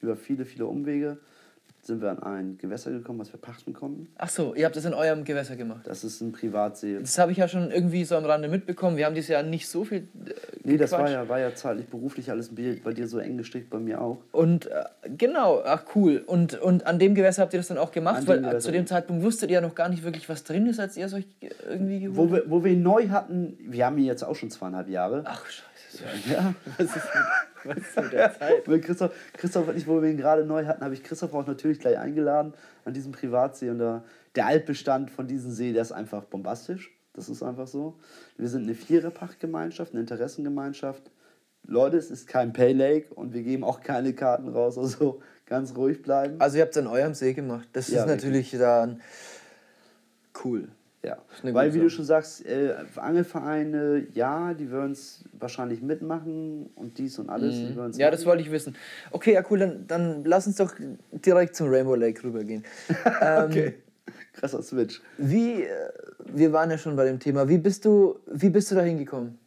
[0.00, 1.18] Über viele, viele Umwege
[1.90, 4.06] sind wir an ein Gewässer gekommen, was wir pachten konnten.
[4.16, 5.80] Ach so, ihr habt das in eurem Gewässer gemacht.
[5.84, 6.98] Das ist ein Privatsee.
[7.00, 8.96] Das habe ich ja schon irgendwie so am Rande mitbekommen.
[8.96, 10.08] Wir haben dieses Jahr nicht so viel.
[10.26, 10.32] Äh,
[10.62, 13.70] Nee, das war ja, war ja zeitlich, beruflich alles bei bei dir so eng gestrickt,
[13.70, 14.18] bei mir auch.
[14.30, 14.84] Und äh,
[15.16, 16.22] genau, ach cool.
[16.24, 18.18] Und, und an dem Gewässer habt ihr das dann auch gemacht?
[18.20, 20.66] An Weil dem zu dem Zeitpunkt wusstet ihr ja noch gar nicht wirklich, was drin
[20.66, 21.26] ist, als ihr es euch
[21.68, 24.50] irgendwie geholt Wo wir, wo wir ihn neu hatten, wir haben ihn jetzt auch schon
[24.50, 25.22] zweieinhalb Jahre.
[25.24, 25.69] Ach, scheiße.
[26.30, 27.24] Ja, Was ist mit,
[27.64, 28.68] was ist mit der Zeit?
[28.68, 31.46] Weil Christoph, Christoph und ich, wo wir ihn gerade neu hatten, habe ich Christoph auch
[31.46, 33.70] natürlich gleich eingeladen an diesem Privatsee.
[33.70, 34.02] Und da,
[34.34, 36.90] der Altbestand von diesem See, der ist einfach bombastisch.
[37.12, 37.98] Das ist einfach so.
[38.36, 41.10] Wir sind eine Viererpachtgemeinschaft, eine Interessengemeinschaft.
[41.66, 44.78] Leute, es ist kein Pay Lake und wir geben auch keine Karten raus.
[44.78, 46.40] Also ganz ruhig bleiben.
[46.40, 47.68] Also ihr habt es an eurem See gemacht.
[47.72, 49.00] Das Ja, ist natürlich dann
[50.44, 50.68] cool.
[51.02, 51.96] Ja, weil wie du Sache.
[51.96, 57.56] schon sagst, äh, Angelvereine, ja, die würden es wahrscheinlich mitmachen und dies und alles.
[57.56, 57.92] Mhm.
[57.98, 58.26] Ja, das machen.
[58.28, 58.76] wollte ich wissen.
[59.10, 60.74] Okay, ja cool, dann, dann lass uns doch
[61.10, 62.64] direkt zum Rainbow Lake rübergehen.
[63.22, 63.74] ähm, Okay,
[64.34, 65.00] krasser Switch.
[65.16, 65.90] Wie, äh,
[66.26, 69.38] wir waren ja schon bei dem Thema, wie bist du, wie bist du da hingekommen?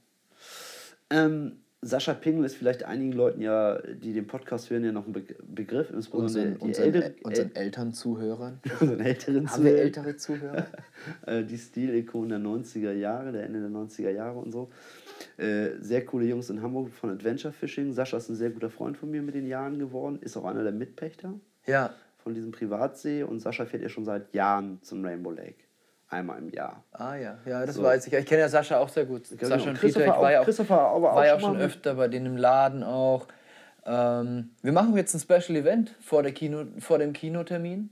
[1.12, 5.14] Ähm, Sascha Pingel ist vielleicht einigen Leuten ja, die den Podcast hören, ja noch ein
[5.14, 8.60] Be Begriff, insbesondere Unseren, die unseren, ältere, äl unseren Elternzuhörern.
[8.80, 9.84] unseren älteren Haben wir Zuhörer.
[9.84, 10.68] ältere Zuhörer?
[11.28, 14.70] äh, die Stilikonen der 90er Jahre, der Ende der 90er Jahre und so.
[15.38, 17.92] Äh, sehr coole Jungs in Hamburg von Adventure Fishing.
[17.94, 20.64] Sascha ist ein sehr guter Freund von mir mit den Jahren geworden, ist auch einer
[20.64, 21.34] der Mitpächter
[21.66, 21.94] Ja.
[22.18, 25.56] von diesem Privatsee und Sascha fährt ja schon seit Jahren zum Rainbow Lake.
[26.14, 26.84] Einmal im Jahr.
[26.92, 27.84] Ah ja, ja, das So.
[27.84, 28.14] weiß ich.
[28.14, 29.24] Ich kenne ja Sascha auch sehr gut.
[29.30, 29.48] genau.
[29.50, 31.50] Sascha und Christopher Peter, ich war ja auch- auch, Christopher aber auch war ja schon
[31.52, 33.28] auch schon öfter bei denen im Laden auch.
[33.86, 37.90] Ähm, wir machen jetzt ein Special Event vor, der Kino, vor dem Kinotermin.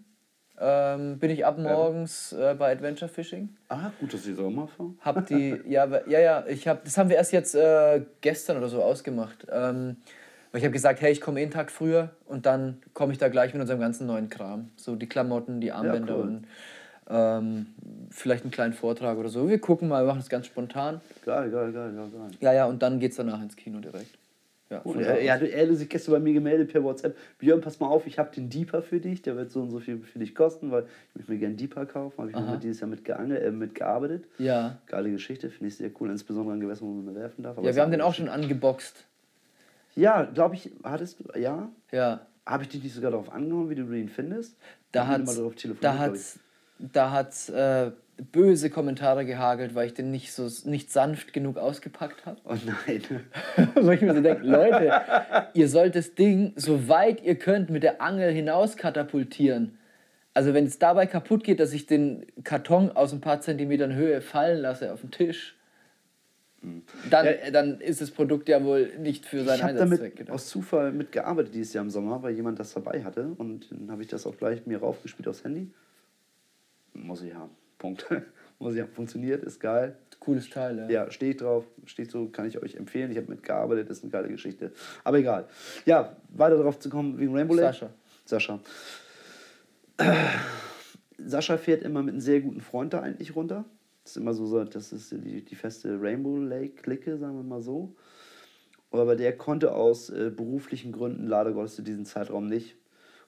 [0.64, 3.50] Ähm, bin ich ab morgens äh, bei Adventure Fishing.
[3.70, 4.98] Ah, gut, dass Sie so immer fahren.
[5.02, 8.68] Hab die, ja, ja, ja, ich hab, das haben wir erst jetzt äh, gestern oder
[8.70, 9.48] so ausgemacht.
[9.52, 9.98] Ähm,
[10.52, 13.30] weil ich habe gesagt, hey, ich komme einen Tag früher und dann komme ich da
[13.30, 14.70] gleich mit unserem ganzen neuen Kram.
[14.76, 16.22] So die Klamotten, die Armbänder cool.
[16.22, 16.48] und
[17.10, 17.68] ähm,
[18.10, 19.48] vielleicht einen kleinen Vortrag oder so.
[19.50, 21.02] Wir gucken mal, wir machen es ganz spontan.
[21.26, 22.30] Geil, geil, geil, geil, geil.
[22.40, 24.18] Ja, ja, und dann geht's danach ins Kino direkt.
[24.70, 25.42] Ja, von er, er, aus.
[25.42, 27.18] hat- er hat sich gestern bei mir gemeldet per WhatsApp.
[27.40, 29.22] Björn, pass mal auf, ich habe den Deeper für dich.
[29.22, 31.86] Der wird so und so viel für dich kosten, weil ich möchte mir gerne Deeper
[31.86, 32.18] kaufen.
[32.20, 32.54] Habe ich Aha.
[32.54, 34.24] mit dieses Jahr mit, geangelt, äh, mitgearbeitet.
[34.38, 34.78] ja.
[34.88, 36.10] Geile Geschichte, finde ich sehr cool.
[36.10, 37.58] Insbesondere an Gewässern, wo man werfen darf.
[37.62, 39.04] ja, wir haben den auch schon angeboxt.
[39.96, 41.68] Ja, glaube ich, hattest du, ja.
[41.92, 44.56] Ja, Habe ich dich nicht sogar darauf angenommen, wie du ihn findest?
[44.94, 45.22] da hat
[45.82, 46.40] da hat's,
[46.94, 47.92] da hat's äh,
[48.32, 52.38] böse Kommentare gehagelt, weil ich den nicht so nicht sanft genug ausgepackt habe.
[52.46, 53.02] Oh nein.
[53.76, 54.92] Wo ich mir so denke, Leute,
[55.54, 59.78] ihr sollt das Ding so weit ihr könnt mit der Angel hinaus katapultieren.
[60.34, 64.22] Also wenn es dabei kaputt geht, dass ich den Karton aus ein paar Zentimetern Höhe
[64.22, 65.58] fallen lasse auf den Tisch,
[67.10, 67.52] dann, Ja.
[67.52, 70.36] dann ist das Produkt ja wohl nicht für Ich seinen habe Einsatzzweck damit gedacht.
[70.36, 73.32] aus Zufall mitgearbeitet dieses Jahr im Sommer, weil jemand das dabei hatte.
[73.38, 75.72] Und dann habe ich das auch gleich mir raufgespielt aufs Handy.
[76.94, 77.52] Muss ich haben.
[77.78, 78.08] Punkt.
[78.60, 78.92] Muss ich haben.
[78.92, 79.96] Funktioniert, ist geil.
[80.20, 80.90] Cooles Teil, ja.
[80.90, 81.66] Ja, stehe ich drauf.
[81.86, 83.10] Steht so, kann ich euch empfehlen.
[83.12, 84.72] Ich habe mitgearbeitet, ist eine geile Geschichte.
[85.04, 85.48] Aber egal.
[85.86, 87.74] Ja, weiter darauf zu kommen wegen Rainbow Lake.
[87.74, 87.90] Sascha.
[88.26, 88.60] Sascha.
[91.18, 93.66] Sascha fährt immer mit einem sehr guten Freund da eigentlich runter.
[94.04, 97.96] Das ist immer so, das ist die, die feste Rainbow Lake-Clique, sagen wir mal so.
[98.92, 102.76] Aber der konnte aus äh, beruflichen Gründen leider Gottes zu diesem Zeitraum nicht.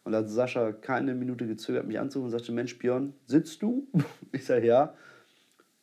[0.03, 3.87] Und da hat Sascha keine Minute gezögert, mich anzurufen und sagte, Mensch, Björn, sitzt du?
[4.31, 4.93] Ich sage, ja.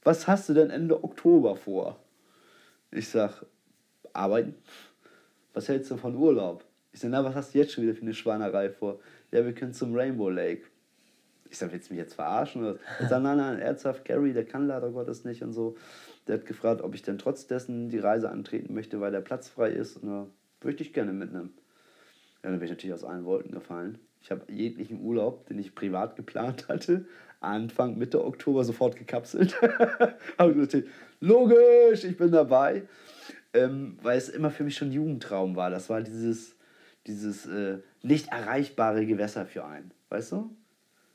[0.02, 1.98] Was hast du denn Ende Oktober vor?
[2.90, 3.44] Ich sag,
[4.12, 4.54] arbeiten.
[5.52, 6.64] Was hältst du von Urlaub?
[6.92, 9.00] Ich sag, na, was hast du jetzt schon wieder für eine Schweinerei vor?
[9.30, 10.62] Ja, wir können zum Rainbow Lake.
[11.48, 12.64] Ich sag, willst du mich jetzt verarschen?
[12.64, 15.76] Er sagt, nein, nein, ernsthaft, Gary, der kann leider Gottes nicht und so.
[16.26, 19.48] Der hat gefragt, ob ich denn trotz dessen die Reise antreten möchte, weil der Platz
[19.48, 19.96] frei ist.
[19.96, 20.26] Und da
[20.60, 21.54] würde ich gerne mitnehmen.
[22.42, 23.98] Ja, dann bin ich natürlich aus allen Wolken gefallen.
[24.22, 27.06] Ich habe jeglichen Urlaub, den ich privat geplant hatte,
[27.40, 29.56] Anfang, Mitte Oktober sofort gekapselt.
[31.20, 32.82] Logisch, ich bin dabei.
[33.52, 35.70] ähm, weil es immer für mich schon Jugendtraum war.
[35.70, 36.54] Das war dieses,
[37.06, 39.90] dieses äh, nicht erreichbare Gewässer für einen.
[40.10, 40.54] Weißt du?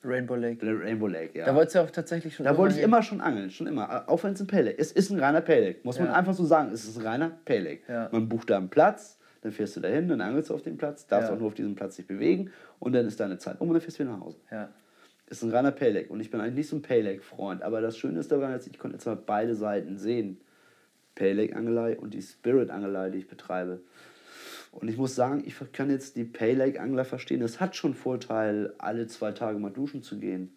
[0.04, 0.60] Rainbow Lake.
[0.66, 1.46] Rainbow Lake, ja.
[1.46, 4.08] Da wolltest du auch tatsächlich schon Da wollte ich immer schon angeln, schon immer.
[4.10, 6.14] Auch wenn es ein Lake Es ist ein reiner Lake, muss man Ja.
[6.14, 6.72] einfach so sagen.
[6.74, 7.82] Es ist ein reiner Lake.
[7.88, 8.10] Ja.
[8.12, 9.15] Man bucht da einen Platz,
[9.46, 11.36] dann fährst du dahin, dann angelst du auf dem Platz, darfst Ja.
[11.36, 13.82] auch nur auf diesem Platz dich bewegen und dann ist deine Zeit um und dann
[13.82, 14.40] fährst du wieder nach Hause.
[14.52, 14.70] Ja.
[15.28, 17.80] ist ein reiner Lake und ich bin eigentlich nicht so ein Pale Lake Freund, aber
[17.80, 20.40] das Schöne ist daran, dass ich konnte jetzt mal beide Seiten sehen.
[21.14, 23.82] Pale Lake Angelei und die Spirit Angelei, die ich betreibe.
[24.72, 27.42] Und ich muss sagen, ich kann jetzt die Pale Lake Angler verstehen.
[27.44, 30.54] Es hat schon Vorteil, alle zwei Tage mal duschen zu gehen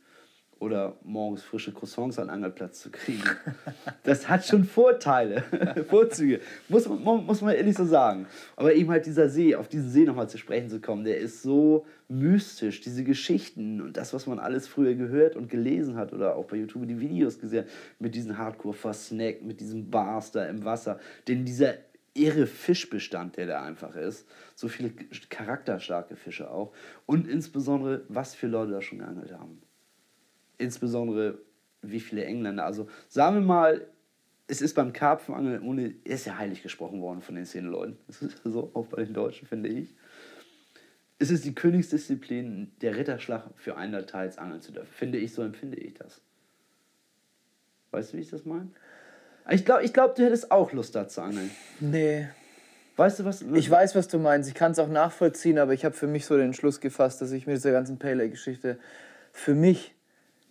[0.60, 3.22] oder morgens frische Croissants an Angelplatz zu kriegen.
[4.02, 5.42] Das hat schon Vorteile,
[5.88, 8.26] Vorzüge, muss, muss man ehrlich so sagen.
[8.56, 11.42] Aber eben halt dieser See, auf diesen See nochmal zu sprechen zu kommen, der ist
[11.42, 16.36] so mystisch, diese Geschichten und das, was man alles früher gehört und gelesen hat oder
[16.36, 20.64] auch bei YouTube die Videos gesehen hat, mit diesen Hardcore-Versnack, mit diesem Bars da im
[20.64, 21.74] Wasser, denn dieser
[22.14, 24.90] irre Fischbestand, der da einfach ist, so viele
[25.28, 26.72] charakterstarke Fische auch
[27.04, 29.60] und insbesondere, was für Leute da schon geangelt haben
[30.58, 31.38] insbesondere
[31.82, 32.64] wie viele Engländer.
[32.64, 33.86] Also sagen wir mal,
[34.48, 37.98] es ist beim Karpfenangeln ohne, er ist ja heilig gesprochen worden von den zehn Leuten.
[38.06, 39.94] Das ist so, auch bei den Deutschen, finde ich.
[41.18, 44.92] Es ist die Königsdisziplin, der Ritterschlag für einen der Teils angeln zu dürfen.
[44.92, 46.20] Finde ich, so empfinde ich das.
[47.90, 48.70] Weißt du, wie ich das meine?
[49.50, 51.50] Ich glaube, ich glaub, du hättest auch Lust da zu angeln.
[51.80, 52.28] Nee.
[52.96, 53.42] Weißt du was?
[53.42, 54.48] Ich weiß, was du meinst.
[54.48, 57.32] Ich kann es auch nachvollziehen, aber ich habe für mich so den Entschluss gefasst, dass
[57.32, 58.78] ich mit dieser ganzen Pale Lake-Geschichte
[59.32, 59.94] für mich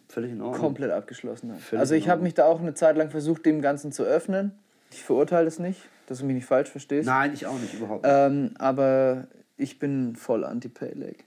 [0.10, 0.62] Völlig in Ordnung.
[0.62, 1.62] komplett abgeschlossen habe.
[1.62, 4.52] Völlig Also ich habe mich da auch eine Zeit lang versucht, dem Ganzen zu öffnen.
[4.92, 7.06] Ich verurteile es nicht, dass du mich nicht falsch verstehst.
[7.06, 8.14] Nein, ich auch nicht, überhaupt nicht.
[8.16, 9.28] Ähm, aber
[9.58, 11.24] ich bin voll anti-Pale Lake.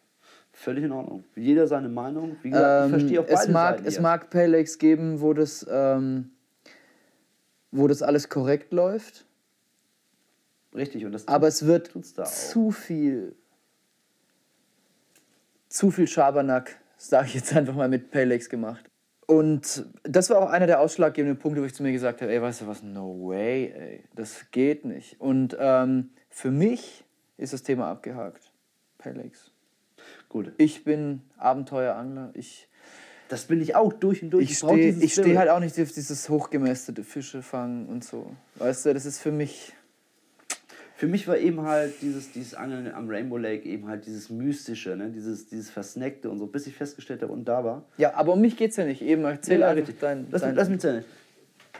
[0.52, 1.24] Völlig in Ordnung.
[1.36, 2.36] Jeder seine Meinung.
[2.42, 4.02] Wie gesagt, ich Ähm, verstehe auch beide es mag, Seiten es hier.
[4.02, 6.30] mag Pale Lakes geben, wo das, ähm,
[7.70, 9.24] wo das alles korrekt läuft,
[10.74, 11.90] Richtig, und das aber es wird
[12.26, 13.34] zu viel,
[15.68, 18.90] zu viel Schabernack, sage ich jetzt einfach mal, mit Lakes gemacht.
[19.26, 22.42] Und das war auch einer der ausschlaggebenden Punkte, wo ich zu mir gesagt habe, ey,
[22.42, 25.20] weißt du was, no way, ey, das geht nicht.
[25.20, 27.04] Und ähm, für mich
[27.36, 28.52] ist das Thema abgehakt.
[29.02, 29.50] Lakes.
[30.28, 30.52] Gut.
[30.58, 32.68] Ich bin Abenteuerangler, ich
[33.28, 34.50] Das bin ich auch durch und durch.
[34.50, 38.34] Ich brauch stehe ich steh halt auch nicht auf dieses hochgemästete Fische fangen und so.
[38.56, 39.72] Weißt du, das ist für mich.
[41.00, 44.96] Für mich war eben halt dieses, dieses Angeln am Rainbow Lake eben halt dieses Mystische,
[44.96, 45.08] ne?
[45.08, 47.86] dieses, dieses Versnackte und so, bis ich festgestellt habe und da war.
[47.96, 49.00] Ja, aber um mich geht's ja nicht.
[49.00, 50.26] Eben, erzähl Ja, einfach dein.
[50.30, 51.04] lass, dein lass mich erzählen.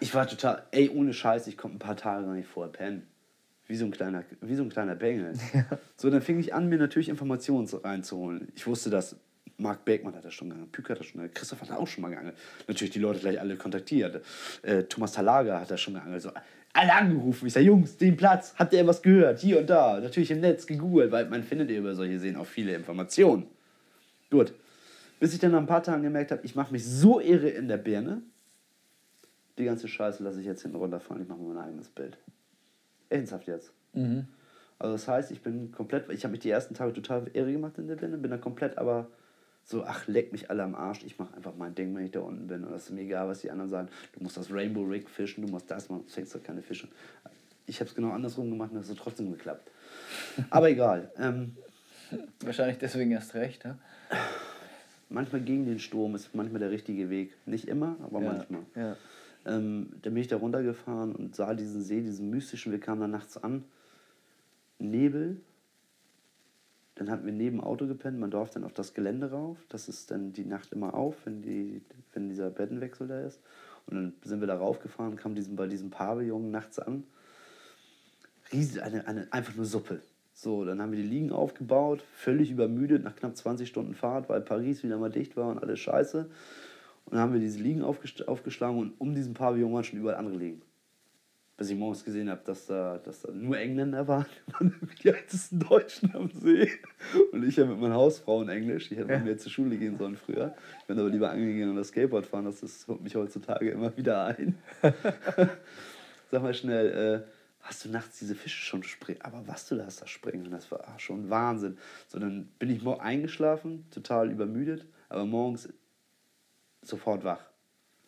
[0.01, 3.07] Ich war total, ey, ohne Scheiß, ich konnte ein paar Tage gar nicht vorher pennen.
[3.67, 5.35] Wie so ein kleiner, wie so ein kleiner Bengel.
[5.99, 8.49] So, dann fing ich an, mir natürlich Informationen reinzuholen.
[8.57, 9.17] Ich wusste, dass
[9.59, 11.87] Marc Beckmann hat das schon geangelt, Püker hat das schon geangelt, Christoph hat das auch
[11.87, 12.37] schon mal geangelt.
[12.67, 14.25] Natürlich die Leute gleich alle kontaktiert.
[14.63, 16.23] Äh, Thomas Talaga hat das schon geangelt.
[16.23, 16.31] So,
[16.73, 17.47] alle angerufen.
[17.47, 19.41] Ich sage, Jungs, den Platz, habt ihr was gehört?
[19.41, 20.01] Hier und da.
[20.01, 23.47] Natürlich im Netz gegoogelt, weil man findet ja über solche Seen auch viele Informationen.
[24.31, 24.53] Gut.
[25.19, 27.69] Bis ich dann nach ein paar Tagen gemerkt habe, ich mache mich so irre in
[27.69, 28.23] der Birne.
[29.59, 31.23] Die ganze Scheiße lasse ich jetzt hinten runterfallen.
[31.23, 32.17] Ich mache mir mein eigenes Bild.
[33.11, 33.73] Ernsthaft jetzt.
[34.79, 37.77] Also das heißt, ich bin komplett, ich habe mich die ersten Tage total irre gemacht
[37.77, 39.09] in der Birne, bin dann komplett aber
[39.65, 42.21] so, ach, leck mich alle am Arsch, ich mache einfach mein Ding, wenn ich da
[42.21, 42.65] unten bin.
[42.65, 43.89] Und es ist mir egal, was die anderen sagen.
[44.13, 46.89] Du musst das Rainbow Rig fischen, du musst das machen, du fängst doch keine Fische.
[47.67, 49.71] Ich habe es genau andersrum gemacht und es hat trotzdem geklappt.
[50.51, 51.13] Aber egal.
[51.19, 51.57] Ähm,
[52.41, 53.79] Wahrscheinlich deswegen erst recht, ja?
[55.09, 57.33] manchmal gegen den Sturm ist manchmal der richtige Weg.
[57.47, 58.63] Nicht immer, aber Ja, manchmal.
[58.75, 58.97] ja.
[59.47, 62.73] Ähm, dann bin ich da runtergefahren und sah diesen See, diesen mystischen.
[62.73, 63.65] Wir kamen da nachts an.
[64.81, 65.41] Nebel.
[67.01, 68.21] Dann hatten wir neben Auto gepennt.
[68.21, 69.57] Man darf dann auf das Gelände rauf.
[69.71, 71.81] Das ist dann die Nacht immer auf, wenn, die,
[72.13, 73.41] wenn dieser Bettenwechsel da ist.
[73.87, 77.05] Und dann sind wir da raufgefahren, kamen diesen, bei diesem Pavillon nachts an.
[78.53, 80.03] Riesig, eine, eine, einfach nur Suppe.
[80.35, 84.43] So, dann haben wir die Liegen aufgebaut, völlig übermüdet nach knapp 20 Stunden Fahrt, weil
[84.43, 86.27] Paris wieder mal dicht war und alles scheiße.
[87.07, 90.37] Und dann haben wir diese Liegen aufgeschlagen und um diesen Pavillon waren schon überall andere
[90.37, 90.61] Liegen.
[91.61, 94.25] Bis ich morgens gesehen habe, dass da, dass da nur Engländer waren,
[95.05, 96.71] die einzigen Deutschen am See.
[97.33, 98.91] Und ich ja mit meiner Hausfrau in Englisch.
[98.91, 100.55] Ich hätte mit mir zur Schule gehen sollen früher.
[100.79, 102.47] Ich bin aber lieber angegangen und das Skateboard fahren.
[102.47, 104.57] Das ist, holt mich heutzutage immer wieder ein.
[106.31, 107.31] Sag mal schnell, äh,
[107.61, 109.21] hast du nachts diese Fische schon springen?
[109.21, 110.47] Aber was du da hast, das springen.
[110.47, 111.77] Und das war schon Wahnsinn.
[112.09, 114.87] So, dann bin ich morgen eingeschlafen, total übermüdet.
[115.11, 115.69] Aber morgens
[116.81, 117.50] sofort wach.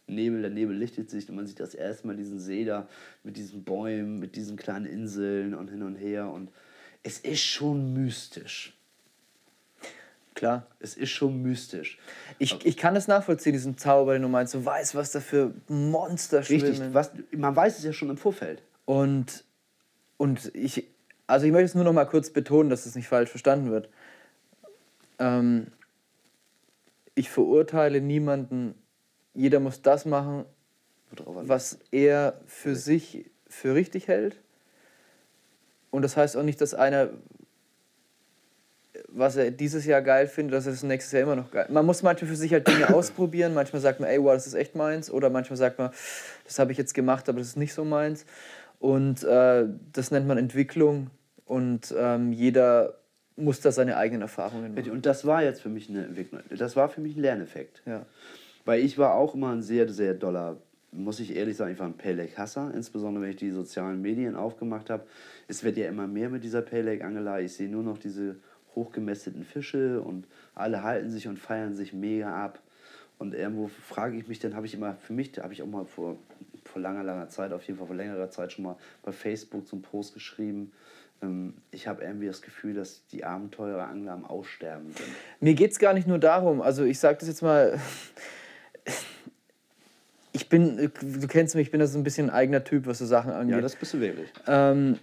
[0.06, 2.88] Nebel, der Nebel lichtet sich und man sieht das erste Mal diesen See da
[3.22, 6.30] mit diesen Bäumen, mit diesen kleinen Inseln und hin und her.
[6.30, 6.50] Und
[7.02, 8.76] es ist schon mystisch.
[10.34, 10.66] Klar.
[10.80, 11.98] Es ist schon mystisch.
[12.38, 14.54] Ich, ich kann das nachvollziehen, diesen Zauber, den du meinst.
[14.54, 16.94] Du weißt, was da für Monster Richtig, schwimmen.
[16.94, 18.62] was, man weiß es ja schon im Vorfeld.
[18.84, 19.44] Und
[20.22, 20.86] und ich,
[21.26, 23.88] also ich möchte es nur noch mal kurz betonen, dass es nicht falsch verstanden wird.
[25.18, 25.66] Ähm,
[27.16, 28.76] ich verurteile niemanden.
[29.34, 30.44] Jeder muss das machen,
[31.26, 34.36] was er für sich für richtig hält.
[35.90, 37.10] Und das heißt auch nicht, dass einer,
[39.09, 41.66] was er dieses Jahr geil findet, dass er das nächstes Jahr immer noch geil.
[41.68, 43.52] Man muss manchmal für sich halt Dinge ausprobieren.
[43.52, 45.10] Manchmal sagt man, ey, wow, das ist echt meins.
[45.10, 45.90] Oder manchmal sagt man,
[46.44, 48.24] das habe ich jetzt gemacht, aber das ist nicht so meins.
[48.78, 51.10] Und äh, das nennt man Entwicklung.
[51.44, 52.94] Und ähm, jeder
[53.36, 54.90] muss da seine eigenen Erfahrungen machen.
[54.90, 56.40] Und das war jetzt für mich eine Entwicklung.
[56.50, 57.82] Das war für mich ein Lerneffekt.
[57.86, 58.06] Ja.
[58.64, 60.56] Weil ich war auch immer ein sehr, sehr doller,
[60.93, 64.90] muss ich ehrlich sagen, ich war ein Paylake-Hasser, insbesondere wenn ich die sozialen Medien aufgemacht
[64.90, 65.05] habe.
[65.48, 67.44] Es wird ja immer mehr mit dieser Paylake-Angelei.
[67.44, 68.36] Ich sehe nur noch diese
[68.74, 72.60] hochgemästeten Fische und alle halten sich und feiern sich mega ab.
[73.18, 75.66] Und irgendwo frage ich mich, dann habe ich immer, für mich, da habe ich auch
[75.66, 76.16] mal vor,
[76.64, 79.82] vor langer, langer Zeit, auf jeden Fall vor längerer Zeit schon mal bei Facebook einen
[79.82, 80.72] Post geschrieben.
[81.22, 85.09] Ähm, ich habe irgendwie das Gefühl, dass die Abenteurerangler am Aussterben sind.
[85.40, 87.78] Mir geht es gar nicht nur darum, also ich sage das jetzt mal,
[90.32, 92.98] ich bin, du kennst mich, ich bin da so ein bisschen ein eigener Typ, was
[92.98, 93.56] so Sachen angeht.
[93.56, 94.30] Ja, das bist du wirklich.
[94.46, 94.98] Ähm,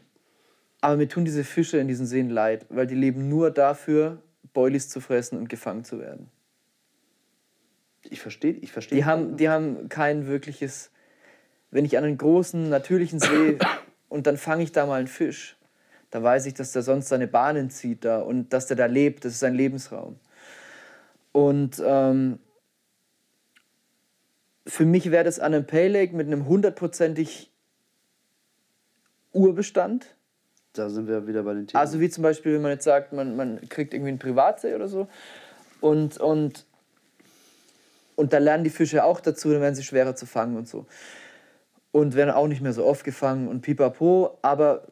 [0.81, 4.21] aber mir tun diese Fische in diesen Seen leid, weil die leben nur dafür,
[4.53, 6.29] Boilies zu fressen und gefangen zu werden.
[8.03, 8.97] Ich verstehe, ich verstehe.
[8.97, 10.91] Die haben, die haben kein wirkliches.
[11.69, 13.59] Wenn ich an einen großen natürlichen See
[14.09, 15.57] und dann fange ich da mal einen Fisch,
[16.09, 19.25] da weiß ich, dass der sonst seine Bahnen zieht da und dass der da lebt.
[19.25, 20.19] Das ist sein Lebensraum.
[21.31, 22.39] Und ähm,
[24.69, 27.51] für mich wäre das an einem Pay Lake mit einem hundertprozentig
[29.33, 30.15] Urbestand.
[30.73, 31.79] Da sind wir wieder bei den Themen.
[31.79, 34.87] Also wie zum Beispiel, wenn man jetzt sagt, man, man kriegt irgendwie einen Privatsee oder
[34.87, 35.07] so
[35.81, 36.65] und, und,
[38.15, 40.85] und da lernen die Fische auch dazu, dann werden sie schwerer zu fangen und so.
[41.91, 44.87] Und werden auch nicht mehr so oft gefangen und pipapo, aber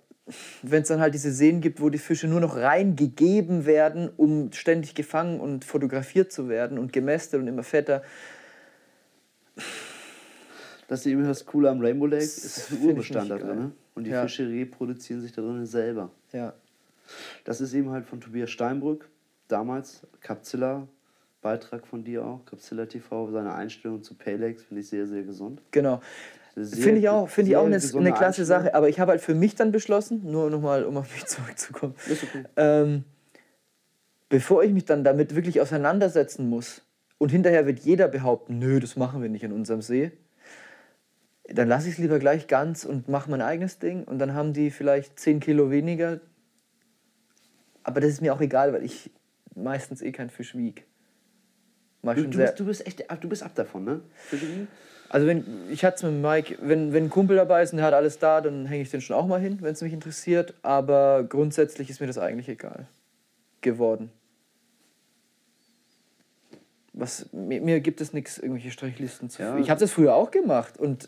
[0.64, 4.52] wenn es dann halt diese Seen gibt, wo die Fische nur noch reingegeben werden, um
[4.52, 8.02] ständig gefangen und fotografiert zu werden und gemästet und immer fetter.
[10.88, 13.38] Das ist eben das Coole am Rainbow Lake, ist das ein Find ich Urbestand da
[13.38, 13.60] drin.
[13.60, 13.72] Ne?
[13.96, 14.22] Und die Ja.
[14.22, 16.12] Fische reproduzieren sich da drin selber.
[16.32, 16.54] Ja.
[17.44, 19.10] Das ist eben halt von Tobias Steinbrück,
[19.48, 20.88] damals Capzilla,
[21.42, 25.62] Beitrag von dir auch, Capzilla TV, seine Einstellung zu Paylex finde ich sehr, sehr gesund.
[25.72, 26.02] Genau.
[26.56, 28.44] Finde ich auch, finde ich auch eine, eine klasse.
[28.44, 28.74] Sache.
[28.74, 32.24] Aber ich habe halt für mich dann beschlossen, nur nochmal, um auf mich zurückzukommen, Ist
[32.24, 32.44] okay.
[32.56, 33.04] ähm,
[34.30, 36.82] bevor ich mich dann damit wirklich auseinandersetzen muss
[37.18, 40.12] und hinterher wird jeder behaupten, nö, das machen wir nicht in unserem See,
[41.50, 44.54] dann lasse ich es lieber gleich ganz und mache mein eigenes Ding und dann haben
[44.54, 46.20] die vielleicht 10 Kilo weniger.
[47.84, 49.12] Aber das ist mir auch egal, weil ich
[49.56, 50.86] meistens eh keinen Fisch wieg.
[52.02, 54.02] Mach Du, du, bist, du, bist echt, du bist ab davon, ne?
[55.10, 57.86] Also wenn, ich hatte es mit Mike, wenn, wenn ein Kumpel dabei ist und der
[57.86, 60.54] hat alles da, dann hänge ich den schon auch mal hin, wenn es mich interessiert.
[60.64, 62.88] Aber grundsätzlich ist mir das eigentlich egal
[63.62, 64.12] geworden.
[67.00, 69.44] Was, mir, mir gibt es nichts, irgendwelche Strichlisten zu.
[69.44, 69.58] Ja.
[69.58, 71.08] Ich habe das früher auch gemacht und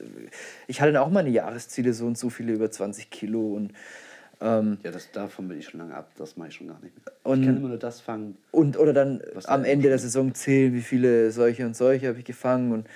[0.68, 3.74] ich hatte dann auch meine Jahresziele, so und so viele über 20 Kilo und
[4.40, 6.12] ähm, Ja, das, davon bin ich schon lange ab.
[6.18, 7.14] Das mache ich schon gar nicht mehr.
[7.24, 8.38] Und- ich kann immer nur das fangen.
[8.52, 12.26] Und oder dann am Ende der Saison zählen, wie viele solche und solche habe ich
[12.26, 12.72] gefangen.
[12.72, 12.88] Und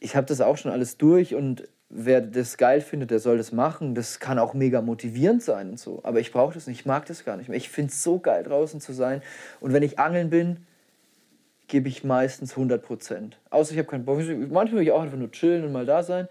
[0.00, 3.52] ich habe das auch schon alles durch und wer das geil findet, der soll das
[3.52, 3.94] machen.
[3.94, 6.00] Das kann auch mega motivierend sein und so.
[6.04, 7.56] Aber ich brauche das nicht, ich mag das gar nicht mehr.
[7.56, 9.22] Ich finde es so geil, draußen zu sein.
[9.60, 10.58] Und wenn ich angeln bin,
[11.68, 13.38] gebe ich meistens 100 Prozent.
[13.50, 14.18] Außer ich habe keinen Bock.
[14.18, 16.28] Manchmal will ich auch einfach nur chillen und mal da sein.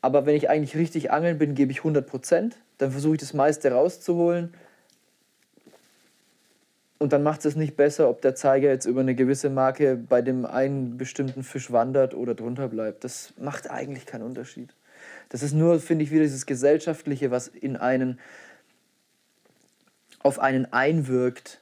[0.00, 2.56] Aber wenn ich eigentlich richtig angeln bin, gebe ich 100 Prozent.
[2.78, 4.54] Dann versuche ich das meiste rauszuholen.
[6.98, 10.22] Und dann macht es nicht besser, ob der Zeiger jetzt über eine gewisse Marke bei
[10.22, 13.02] dem einen bestimmten Fisch wandert oder drunter bleibt.
[13.02, 14.72] Das macht eigentlich keinen Unterschied.
[15.28, 18.20] Das ist nur, finde ich, wieder dieses Gesellschaftliche, was in einen,
[20.20, 21.61] auf einen einwirkt,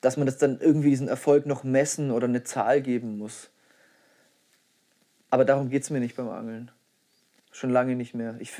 [0.00, 3.50] dass man das dann irgendwie diesen Erfolg noch messen oder eine Zahl geben muss.
[5.30, 6.70] Aber darum geht es mir nicht beim Angeln.
[7.52, 8.36] Schon lange nicht mehr.
[8.40, 8.52] Ich,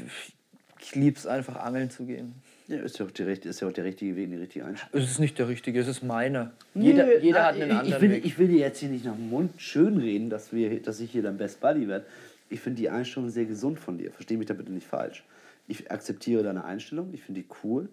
[0.81, 2.35] ich liebe es einfach, angeln zu gehen.
[2.69, 5.03] Ja, ist ja auch, ist ja auch der richtige Weg, die richtige Einstellung.
[5.03, 6.53] Es ist nicht der richtige, es ist meiner.
[6.75, 8.25] Jeder, Nee, jeder ah, hat einen ich, anderen ich will, Weg.
[8.25, 11.11] Ich will dir jetzt hier nicht nach dem Mund schön reden, dass, wir, dass ich
[11.11, 12.07] hier dein Best Buddy werde.
[12.49, 14.13] Ich finde die Einstellung sehr gesund von dir.
[14.13, 15.25] Versteh mich da bitte nicht falsch.
[15.67, 17.11] Ich akzeptiere deine Einstellung.
[17.13, 17.89] Ich finde die cool.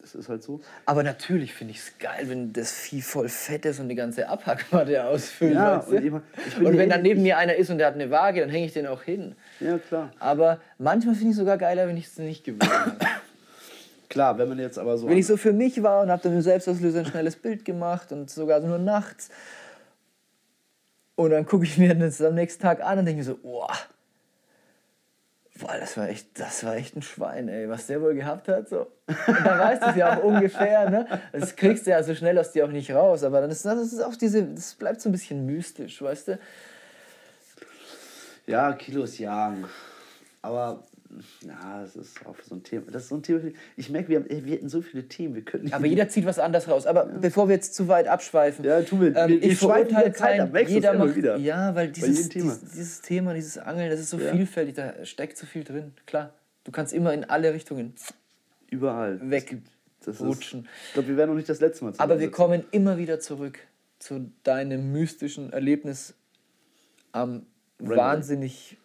[0.00, 0.60] Das ist halt so.
[0.86, 4.28] Aber natürlich finde ich es geil, wenn das Vieh voll fett ist und die ganze
[4.28, 5.54] Abhackmatte ausfüllt.
[5.54, 5.96] Ja, weißt du?
[5.96, 6.22] und immer-
[6.60, 8.72] und wenn dann neben mir einer ist und der hat eine Waage, dann hänge ich
[8.72, 9.34] den auch hin.
[9.58, 10.12] Ja, klar.
[10.20, 12.96] Aber manchmal finde ich es sogar geiler, wenn ich es nicht gewohnt habe.
[14.08, 15.06] Klar, wenn man jetzt aber so.
[15.06, 18.10] wenn ich so für mich war und habe dann mit Selbstauslöser ein schnelles Bild gemacht
[18.10, 19.28] und sogar nur nachts.
[21.14, 23.68] Und dann gucke ich mir das am nächsten Tag an und denke mir so, boah,
[25.60, 28.68] Boah, das war echt, das war echt ein Schwein, ey, was der wohl gehabt hat.
[28.68, 28.86] So.
[29.06, 31.20] Und da weißt du es ja auch ungefähr, ne?
[31.32, 33.24] Das kriegst du ja so schnell aus dir auch nicht raus.
[33.24, 36.38] Aber dann ist das ist auch diese, das bleibt so ein bisschen mystisch, weißt du?
[38.46, 39.66] Ja, Kilos jagen.
[40.42, 40.84] Aber
[41.40, 42.90] ja, das ist auch so ein Thema.
[42.90, 43.40] Das ist so ein Thema.
[43.76, 45.34] Ich merke, wir, haben, wir hätten so viele Themen.
[45.34, 46.86] Wir könnten Aber jeder zieht was anderes raus.
[46.86, 49.16] Aber bevor wir jetzt zu weit abschweifen, Ja, tun wir.
[49.16, 51.36] ähm, Wir- ich verurteile keinen, jeder macht, wieder?
[51.38, 52.52] ja, weil dieses, Thema.
[52.54, 54.32] Dieses, dieses Thema, dieses Angeln, das ist so Ja.
[54.32, 56.34] vielfältig, da steckt so viel drin, klar.
[56.64, 57.94] Du kannst immer in alle Richtungen
[58.70, 59.18] Überall.
[59.30, 59.68] Weg- Es gibt-
[60.04, 60.68] Das ist, rutschen.
[60.88, 63.58] ich glaube, wir werden noch nicht das letzte Mal Aber wir kommen immer wieder zurück
[63.98, 66.14] zu deinem mystischen Erlebnis
[67.12, 67.46] am
[67.80, 68.76] Rainbow wahnsinnig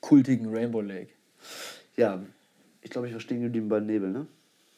[0.00, 1.10] kultigen Rainbow Lake.
[1.96, 2.22] Ja,
[2.82, 4.26] ich glaube, ich war stehen geblieben bei Nebel, ne?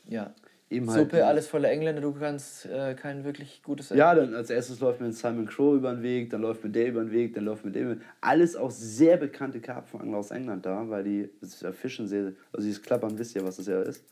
[0.09, 0.35] Ja.
[0.70, 4.51] Eben halt Suppe, alles voller Engländer, du kannst äh, kein wirklich gutes Ja, dann als
[4.51, 7.35] erstes läuft mir Simon Crow über den Weg, dann läuft mir der über den Weg,
[7.35, 8.07] dann läuft mir der über den Weg.
[8.20, 11.31] Alles auch sehr bekannte Karpfenangler aus England da, weil die
[11.61, 14.05] ja Fischen sehr, also dieses Klappern, wisst ihr, was das ja ist?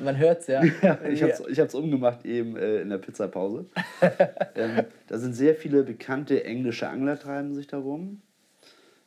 [0.00, 0.62] Man hört's ja.
[1.08, 3.66] ich hab's, ich hab's umgemacht eben äh, in der Pizzapause.
[4.56, 8.20] ähm, da sind sehr viele bekannte englische Angler treiben sich da rum.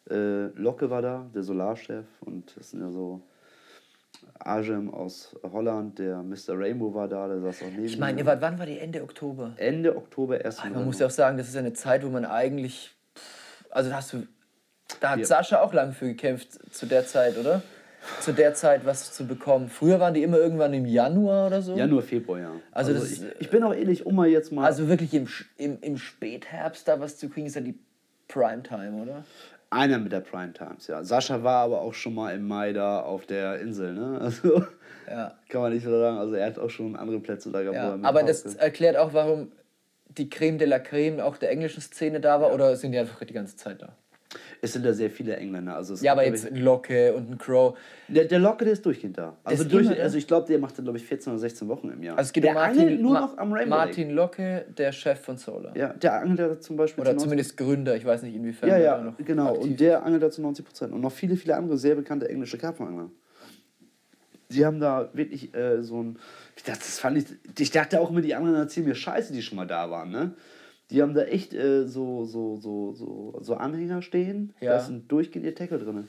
[0.10, 3.22] Äh, Locke war da, der Solarchef und das sind ja so
[4.40, 6.57] Ajem aus Holland, der Mr.
[6.57, 9.53] Rainbow war da, der saß auch neben Ich meine, wart, wann war die Ende Oktober?
[9.57, 10.64] Ende Oktober erst.
[10.64, 12.91] Man muss ja auch sagen, das ist eine Zeit, wo man eigentlich.
[13.15, 14.28] pff, Also da hast du.
[14.99, 15.26] Da hat Ja.
[15.26, 17.61] Sascha auch lange für gekämpft zu der Zeit, oder?
[18.19, 19.69] Zu der Zeit was zu bekommen.
[19.69, 21.78] Früher waren die immer irgendwann im Januar oder so.
[21.78, 22.52] Januar, Februar, ja.
[22.72, 24.65] Also das ich, ich bin auch ehrlich, um mal jetzt mal.
[24.65, 27.78] Also wirklich im, im, im Spätherbst da was zu kriegen, ist ja die
[28.28, 29.23] Primetime, oder?
[29.72, 31.03] Einer mit der Prime Times, ja.
[31.03, 34.18] Sascha war aber auch schon mal im Mai da auf der Insel, ne?
[34.22, 34.64] Also
[35.10, 35.34] Ja.
[35.49, 36.18] kann man nicht so sagen.
[36.18, 37.76] Also er hat auch schon andere Plätze da gehabt.
[37.76, 37.95] ja.
[37.95, 38.61] er Aber das rausgeht.
[38.61, 39.52] erklärt auch, warum
[40.10, 43.23] die Creme de la Creme auch der englischen Szene da war, oder sind die einfach
[43.23, 43.95] die ganze Zeit da?
[44.63, 45.75] Es sind da sehr viele Engländer.
[45.75, 47.75] Also es Ja, aber jetzt ein Locke und ein Crow.
[48.07, 49.35] der, der Locke, der ist durchgehend da.
[49.43, 51.89] Also, durch, immer also ich glaube, der macht dann, glaube ich, 14 oder 16 Wochen
[51.89, 52.15] im Jahr.
[52.15, 54.91] Also es geht der um Martin, angelt nur Ma- noch am Rainbow Martin Locke, der
[54.91, 55.63] Chef von Solar.
[55.73, 55.79] Lake.
[55.79, 58.69] Ja, der angelt da zum Beispiel Oder zu 90 zumindest Gründer, ich weiß nicht inwiefern.
[58.69, 59.47] Ja, ja, noch genau.
[59.53, 60.93] aktiv Und der angelt da zu 90 Prozent.
[60.93, 63.09] Und noch viele, viele andere sehr bekannte englische Karpfenangler.
[64.49, 66.19] Die haben da wirklich äh, so ein.
[66.57, 67.25] Ich dachte, das fand ich.
[67.57, 70.33] Ich dachte auch immer, die anderen erzählen mir Scheiße, die schon mal da waren, ne?
[70.91, 74.53] Die haben da echt äh, so, so, so, so, so Anhänger stehen.
[74.59, 74.72] Ja.
[74.72, 76.07] Da ist ein durchgehender Tackle drin.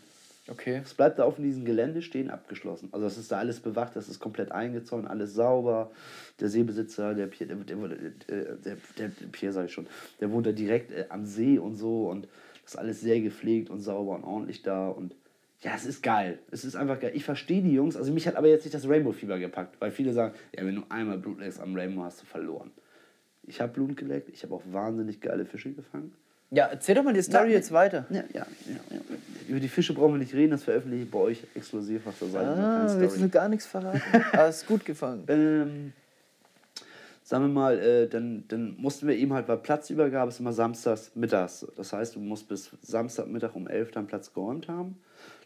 [0.48, 0.80] Okay.
[0.84, 2.88] Es bleibt da auf diesem Gelände stehen, abgeschlossen.
[2.90, 5.92] Also das ist da alles bewacht, das ist komplett eingezäunt, alles sauber.
[6.40, 9.86] Der Seebesitzer, der Pierre, der, der, der, der, Pierre sag ich schon,
[10.20, 12.26] der wohnt da direkt äh, am See und so und
[12.64, 15.14] das ist alles sehr gepflegt und sauber und ordentlich da und
[15.60, 16.40] ja, es ist geil.
[16.50, 17.12] Es ist einfach geil.
[17.14, 20.12] Ich verstehe die Jungs, also mich hat aber jetzt nicht das Rainbow-Fieber gepackt, weil viele
[20.12, 22.72] sagen, ja, wenn du einmal Blut leckst am Rainbow, hast du verloren.
[23.46, 26.12] Ich habe Blut geleckt, ich habe auch wahnsinnig geile Fische gefangen.
[26.50, 28.04] Ja, erzähl doch mal die Story Na, jetzt weiter.
[28.10, 29.00] Ja, ja, ja, ja.
[29.48, 32.28] Über die Fische brauchen wir nicht reden, das veröffentliche ich bei euch exklusiv auf der
[32.28, 32.50] Seite.
[32.50, 34.02] Ah, willst du gar nichts verraten?
[34.32, 35.24] ah, ist gut gefangen.
[35.28, 35.92] Ähm,
[37.22, 41.12] sagen wir mal, äh, dann, dann mussten wir eben halt, weil Platzübergabe ist immer samstags
[41.14, 41.66] mittags.
[41.74, 44.98] Das heißt, du musst bis Samstagmittag um 11 deinen Platz geräumt haben.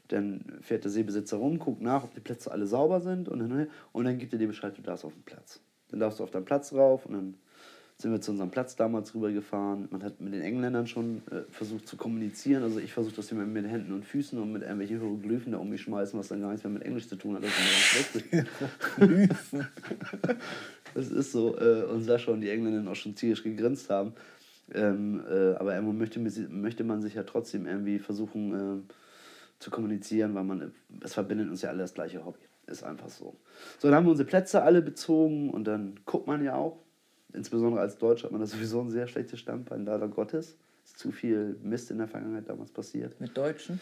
[0.08, 3.68] Dann fährt der Seebesitzer rum, guckt nach, ob die Plätze alle sauber sind und dann,
[3.92, 5.60] und dann gibt er dir Bescheid, du darfst auf den Platz.
[5.90, 7.34] Dann darfst du auf deinen Platz rauf und dann
[7.98, 9.88] sind wir zu unserem Platz damals rübergefahren.
[9.90, 12.62] Man hat mit den Engländern schon äh, versucht zu kommunizieren.
[12.62, 15.70] Also ich versuche das immer mit Händen und Füßen und mit irgendwelchen Hieroglyphen da um
[15.70, 17.42] mich schmeißen, was dann gar nichts mehr mit Englisch zu tun hat.
[19.02, 19.66] Das.
[20.94, 21.58] Das ist so.
[21.58, 24.14] Äh, und Sascha und die Engländer auch schon tierisch gegrinst haben.
[24.74, 28.92] Ähm, äh, aber irgendwo möchte, möchte man sich ja trotzdem irgendwie versuchen äh,
[29.58, 32.40] zu kommunizieren, weil man, es verbindet uns ja alle das gleiche Hobby.
[32.66, 33.36] Ist einfach so.
[33.78, 36.78] So, dann haben wir unsere Plätze alle bezogen und dann guckt man ja auch.
[37.36, 40.56] Insbesondere als Deutscher hat man da sowieso ein sehr schlechtes Standbein, leider Gottes.
[40.84, 43.20] Ist zu viel Mist in der Vergangenheit damals passiert.
[43.20, 43.80] Mit Deutschen?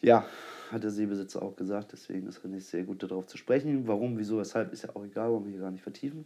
[0.00, 0.24] Ja,
[0.70, 3.86] hat der Seebesitzer auch gesagt, deswegen ist nicht sehr gut darauf zu sprechen.
[3.88, 6.24] Warum, wieso, weshalb, ist ja auch egal, wollen wir hier gar nicht vertiefen.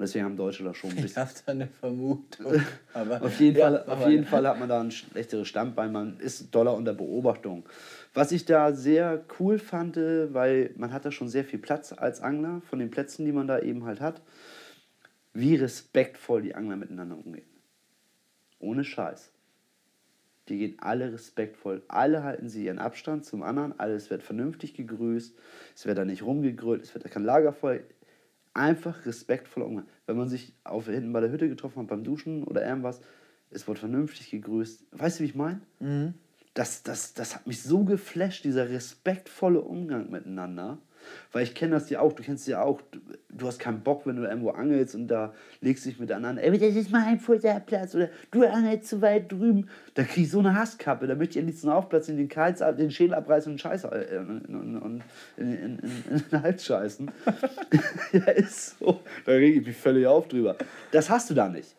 [0.00, 1.22] Und deswegen haben Deutsche da schon ein Ich bisschen.
[1.22, 2.52] habe da eine Vermutung.
[2.94, 6.54] Auf jeden, Ja, Fall, auf jeden Fall hat man da ein schlechteres Standbein, man ist
[6.54, 7.64] doller unter Beobachtung.
[8.14, 11.92] Was ich da sehr cool fand, äh, weil man hat da schon sehr viel Platz
[11.92, 14.22] als Angler, von den Plätzen, die man da eben halt hat,
[15.32, 17.48] wie respektvoll die Angler miteinander umgehen.
[18.58, 19.32] Ohne Scheiß.
[20.48, 21.82] Die gehen alle respektvoll.
[21.88, 23.78] Alle halten sie ihren Abstand zum anderen.
[23.78, 25.36] Alles wird vernünftig gegrüßt.
[25.76, 26.82] Es wird da nicht rumgegrölt.
[26.82, 27.80] Es wird da kein Lagerfeuer.
[28.52, 29.86] Einfach respektvoll umgehen.
[30.06, 33.00] Wenn man sich auf, hinten bei der Hütte getroffen hat beim Duschen oder irgendwas,
[33.50, 34.86] es wird vernünftig gegrüßt.
[34.90, 35.60] Weißt du, wie ich meine?
[36.54, 40.78] Das, das, das hat mich so geflasht, dieser respektvolle Umgang miteinander.
[41.32, 42.80] Weil ich kenne das ja auch, du kennst ja auch,
[43.28, 46.58] du, hast keinen Bock, wenn du irgendwo angelst und da legst dich mit anderen, ey,
[46.58, 49.68] das ist mein Futterplatz oder du angelst zu weit drüben.
[49.94, 52.28] Da krieg ich so eine Hasskappe, da möchte ich endlich so einen Aufplatz in den
[52.28, 55.02] Kals, den Schädel abreißen und Scheiße äh, und, und,
[55.36, 57.10] in, in, in, in den Hals scheißen.
[58.12, 59.00] ja, ist so.
[59.24, 60.56] Da reg ich mich völlig auf drüber.
[60.90, 61.76] Das hast du da nicht.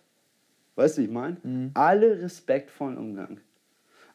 [0.76, 1.38] Weißt du, wie ich meine?
[1.43, 1.72] Mhm.
[1.73, 3.39] Alle respektvollen Umgang.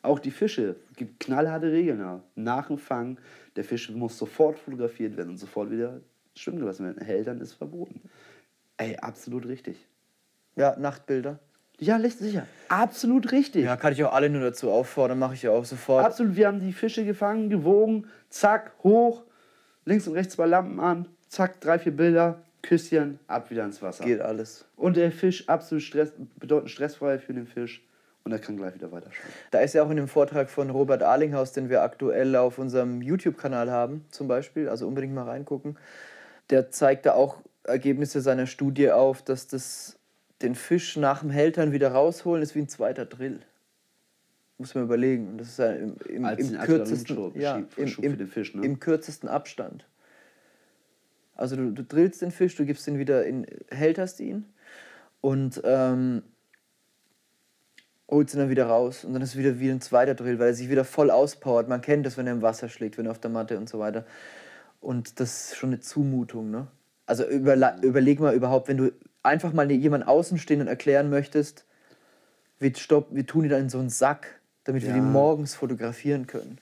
[0.02, 2.22] Auch die Fische gibt knallharte Regeln.
[2.36, 3.18] Nach dem Fang,
[3.56, 6.00] der Fisch muss sofort fotografiert werden und sofort wieder
[6.34, 7.04] schwimmen gelassen werden.
[7.04, 8.00] Hältern ist verboten.
[8.76, 9.76] Ey, absolut richtig.
[10.54, 11.38] Ja, Nachtbilder.
[11.78, 12.46] Ja, sicher.
[12.68, 13.64] Absolut richtig.
[13.64, 16.04] Ja, kann ich auch alle nur dazu auffordern, mache ich ja auch sofort.
[16.04, 19.24] Absolut, wir haben die Fische gefangen, gewogen, zack, hoch,
[19.84, 24.04] links und rechts zwei Lampen an, zack, drei, vier Bilder, Küsschen, ab wieder ins Wasser.
[24.04, 24.64] Geht alles.
[24.76, 27.85] Und der Fisch absolut Stress, bedeutend stressfrei für den Fisch
[28.26, 29.32] und er kann gleich wieder weiter schwimmen.
[29.52, 33.00] Da ist ja auch in dem Vortrag von Robert Arlinghaus, den wir aktuell auf unserem
[33.00, 35.78] YouTube-Kanal haben, zum Beispiel, also unbedingt mal reingucken.
[36.50, 39.96] Der zeigt da auch Ergebnisse seiner Studie auf, dass das
[40.42, 43.38] den Fisch nach dem Hältern wieder rausholen ist wie ein zweiter Drill.
[44.58, 45.28] Muss man überlegen.
[45.28, 48.54] Und das ist ja im, im, Als im kürzesten, ja, im, im, für den Fisch,
[48.56, 48.66] ne?
[48.66, 49.86] im kürzesten Abstand.
[51.36, 54.46] Also du, du drillst den Fisch, du gibst ihn wieder in, hälterst ihn
[55.20, 56.22] und ähm,
[58.08, 60.54] holst ihn dann wieder raus und dann ist wieder wie ein zweiter Drill, weil er
[60.54, 61.68] sich wieder voll auspowert.
[61.68, 63.78] Man kennt das, wenn er im Wasser schlägt, wenn er auf der Matte und so
[63.78, 64.04] weiter.
[64.80, 66.68] Und das ist schon eine Zumutung, ne?
[67.06, 68.92] Also überleg mal überhaupt, wenn du
[69.22, 71.64] einfach mal jemand Außenstehenden erklären möchtest,
[72.58, 74.96] wir, stopp, wir tun die dann in so einen Sack, damit wir Ja.
[74.96, 76.58] die morgens fotografieren können.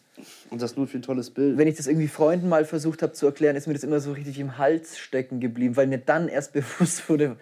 [0.50, 1.58] Und das nur für ein tolles Bild.
[1.58, 4.12] Wenn ich das irgendwie Freunden mal versucht habe zu erklären, ist mir das immer so
[4.12, 7.36] richtig im Hals stecken geblieben, weil mir dann erst bewusst wurde,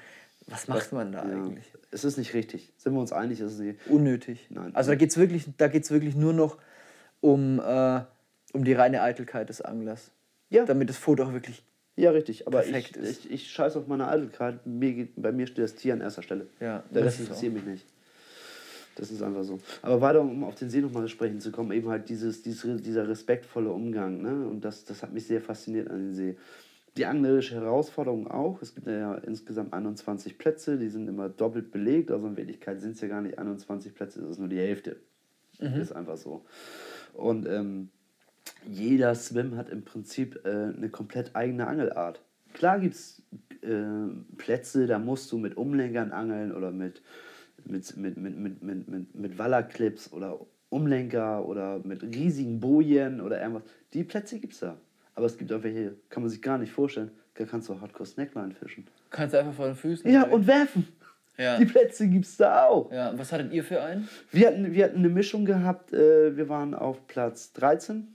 [0.46, 1.34] was macht man da ja.
[1.34, 1.66] eigentlich?
[1.92, 2.72] Es ist nicht richtig.
[2.78, 3.78] Sind wir uns einig, es ist nicht.
[3.86, 4.46] Unnötig.
[4.50, 4.74] Nein.
[4.74, 6.56] Also da geht es wirklich, da geht's wirklich nur noch
[7.20, 8.00] um, äh,
[8.52, 10.10] um die reine Eitelkeit des Anglers.
[10.50, 10.64] Ja.
[10.64, 11.62] Damit das Foto auch wirklich.
[11.96, 12.46] Ja, richtig.
[12.46, 13.26] Aber ich, ist.
[13.26, 14.66] ich, ich scheiße auf meine Eitelkeit.
[14.66, 16.46] Mir geht, bei mir steht das Tier an erster Stelle.
[16.60, 17.86] Ja, Der das Rest interessiert mich nicht.
[18.96, 19.58] Das ist einfach so.
[19.80, 23.08] Aber weiter, um auf den See nochmal sprechen zu kommen, eben halt dieses, dieses, dieser
[23.08, 24.20] respektvolle Umgang.
[24.20, 24.46] Ne?
[24.46, 26.36] Und das, das hat mich sehr fasziniert an den See.
[26.96, 28.60] Die anglerische Herausforderung auch.
[28.60, 32.10] Es gibt ja insgesamt 21 Plätze, die sind immer doppelt belegt.
[32.10, 34.96] Also in Wirklichkeit sind es ja gar nicht 21 Plätze, es ist nur die Hälfte.
[35.58, 36.44] Das ist einfach so.
[37.14, 37.90] Und ähm,
[38.66, 42.22] jeder Swim hat im Prinzip äh, eine komplett eigene Angelart.
[42.52, 43.22] Klar gibt es
[43.62, 47.02] äh, Plätze, da musst du mit Umlenkern angeln oder mit,
[47.64, 53.40] mit, mit, mit, mit, mit, mit, mit Wallerclips oder Umlenker oder mit riesigen Bojen oder
[53.40, 53.64] irgendwas.
[53.92, 54.78] Die Plätze gibt es da.
[55.14, 58.06] Aber es gibt auch welche, kann man sich gar nicht vorstellen, da kannst du Hardcore
[58.06, 58.86] Snackline fischen.
[59.10, 60.10] Kannst du einfach vor den Füßen.
[60.10, 60.88] Ja, und werfen.
[61.38, 61.58] Ja.
[61.58, 62.92] Die Plätze gibt es da auch.
[62.92, 64.08] Ja, was hattet ihr für einen?
[64.30, 65.92] Wir hatten, wir hatten eine Mischung gehabt.
[65.92, 68.14] Äh, wir waren auf Platz 13.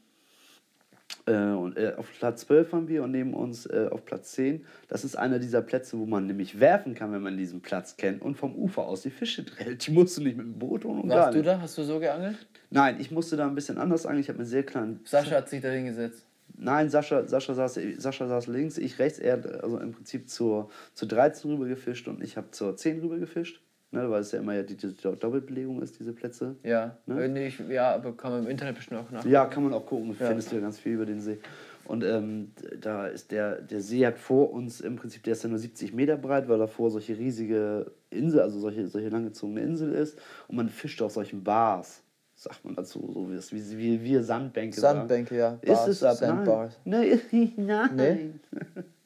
[1.25, 4.65] Äh, und äh, auf Platz 12 waren wir und neben uns äh, auf Platz 10.
[4.87, 8.21] Das ist einer dieser Plätze, wo man nämlich werfen kann, wenn man diesen Platz kennt
[8.21, 9.87] und vom Ufer aus die Fische drillt.
[9.87, 11.59] Die musst du nicht mit dem Boot holen und Warst du da?
[11.59, 12.37] Hast du so geangelt?
[12.69, 14.21] Nein, ich musste da ein bisschen anders angeln.
[14.21, 14.99] Ich habe mir sehr kleinen.
[15.05, 16.26] Sascha hat sich da hingesetzt.
[16.57, 19.19] Nein, Sascha, Sascha, saß, Sascha saß links, ich rechts.
[19.19, 22.99] Er hat also im Prinzip zur, zur 13 rüber gefischt und ich habe zur 10
[23.01, 23.61] rüber gefischt.
[23.89, 26.57] Ne, weil es ja immer ja die, die Doppelbelegung ist, diese Plätze.
[26.61, 26.97] Ja.
[27.05, 27.23] Ne?
[27.23, 29.25] Äh, ich, ja, aber kann man im Internet bestimmt auch nach.
[29.25, 30.27] Ja, kann man auch gucken, Ja.
[30.27, 31.37] findest du ja ganz viel über den See.
[31.85, 32.51] Und ähm,
[32.81, 35.93] da ist der, der See hat vor uns im Prinzip, der ist ja nur 70
[35.93, 40.19] Meter breit, weil davor solche riesige Insel, also solche, solche langgezogene Insel ist.
[40.49, 42.03] Und man fischt auf solchen Bars,
[42.37, 45.51] sagt man dazu, so wie, wie, wie wir Sandbänke Sandbänke, ja.
[45.51, 45.61] sagen.
[45.61, 46.15] Ist es ab?
[46.15, 46.79] Sandbars.
[46.85, 47.19] Nein.
[47.57, 47.95] Nein.
[47.95, 48.31] Nee?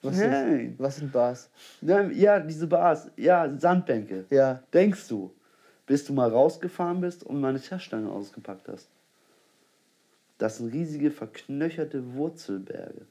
[0.02, 0.72] Was, Nein.
[0.74, 1.50] Ist, was sind Bars?
[1.82, 4.26] Ja, diese Bars, ja, Sandbänke.
[4.30, 4.62] Ja.
[4.74, 5.32] Denkst du,
[5.86, 8.90] bis du mal rausgefahren bist und meine Teststange ausgepackt hast?
[10.38, 13.06] Das sind riesige, verknöcherte Wurzelberge.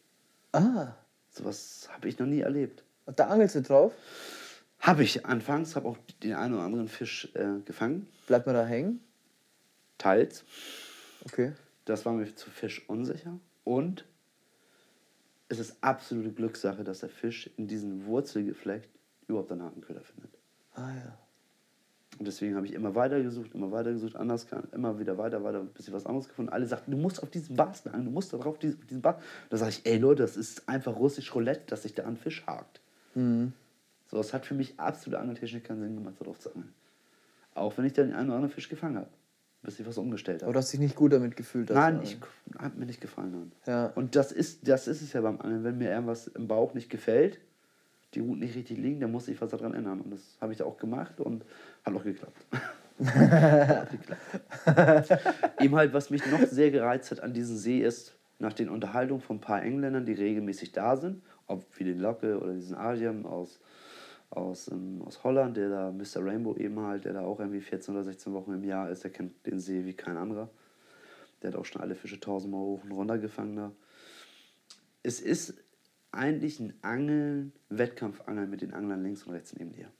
[0.53, 0.95] Ah,
[1.31, 2.83] Sowas habe ich noch nie erlebt.
[3.07, 3.93] und da angelst du drauf?
[4.81, 8.67] Habe ich anfangs, habe auch den einen oder anderen Fisch äh, gefangen, Bleibt man da
[8.67, 9.01] hängen?
[10.01, 10.44] Teils.
[11.24, 11.52] Okay.
[11.85, 13.39] Das war mir zu Fisch unsicher.
[13.64, 14.05] Und
[15.48, 18.89] es ist absolute Glückssache, dass der Fisch in diesem Wurzelgeflecht
[19.27, 20.31] überhaupt einen Hakenköder findet.
[20.74, 21.18] Ah ja.
[22.18, 25.43] Und deswegen habe ich immer weiter gesucht, immer weiter gesucht, anders kann, immer wieder weiter,
[25.43, 26.52] weiter, bis ich was anderes gefunden.
[26.52, 29.01] Alle sagten, du musst auf diesen Bars angeln, du musst da drauf, diesen, auf diesen
[29.01, 29.20] Bar.
[29.48, 32.47] Da sage ich, ey Leute, das ist einfach russisch Roulette, dass sich da ein Fisch
[32.47, 32.81] hakt.
[33.14, 33.52] Mhm.
[34.09, 36.74] So, es hat für mich absolut angeltechnisch keinen Sinn gemacht, darauf zu angeln.
[37.55, 39.09] Auch wenn ich dann den einen oder anderen Fisch gefangen habe,
[39.62, 40.51] bis ich was umgestellt habe.
[40.51, 41.70] Oder hast dich nicht gut damit gefühlt?
[41.70, 42.19] Nein, ich
[42.59, 43.32] hat mir nicht gefallen.
[43.32, 43.53] Nein.
[43.66, 43.87] Ja.
[43.95, 45.65] Und das ist, das ist es ja beim Angeln.
[45.65, 47.41] Wenn mir irgendwas im Bauch nicht gefällt,
[48.15, 50.01] die Routen nicht richtig liegen, dann muss ich was daran ändern.
[50.01, 51.45] Und das habe ich da auch gemacht und
[51.85, 52.47] hat auch geklappt.
[53.05, 55.23] hat geklappt.
[55.61, 59.20] Eben halt, was mich noch sehr gereizt hat an diesem See ist, nach den Unterhaltungen
[59.20, 63.27] von ein paar Engländern, die regelmäßig da sind, ob wie den Locke oder diesen Asiam
[63.27, 63.61] aus,
[64.31, 66.24] aus, ähm, aus Holland, der da, Mr.
[66.24, 69.11] Rainbow eben halt, der da auch irgendwie 14 oder 16 Wochen im Jahr ist, der
[69.11, 70.48] kennt den See wie kein anderer.
[71.43, 73.73] Der hat auch schon alle Fische tausendmal hoch und runter gefangen da.
[75.02, 75.55] Es ist
[76.12, 79.90] eigentlich ein Angeln, Wettkampfangeln mit den Anglern links und rechts neben dir.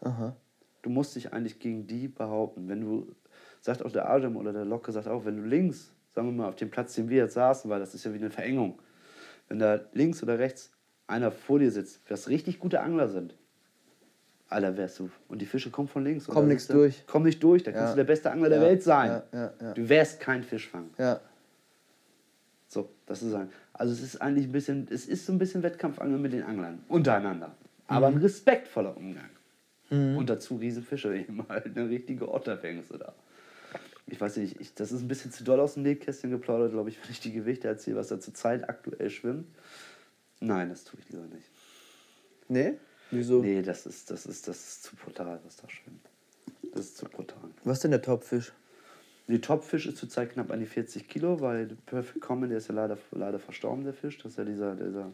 [0.00, 0.36] Aha.
[0.82, 2.68] Du musst dich eigentlich gegen die behaupten.
[2.68, 3.14] Wenn du,
[3.60, 6.48] sagt auch der Adam oder der Locke, sagt auch, wenn du links, sagen wir mal,
[6.48, 8.78] auf dem Platz, den wir jetzt saßen, weil das ist ja wie eine Verengung,
[9.48, 10.75] wenn da links oder rechts
[11.06, 13.34] einer vor dir sitzt, was richtig gute Angler sind,
[14.48, 15.10] Alter, wärst du.
[15.28, 16.26] Und die Fische kommen von links.
[16.26, 17.02] Komm nichts durch.
[17.08, 17.90] Komm nicht durch, da kannst Ja.
[17.92, 19.22] du der beste Angler der Ja, Welt sein.
[19.32, 19.48] ja.
[19.74, 20.90] Du wärst kein Fischfang.
[20.98, 21.20] Ja.
[22.68, 23.50] So, das ist ein.
[23.72, 26.84] Also es ist eigentlich ein bisschen, es ist so ein bisschen Wettkampfangeln mit den Anglern
[26.88, 27.54] untereinander.
[27.88, 28.16] Aber Mhm.
[28.18, 29.30] ein respektvoller Umgang.
[29.90, 33.14] Und dazu Riesenfische eben halt, eine richtige Otter fängst du da.
[34.08, 36.88] Ich weiß nicht, ich, das ist ein bisschen zu doll aus dem Nähkästchen geplaudert, glaube
[36.90, 39.46] ich, wenn ich die Gewichte erzähle, was da zurzeit aktuell schwimmt.
[40.40, 41.48] Nein, das tue ich lieber nicht.
[42.48, 42.74] Nee?
[43.10, 43.42] Wieso?
[43.42, 46.08] Nee, das ist, das ist, das ist zu brutal, was da schwimmt.
[46.74, 47.50] Das ist zu brutal.
[47.64, 48.52] Was ist denn der Topfisch?
[49.28, 52.68] Die Topfisch ist zurzeit knapp an die 40 Kilo, weil der Perfect Common, der ist
[52.68, 54.18] ja leider, leider verstorben, der Fisch.
[54.18, 55.12] Das ist ja dieser, dieser,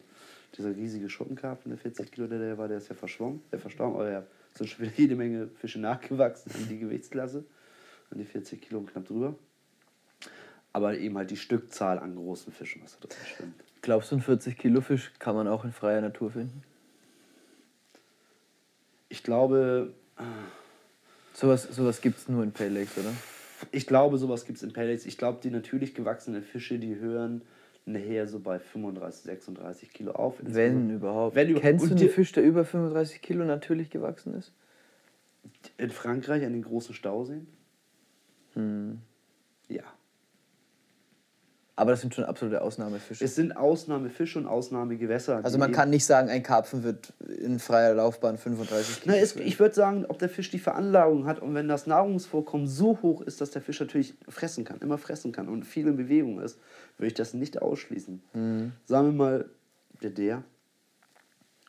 [0.55, 3.95] dieser riesige Schuppenkarpfen, der 40 Kilo, der der war, der ist ja verschwommen, der verstorben.
[3.95, 4.23] Aber ja,
[4.53, 7.43] sind schon wieder jede Menge Fische nachgewachsen in die Gewichtsklasse,
[8.11, 9.35] an die 40 Kilo und knapp drüber.
[10.73, 13.63] Aber eben halt die Stückzahl an großen Fischen, was da drin schwimmt.
[13.83, 16.63] Glaubst du, ein 40 Kilo Fisch kann man auch in freier Natur finden?
[19.09, 19.93] Ich glaube,
[21.33, 23.11] Sowas, sowas gibt es nur in Lakes, oder?
[23.71, 25.05] ich glaube, sowas gibt es in Pellets.
[25.05, 27.41] Ich glaube, die natürlich gewachsenen Fische, die hören
[27.85, 30.35] nachher so bei 35, 36 Kilo auf.
[30.39, 31.35] Wenn überhaupt.
[31.35, 34.53] Wenn Kennst du einen die- Fisch, der über 35 Kilo natürlich gewachsen ist?
[35.77, 37.47] In Frankreich an den großen Stauseen?
[38.53, 39.01] Hm.
[39.67, 39.83] Ja.
[41.75, 43.25] Aber das sind schon absolute Ausnahmefische.
[43.25, 45.43] Es sind Ausnahmefische und Ausnahmegewässer.
[45.43, 49.15] Also man kann nicht sagen, ein Karpfen wird in freier Laufbahn 35 Kilo.
[49.15, 52.67] Na, es, ich würde sagen, ob der Fisch die Veranlagung hat und wenn das Nahrungsvorkommen
[52.67, 55.97] so hoch ist, dass der Fisch natürlich fressen kann, immer fressen kann und viel in
[55.97, 56.59] Bewegung ist,
[56.97, 58.21] würde ich das nicht ausschließen.
[58.33, 58.73] Mhm.
[58.85, 59.49] Sagen wir mal,
[60.03, 60.43] der der,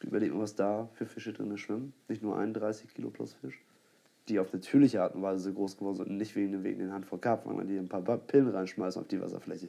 [0.02, 1.94] überleg mal, was da für Fische drin schwimmen.
[2.08, 3.58] Nicht nur 31 Kilo plus Fisch,
[4.28, 6.92] die auf natürliche Art und Weise so groß geworden sind und nicht wegen, wegen den
[6.92, 9.68] Handvoll Karpfen, die ein paar Pillen reinschmeißen auf die Wasserfläche.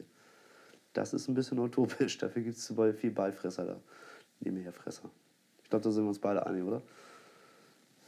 [0.96, 2.16] Das ist ein bisschen utopisch.
[2.18, 3.76] Dafür gibt es viel Beifresser da.
[4.40, 5.10] Nebenher Fresser.
[5.62, 6.82] Ich glaube, da sind wir uns beide einig, oder?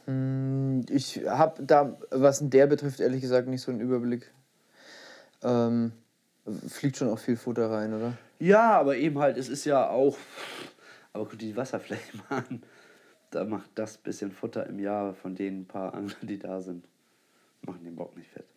[0.05, 4.31] Hm, Ich habe da, was der betrifft, ehrlich gesagt nicht so einen Überblick.
[5.43, 5.91] Ähm,
[6.67, 8.17] fliegt schon auch viel Futter rein, oder?
[8.39, 10.17] Ja, aber eben halt, es ist ja auch.
[11.13, 12.63] Aber guck die Wasserfläche mal an.
[13.29, 16.87] Da macht das bisschen Futter im Jahr von den paar Anglern, die da sind.
[17.61, 18.47] Machen den Bock nicht fett.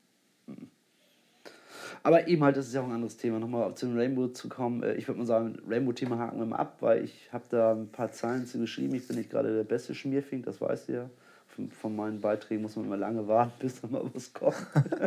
[2.05, 3.39] Aber eben halt, das ist ja auch ein anderes Thema.
[3.39, 4.83] Nochmal zum Rainbow zu kommen.
[4.83, 7.89] äh, Ich würde mal sagen, Rainbow-Thema haken wir mal ab, weil ich habe da ein
[7.91, 8.95] paar Zeilen zu geschrieben.
[8.95, 11.11] Ich bin nicht gerade der beste Schmierfink, das weißt du ja.
[11.81, 14.57] Von, meinen Beiträgen muss man immer lange warten, bis da mal was kommt.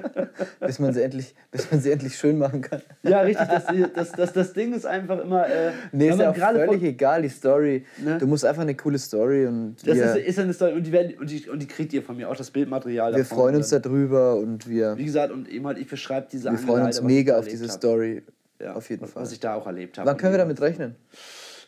[0.60, 2.82] Bis man sie endlich, bis man sie endlich schön machen kann.
[3.04, 3.48] ja, richtig.
[3.48, 5.48] Das, das, das, das Ding ist einfach immer.
[5.48, 7.86] Äh, Nee, ist ja auch gerade von- völlig egal, die Story.
[7.98, 8.18] Ne?
[8.20, 11.14] Du musst einfach eine coole Story und Das ist, ist eine Story und die, werden,
[11.20, 13.14] und, die, und die kriegt ihr von mir auch das Bildmaterial.
[13.14, 13.38] wir davon.
[13.38, 16.86] freuen uns darüber und wir, Wie gesagt, und eben halt, ich beschreibe diese wir freuen
[16.86, 17.72] uns mega auf diese hab.
[17.72, 18.24] Story.
[18.62, 19.24] Ja, auf jeden was, Fall.
[19.24, 20.08] Was ich da auch erlebt habe.
[20.10, 20.96] Wann können wir damit rechnen?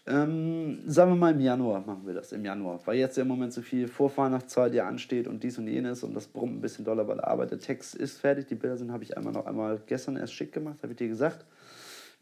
[0.07, 2.79] Ähm, sagen wir mal im Januar machen wir das, im Januar.
[2.85, 6.13] Weil jetzt ja im Moment so viel Vorweihnachtszeit ja ansteht und dies und jenes und
[6.13, 7.51] das brummt ein bisschen doller bei der Arbeit.
[7.51, 10.53] Der Text ist fertig, die Bilder sind, habe ich einmal noch einmal gestern erst schick
[10.53, 11.45] gemacht, habe ich dir gesagt.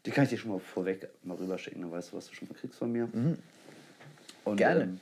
[0.04, 2.48] Die kann ich dir schon mal vorweg mal rüberschicken, dann weißt du, was du schon
[2.48, 3.04] mal kriegst von mir.
[3.04, 4.56] Und, Mhm.
[4.56, 4.82] Gerne.
[4.82, 5.00] Ähm,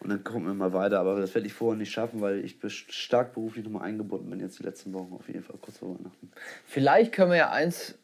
[0.00, 2.56] und dann gucken wir mal weiter, aber das werde ich vorher nicht schaffen, weil ich
[2.68, 6.30] stark beruflich nochmal eingebunden bin jetzt die letzten Wochen auf jeden Fall kurz vor Weihnachten.
[6.64, 7.98] Vielleicht können wir ja eins,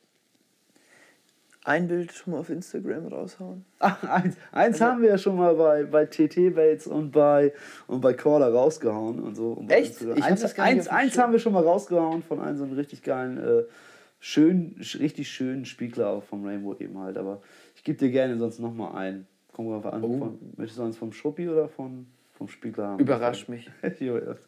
[1.66, 3.64] ein Bild schon mal auf Instagram raushauen.
[3.80, 7.52] Ach, eins eins Also haben wir ja schon mal bei, bei TT Bates und bei,
[7.88, 9.52] und bei Caller rausgehauen und so.
[9.52, 9.90] Und Echt?
[9.90, 10.16] Instagram.
[10.18, 13.02] Ich eins, das eins, eins haben wir schon mal rausgehauen von einem so einem richtig
[13.02, 13.64] geilen, äh,
[14.20, 17.18] schön, sch- richtig schönen Spiegler auch vom Rainbow eben halt.
[17.18, 17.42] Aber
[17.74, 19.26] ich gebe dir gerne sonst nochmal einen.
[19.58, 20.04] Wir einfach an.
[20.04, 20.18] Oh.
[20.18, 22.06] Von, möchtest du eins vom Schuppi oder von,
[22.36, 23.00] vom Spiegler haben?
[23.00, 23.70] Überrascht mich.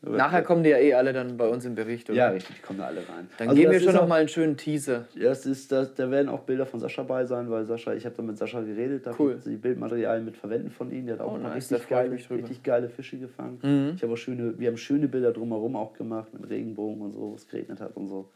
[0.02, 2.18] Nachher kommen die ja eh alle dann bei uns im Bericht, oder?
[2.18, 3.28] Ja, richtig, die kommen da alle rein.
[3.38, 5.06] Dann Also geben wir schon noch mal einen schönen Teaser.
[5.14, 8.04] Ja, das ist, das, da werden auch Bilder von Sascha bei sein, weil Sascha, ich
[8.04, 9.40] habe da mit Sascha geredet, da Cool.
[9.44, 11.06] die Bildmaterialien mit verwenden von ihm.
[11.06, 13.58] Der hat auch Oh, nice, richtig, geile, richtig geile Fische gefangen.
[13.62, 13.92] Mhm.
[13.96, 17.20] Ich habe auch schöne, wir haben schöne Bilder drumherum auch gemacht, mit Regenbogen und so,
[17.30, 18.30] wo es geregnet hat und so.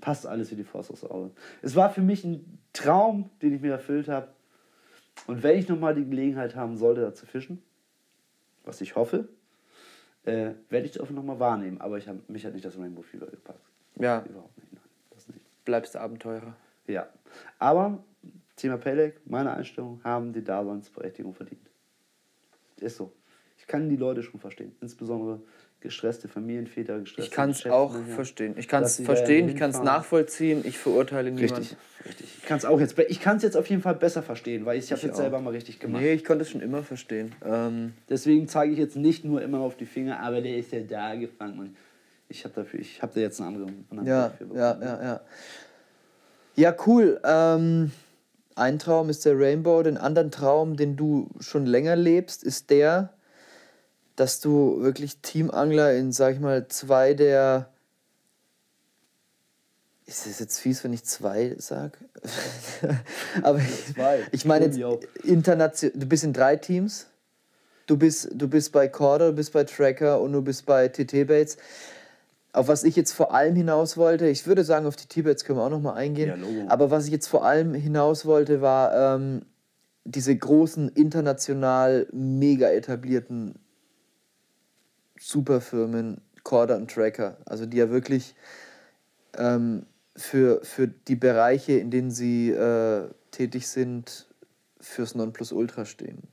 [0.00, 1.30] Passt alles wie die Faust aufs Auge.
[1.62, 4.28] Es war für mich ein Traum, den ich mir erfüllt habe.
[5.26, 7.62] Und wenn ich nochmal die Gelegenheit haben sollte, da zu fischen,
[8.64, 9.28] was ich hoffe,
[10.24, 11.80] äh, werde ich das nochmal wahrnehmen.
[11.80, 13.60] Aber ich hab, mich hat nicht das Rainbow Fever gepackt.
[13.96, 14.82] Ja, Überhaupt nicht, nein.
[15.10, 15.40] Das nicht.
[15.64, 16.56] bleibst du Abenteurer.
[16.86, 17.08] Ja.
[17.58, 18.02] Aber
[18.56, 21.70] Thema Pelek, meine Einstellung, haben die Daseinsberechtigung verdient.
[22.80, 23.12] Ist so.
[23.56, 24.74] Ich kann die Leute schon verstehen.
[24.80, 25.40] Insbesondere
[25.84, 28.54] gestresste Familienväter, gestresste Ich kann es auch verstehen.
[28.56, 31.56] Ich kann es verstehen, ich kann es nachvollziehen, ich verurteile niemanden.
[31.56, 32.26] Richtig, richtig.
[32.38, 34.78] Ich kann es auch jetzt, ich kann es jetzt auf jeden Fall besser verstehen, weil
[34.78, 35.18] ich habe es jetzt auch.
[35.18, 36.02] selber mal richtig gemacht.
[36.02, 37.32] Nee, ich konnte es schon immer verstehen.
[37.44, 40.80] Ähm, Deswegen zeige ich jetzt nicht nur immer auf die Finger, aber der ist ja
[40.80, 41.58] da gefangen.
[41.58, 41.76] Und
[42.30, 45.20] ich habe dafür, ich habe da jetzt einen anderen, anderen ja, ja, ja, ja.
[46.56, 47.20] Ja, cool.
[47.24, 47.90] Ähm,
[48.56, 53.13] ein Traum ist der Rainbow, den anderen Traum, den du schon länger lebst, ist der,
[54.16, 57.70] dass du wirklich Teamangler in, sag ich mal, zwei der.
[60.06, 61.98] Ist es jetzt fies, wenn ich zwei sag?
[63.42, 63.58] Aber
[63.94, 64.20] Zwei.
[64.32, 64.78] ich meine jetzt
[65.22, 65.98] international.
[65.98, 67.06] Du bist in drei Teams.
[67.86, 71.26] Du bist, du bist bei Corder, du bist bei Tracker und du bist bei TT
[71.26, 71.56] Bates.
[72.52, 75.58] Auf was ich jetzt vor allem hinaus wollte, ich würde sagen, auf die T-Bates können
[75.58, 76.40] wir auch nochmal eingehen.
[76.40, 76.68] Ja.
[76.68, 79.42] Aber was ich jetzt vor allem hinaus wollte, war ähm,
[80.04, 83.56] diese großen, international mega etablierten
[85.26, 87.38] Superfirmen, Corder und Tracker.
[87.46, 88.34] Also die ja wirklich
[89.38, 94.26] ähm, für, für die Bereiche, in denen sie äh, tätig sind,
[94.80, 96.28] fürs Nonplusultra stehen.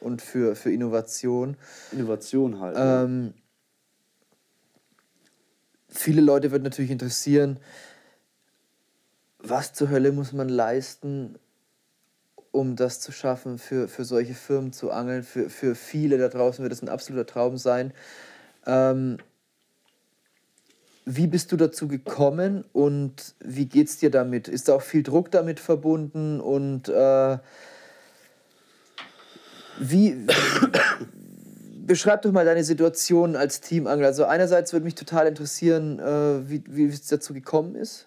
[0.00, 1.56] Und für, für Innovation.
[1.92, 2.76] Innovation halt.
[2.76, 3.34] Ähm,
[5.88, 7.60] viele Leute wird natürlich interessieren,
[9.38, 11.38] was zur Hölle muss man leisten,
[12.52, 15.24] um das zu schaffen, für, für solche Firmen zu angeln.
[15.24, 17.92] Für, für viele da draußen wird es ein absoluter Traum sein.
[18.66, 19.18] Ähm,
[21.04, 24.46] wie bist du dazu gekommen und wie geht's dir damit?
[24.46, 27.38] Ist da auch viel Druck damit verbunden und äh,
[29.80, 30.26] wie
[31.86, 34.06] beschreib doch mal deine Situation als Teamangler.
[34.06, 38.06] Also einerseits würde mich total interessieren, äh, wie, wie es dazu gekommen ist,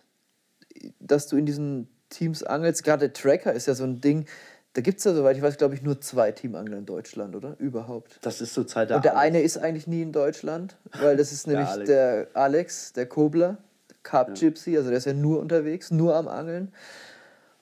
[0.99, 2.83] dass du in diesen Teams angelst.
[2.83, 4.25] Gerade der Tracker ist ja so ein Ding.
[4.73, 7.55] Da gibt es ja, soweit ich weiß, glaube ich, nur zwei Teamangler in Deutschland, oder?
[7.59, 8.19] Überhaupt.
[8.21, 9.25] das ist zur Zeit der Und der Alex.
[9.35, 11.87] eine ist eigentlich nie in Deutschland, weil das ist nämlich Alex.
[11.87, 13.57] der Alex, der Kobler,
[14.03, 16.73] Carp Gypsy, also der ist ja nur unterwegs, nur am Angeln.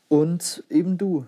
[0.07, 1.25] Und eben du.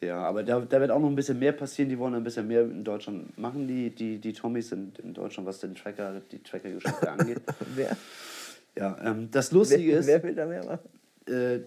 [0.00, 1.88] Ja, aber da, da wird auch noch ein bisschen mehr passieren.
[1.88, 5.48] Die wollen ein bisschen mehr in Deutschland machen, die, die, die Tommys in, in Deutschland,
[5.48, 7.40] was den Tracker, die Tracker-Geschichte angeht.
[7.74, 7.96] Wer?
[8.76, 10.88] Ja, ähm, das Lustige Wer, ist, wer will da mehr machen?
[11.26, 11.60] äh,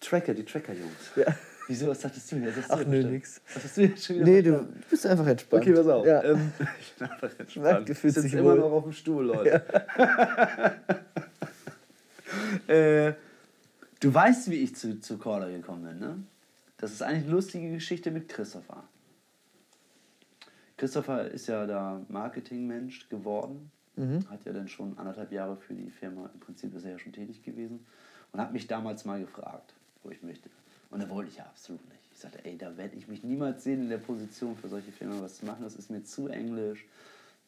[0.00, 1.12] Tracker, die Tracker-Jungs.
[1.16, 1.34] Ja.
[1.68, 3.12] Wieso, was dachtest du hast Ach, du nö, bestimmt?
[3.12, 3.40] nix.
[3.54, 4.84] Was hast du jetzt schon wieder Nee, du verstanden?
[4.88, 5.62] bist einfach entspannt.
[5.62, 6.06] Okay, pass auf.
[6.06, 6.22] Ja.
[6.22, 7.88] Ähm, ich bin einfach entspannt.
[7.88, 8.58] du Ich sitze immer wohl.
[8.58, 9.64] noch auf dem Stuhl, Leute.
[12.68, 13.14] äh,
[14.00, 16.22] du weißt, wie ich zu, zu Corder gekommen bin, ne?
[16.78, 18.84] Das ist eigentlich eine lustige Geschichte mit Christopher.
[20.76, 23.70] Christopher ist ja da Marketingmensch geworden.
[23.96, 24.28] Mhm.
[24.28, 27.12] Hat ja dann schon anderthalb Jahre für die Firma, im Prinzip ist er ja schon
[27.14, 27.86] tätig gewesen.
[28.32, 29.72] Und hat mich damals mal gefragt,
[30.06, 30.48] wo ich möchte.
[30.90, 32.00] Und da wollte ich ja absolut nicht.
[32.12, 35.20] Ich sagte, ey, da werde ich mich niemals sehen in der Position für solche Firmen
[35.20, 35.62] was zu machen.
[35.62, 36.84] Das ist mir zu englisch,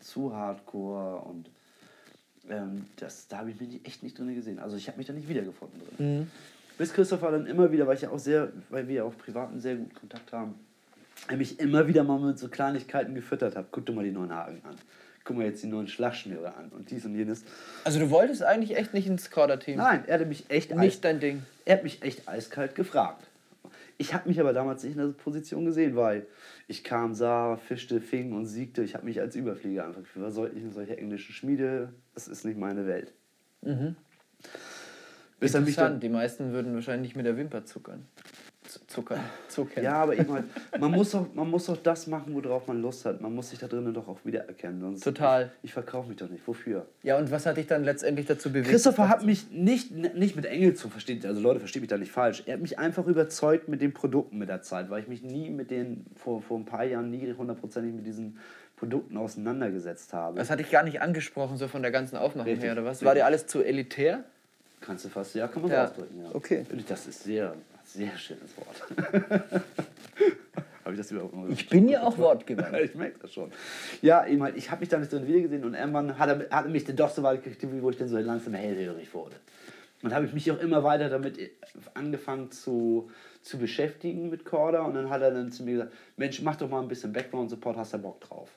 [0.00, 1.48] zu hardcore und
[2.50, 4.58] ähm, das, da habe ich mich echt nicht drin gesehen.
[4.58, 6.18] Also ich habe mich da nicht wiedergefunden drin.
[6.18, 6.30] Mhm.
[6.76, 9.50] Bis Christopher dann immer wieder, weil ich ja auch sehr, weil wir ja auch privat
[9.50, 10.54] einen sehr guten Kontakt haben,
[11.26, 13.66] er mich immer wieder mal mit so Kleinigkeiten gefüttert hat.
[13.72, 14.76] Guck dir mal die neuen Haken an.
[15.28, 17.44] Guck mal jetzt die neuen Schlagschnüre an und dies und jenes.
[17.84, 19.76] Also du wolltest eigentlich echt nicht ins Corder-Team.
[19.76, 21.42] Nein, er hat mich echt Nicht dein Ding.
[21.66, 23.26] er hat mich echt eiskalt gefragt.
[23.98, 26.26] Ich habe mich aber damals nicht in der Position gesehen, weil
[26.66, 28.82] ich kam, sah, fischte, fing und siegte.
[28.82, 30.24] Ich habe mich als Überflieger einfach gefühlt.
[30.24, 31.92] Was soll ich in solcher englischen Schmiede?
[32.14, 33.12] Das ist nicht meine Welt.
[33.60, 36.02] Bis er mich dann, Interessant.
[36.04, 38.06] Die meisten würden wahrscheinlich mit der Wimper zuckern.
[38.68, 39.20] Z- Zuckern.
[39.48, 39.82] Zuckern.
[39.82, 40.44] ja, aber eben halt,
[40.78, 43.20] man muss, doch, man muss doch das machen, worauf man Lust hat.
[43.20, 44.80] Man muss sich da drinnen doch auch wiedererkennen.
[44.80, 45.50] Sonst Total.
[45.62, 46.46] Ich, ich verkaufe mich doch nicht.
[46.46, 46.86] Wofür?
[47.02, 48.68] Ja, und was hat dich dann letztendlich dazu bewegt?
[48.68, 52.12] Christopher hat mich nicht, nicht mit Engel zu verstehen, also Leute, versteht mich da nicht
[52.12, 52.42] falsch.
[52.46, 55.50] Er hat mich einfach überzeugt mit den Produkten mit der Zeit, weil ich mich nie
[55.50, 58.38] mit den, vor, vor ein paar Jahren nie hundertprozentig mit diesen
[58.76, 60.36] Produkten auseinandergesetzt habe.
[60.38, 62.90] Das hatte ich gar nicht angesprochen, so von der ganzen Aufmachung Richtig, her, oder was?
[62.92, 63.06] richtig.
[63.06, 64.24] War dir alles zu elitär?
[64.80, 65.86] Kannst du fast, ja, kann man Ja.
[65.86, 66.28] so ausdrücken, ja.
[66.34, 66.64] Okay.
[66.88, 67.54] Das ist sehr,
[67.88, 69.62] sehr schönes Wort.
[70.88, 72.78] habe ich das überhaupt Ich bin ja auch wortgewandt.
[72.82, 73.52] ich merke das schon.
[74.00, 76.64] Ja, eben halt, ich habe mich da nicht drin wiedergesehen und irgendwann hat er, hat
[76.64, 79.36] er mich dann doch so weit gekriegt, wo ich dann so langsam hellhörig wurde.
[80.02, 81.38] Und habe ich mich auch immer weiter damit
[81.94, 83.10] angefangen zu,
[83.42, 86.70] zu beschäftigen mit Corda und dann hat er dann zu mir gesagt, Mensch, mach doch
[86.70, 88.48] mal ein bisschen Background-Support, hast du Bock drauf?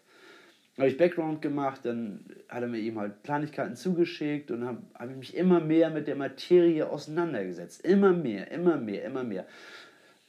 [0.82, 5.12] Habe ich Background gemacht, dann hat er mir eben halt Kleinigkeiten zugeschickt und habe hab
[5.12, 7.86] ich mich immer mehr mit der Materie auseinandergesetzt.
[7.86, 9.46] Immer mehr, immer mehr, immer mehr.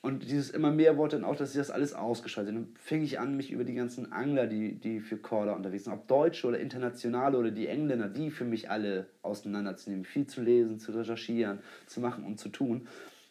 [0.03, 3.19] Und dieses immer mehr wollte dann auch, dass ich das alles ausgeschaltet Dann fing ich
[3.19, 6.61] an, mich über die ganzen Angler, die, die für Corda unterwegs sind, ob deutsche oder
[6.61, 12.01] internationale oder die Engländer, die für mich alle auseinanderzunehmen, viel zu lesen, zu recherchieren, zu
[12.01, 12.89] machen und zu tun.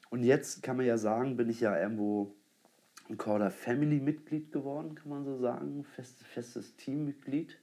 [0.09, 2.33] Und jetzt kann man ja sagen, bin ich ja irgendwo
[3.11, 5.85] ein Corda Family-Mitglied geworden, kann man so sagen.
[5.95, 7.57] Fest, festes Teammitglied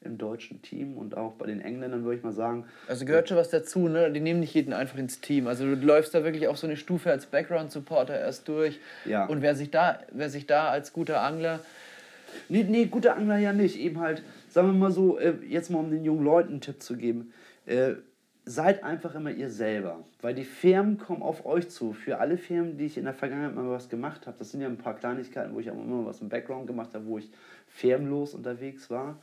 [0.00, 2.66] im deutschen Team und auch bei den Engländern würde ich mal sagen.
[2.86, 4.12] Also gehört schon was dazu, ne?
[4.12, 5.48] Die nehmen nicht jeden einfach ins Team.
[5.48, 8.78] Also du läufst da wirklich auch so eine Stufe als Background-Supporter erst durch.
[9.04, 9.26] Ja.
[9.26, 11.60] Und wer sich da, wer sich da als guter Angler.
[12.48, 13.78] Nee, nee, guter Angler ja nicht.
[13.78, 16.80] Eben halt, sagen wir mal so, äh, jetzt mal um den jungen Leuten einen Tipp
[16.82, 17.32] zu geben.
[18.48, 20.04] Seid einfach immer ihr selber.
[20.22, 21.92] Weil die Firmen kommen auf euch zu.
[21.92, 24.68] Für alle Firmen, die ich in der Vergangenheit mal was gemacht habe, das sind ja
[24.68, 27.30] ein paar Kleinigkeiten, wo ich auch immer was im Background gemacht habe, wo ich
[27.66, 29.18] firmenlos unterwegs war.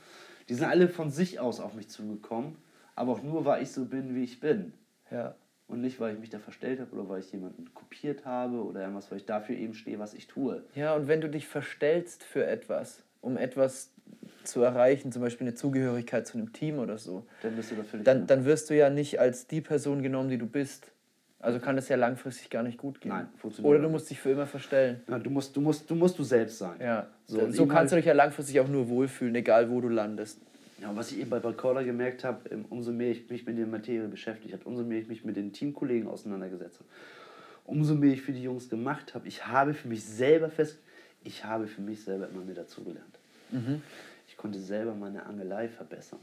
[0.47, 2.56] Die sind alle von sich aus auf mich zugekommen,
[2.95, 4.73] aber auch nur, weil ich so bin, wie ich bin.
[5.10, 5.34] Ja.
[5.68, 8.81] Und nicht, weil ich mich da verstellt habe oder weil ich jemanden kopiert habe oder
[8.81, 10.64] irgendwas, weil ich dafür eben stehe, was ich tue.
[10.76, 13.94] Ja, und wenn du dich verstellst für etwas, um etwas
[14.44, 17.84] zu erreichen, zum Beispiel eine Zugehörigkeit zu einem Team oder so, Dann bist du da
[17.84, 18.06] völlig.
[18.06, 20.91] dann, dann wirst du ja nicht als die Person genommen, die du bist.
[21.40, 23.10] Also kann das ja langfristig gar nicht gut gehen.
[23.10, 25.02] Nein, funktioniert Oder du musst dich für immer verstellen.
[25.07, 26.80] ja, du, musst, du, musst, du musst du selbst sein.
[26.80, 27.07] Ja.
[27.27, 29.80] So, So, und so eben kannst du dich ja langfristig auch nur wohlfühlen, egal wo
[29.82, 30.40] du landest.
[30.82, 33.57] Ja, und was ich eben bei Recorder gemerkt habe, ähm, umso mehr ich mich mit
[33.57, 36.90] der Materie beschäftigt habe, umso mehr ich mich mit den Teamkollegen auseinandergesetzt habe,
[37.65, 40.80] umso mehr ich für die Jungs gemacht habe, ich habe für mich selber fest,
[41.23, 43.14] ich habe für mich selber immer mehr dazugelernt.
[44.27, 46.19] Ich konnte selber meine Angelei verbessern.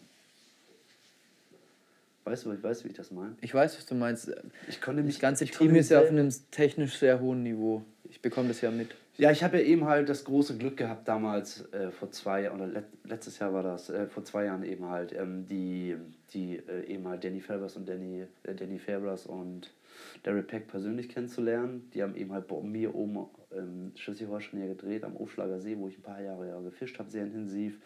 [2.24, 3.34] Weißt du, ich weiß, wie ich das meine?
[3.40, 4.32] Ich weiß, was du meinst.
[4.68, 7.82] Ich konnte mich Das ganze ich Team ist ja auf einem technisch sehr hohen Niveau.
[8.08, 8.94] Ich bekomme das ja mit.
[9.18, 12.66] Ja, ich habe ja eben halt das große Glück gehabt, damals äh, vor zwei oder
[12.66, 15.96] let, letztes Jahr war das, äh, vor zwei Jahren eben halt, ähm, die,
[16.32, 19.70] die äh, eben halt Danny Fabras und Danny, äh, Danny Fabras und
[20.24, 21.90] Derek Peck persönlich kennenzulernen.
[21.94, 25.88] Die haben eben halt bei mir oben ähm, Schleswig-Holstein ja gedreht, am Aufschlager See, wo
[25.88, 27.78] ich ein paar Jahre ja gefischt habe, sehr intensiv.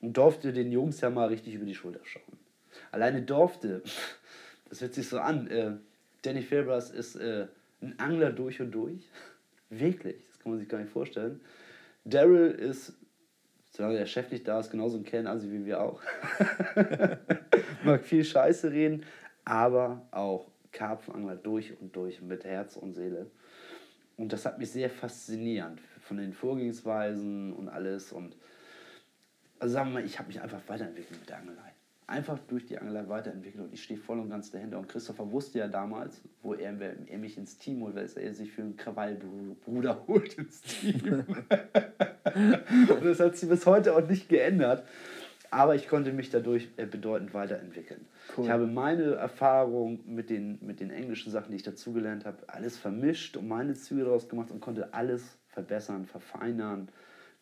[0.00, 2.38] Und durfte den Jungs ja mal richtig über die Schulter schauen.
[2.92, 3.82] Alleine durfte,
[4.68, 5.72] das hört sich so an, äh,
[6.22, 7.46] Danny Fabras ist äh,
[7.80, 9.08] ein Angler durch und durch.
[9.70, 11.40] Wirklich, das kann man sich gar nicht vorstellen.
[12.04, 12.94] Daryl ist,
[13.70, 16.00] solange der Chef nicht da ist, genauso ein Kernasi wie wir auch.
[17.84, 19.04] Mag viel Scheiße reden,
[19.44, 23.30] aber auch Karpfenangler durch und durch mit Herz und Seele.
[24.16, 28.12] Und das hat mich sehr faszinierend von den Vorgehensweisen und alles.
[28.12, 28.36] Und
[29.60, 31.72] also sagen wir mal, ich habe mich einfach weiterentwickelt mit der Angelei.
[32.08, 34.78] Einfach durch die Angelei weiterentwickelt und ich stehe voll und ganz dahinter.
[34.78, 38.50] Und Christopher wusste ja damals, wo er, er mich ins Team holt, weil er sich
[38.50, 41.02] für einen Krawallbruder holt ins Team.
[42.88, 44.84] und das hat sich bis heute auch nicht geändert.
[45.50, 48.06] Aber ich konnte mich dadurch äh, bedeutend weiterentwickeln.
[48.36, 48.44] Cool.
[48.44, 52.76] Ich habe meine Erfahrung mit den, mit den englischen Sachen, die ich dazugelernt habe, alles
[52.76, 56.88] vermischt und meine Züge daraus gemacht und konnte alles verbessern, verfeinern,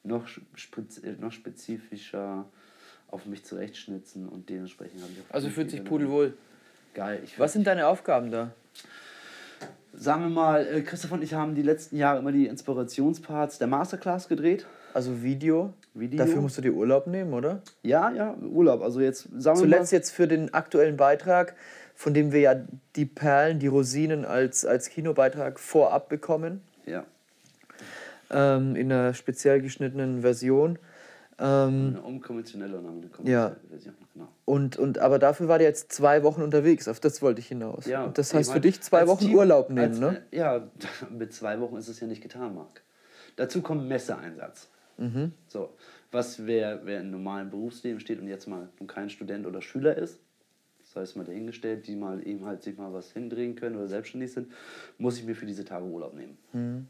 [0.04, 2.46] noch, spez äh, noch spezifischer
[3.08, 6.34] auf mich zurechtschnitzen und dementsprechend habe ich auch Also fühlt sich pudelwohl.
[6.94, 7.22] Geil.
[7.36, 8.52] Was sind deine Aufgaben da?
[9.92, 13.66] Sagen wir mal, äh, Christoph und ich haben die letzten Jahre immer die Inspirationsparts der
[13.66, 14.66] Masterclass gedreht.
[14.94, 15.74] Also Video.
[15.98, 16.18] Video.
[16.18, 17.62] Dafür musst du dir Urlaub nehmen, oder?
[17.82, 18.82] Ja, ja, Urlaub.
[18.82, 21.54] Also jetzt sagen Zuletzt jetzt für den aktuellen Beitrag,
[21.94, 22.54] von dem wir ja
[22.96, 27.04] die Perlen, die Rosinen als, als Kinobeitrag vorab bekommen, Ja,
[28.30, 30.78] ähm, in einer speziell geschnittenen Version.
[31.38, 33.08] Ähm, eine unkonventionelle und eine Ja.
[33.10, 33.94] konventionelle Version.
[34.14, 34.28] Genau.
[34.46, 37.84] und, und, aber dafür war der jetzt zwei Wochen unterwegs, auf das wollte ich hinaus.
[37.84, 40.22] Ja, und das heißt für halt dich zwei Wochen Team- Urlaub nehmen, als, ne?
[40.30, 40.62] äh, Ja,
[41.10, 42.80] mit zwei Wochen ist es ja nicht getan, Marc.
[43.36, 44.68] Dazu kommt Messeeinsatz.
[44.98, 45.32] Mhm.
[45.48, 45.70] So,
[46.10, 50.20] was wer, wer im normalen Berufsleben steht und jetzt mal kein Student oder Schüler ist,
[50.80, 54.32] das heißt mal dahingestellt, die mal eben halt sich mal was hindrehen können oder selbstständig
[54.32, 54.52] sind,
[54.98, 56.38] muss ich mir für diese Tage Urlaub nehmen.
[56.52, 56.86] Mhm.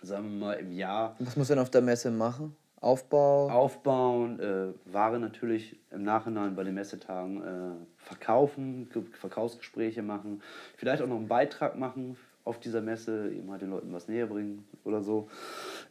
[0.00, 2.56] Sagen wir mal im Jahr Was muss denn auf der Messe machen?
[2.80, 3.48] Aufbau?
[3.48, 10.42] aufbauen, äh, Ware natürlich im Nachhinein bei den Messetagen äh, verkaufen, Ge Verkaufsgespräche machen,
[10.76, 14.26] vielleicht auch noch einen Beitrag machen auf dieser Messe, eben halt den Leuten was näher
[14.26, 15.28] bringen oder so.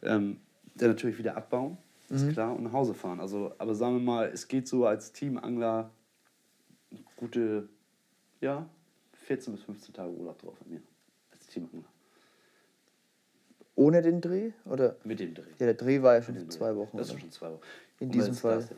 [0.02, 0.38] Ähm,
[0.74, 1.76] dann natürlich wieder abbauen,
[2.08, 3.20] ist klar, und nach Hause fahren.
[3.20, 5.90] Also, aber sagen wir mal, es geht so als Teamangler
[7.16, 7.68] gute,
[8.40, 8.68] ja,
[9.12, 10.82] 14 bis 15 Tage Urlaub drauf bei mir.
[11.30, 11.84] Als Teamangler.
[13.74, 14.52] Ohne den Dreh?
[14.66, 14.96] Oder?
[15.04, 15.48] Mit dem Dreh.
[15.58, 16.76] Ja, der Dreh war ja schon zwei Dreh.
[16.76, 16.96] Wochen.
[16.98, 17.20] Das ist oder?
[17.20, 17.62] schon zwei Wochen.
[18.00, 18.56] In Und diesem Fall.
[18.56, 18.76] das, ja.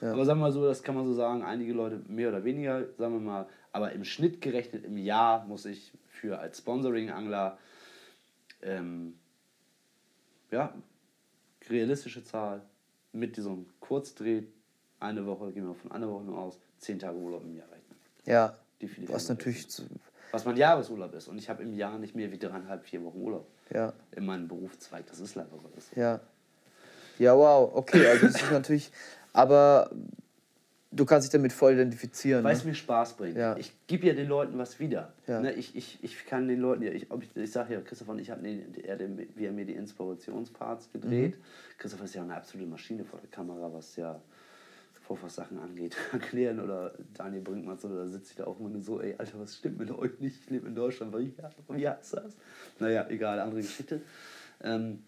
[0.00, 0.12] Ja.
[0.12, 2.84] Aber sagen wir mal so, das kann man so sagen, einige Leute mehr oder weniger,
[2.98, 7.56] sagen wir mal, aber im Schnitt gerechnet im Jahr muss ich für als Sponsoring-Angler
[8.60, 9.14] ähm,
[10.50, 10.74] ja,
[11.70, 12.62] realistische Zahl
[13.12, 14.42] mit diesem Kurzdreh,
[15.00, 17.96] eine Woche, gehen wir von einer Woche nur aus, zehn Tage Urlaub im Jahr rechnen.
[18.24, 18.56] Ja.
[18.80, 19.66] Die Was natürlich.
[19.66, 19.84] ist.
[20.30, 21.28] Was mein Jahresurlaub ist.
[21.28, 23.46] Und ich habe im Jahr nicht mehr wie dreieinhalb, vier Wochen Urlaub.
[23.72, 23.92] Ja.
[24.12, 25.06] In meinem Berufszweig.
[25.06, 26.00] Das ist leider so.
[26.00, 26.20] Ja.
[27.18, 27.70] Ja, wow.
[27.74, 28.90] Okay, also das ist natürlich.
[29.32, 29.90] Aber
[30.94, 32.44] du kannst dich damit voll identifizieren.
[32.44, 32.58] Weil ne?
[32.58, 33.36] es mir Spaß bringt.
[33.36, 33.56] Ja.
[33.56, 35.12] Ich gebe ja den Leuten was wieder.
[35.26, 35.40] Ja.
[35.40, 38.12] Ne, ich, ich, ich kann den Leuten ja, ich, ob ich, ich sage ja, Christopher
[38.12, 41.38] und ich haben er, wie er mir die Inspirationsparts gedreht.
[41.78, 44.20] Christopher ist ja eine absolute Maschine vor der Kamera, was ja
[45.02, 45.96] Vorfahrtssachen angeht.
[46.12, 49.56] Erklären oder Daniel Brinkmann so, da sitze ich da auch immer so, ey, Alter, was
[49.56, 50.40] stimmt mit euch nicht?
[50.42, 51.34] Ich lebe in Deutschland, wie,
[51.68, 52.36] wie heißt das?
[52.78, 54.00] Naja, egal, andere Geschichte.
[54.62, 55.04] Ähm,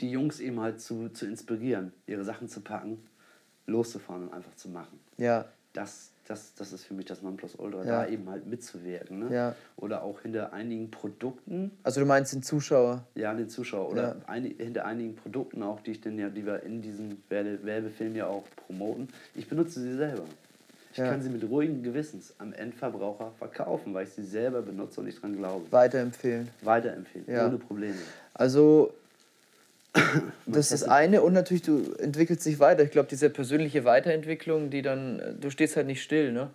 [0.00, 3.00] die Jungs eben halt zu, zu inspirieren, ihre Sachen zu packen,
[3.68, 8.02] loszufahren und einfach zu machen Ja, das, das, das ist für mich das Nonplusultra, Ja.
[8.04, 9.18] da eben halt mitzuwirken.
[9.28, 9.34] Ne?
[9.34, 9.54] Ja.
[9.76, 13.04] Oder auch hinter einigen Produkten, also du meinst den Zuschauer.
[13.14, 14.32] ja, den Zuschauer, oder Ja.
[14.34, 18.16] eini- hinter einigen Produkten auch, die ich denn ja, die wir in diesem Werbe Werbefilm
[18.16, 19.08] ja auch promoten.
[19.34, 20.24] Ich benutze sie selber.
[20.92, 21.10] Ich Ja.
[21.10, 25.20] kann sie mit ruhigen Gewissens am Endverbraucher verkaufen, weil ich sie selber benutze und ich
[25.20, 25.70] dran glaube.
[25.70, 26.48] Weiterempfehlen.
[26.62, 27.46] Weiterempfehlen, Ja.
[27.46, 27.94] ohne Probleme.
[28.34, 28.92] Also,
[30.46, 32.82] das ist das eine und natürlich, du entwickelst dich weiter.
[32.82, 36.50] Ich glaube, diese persönliche Weiterentwicklung, die dann, äh, du stehst halt nicht still, ne?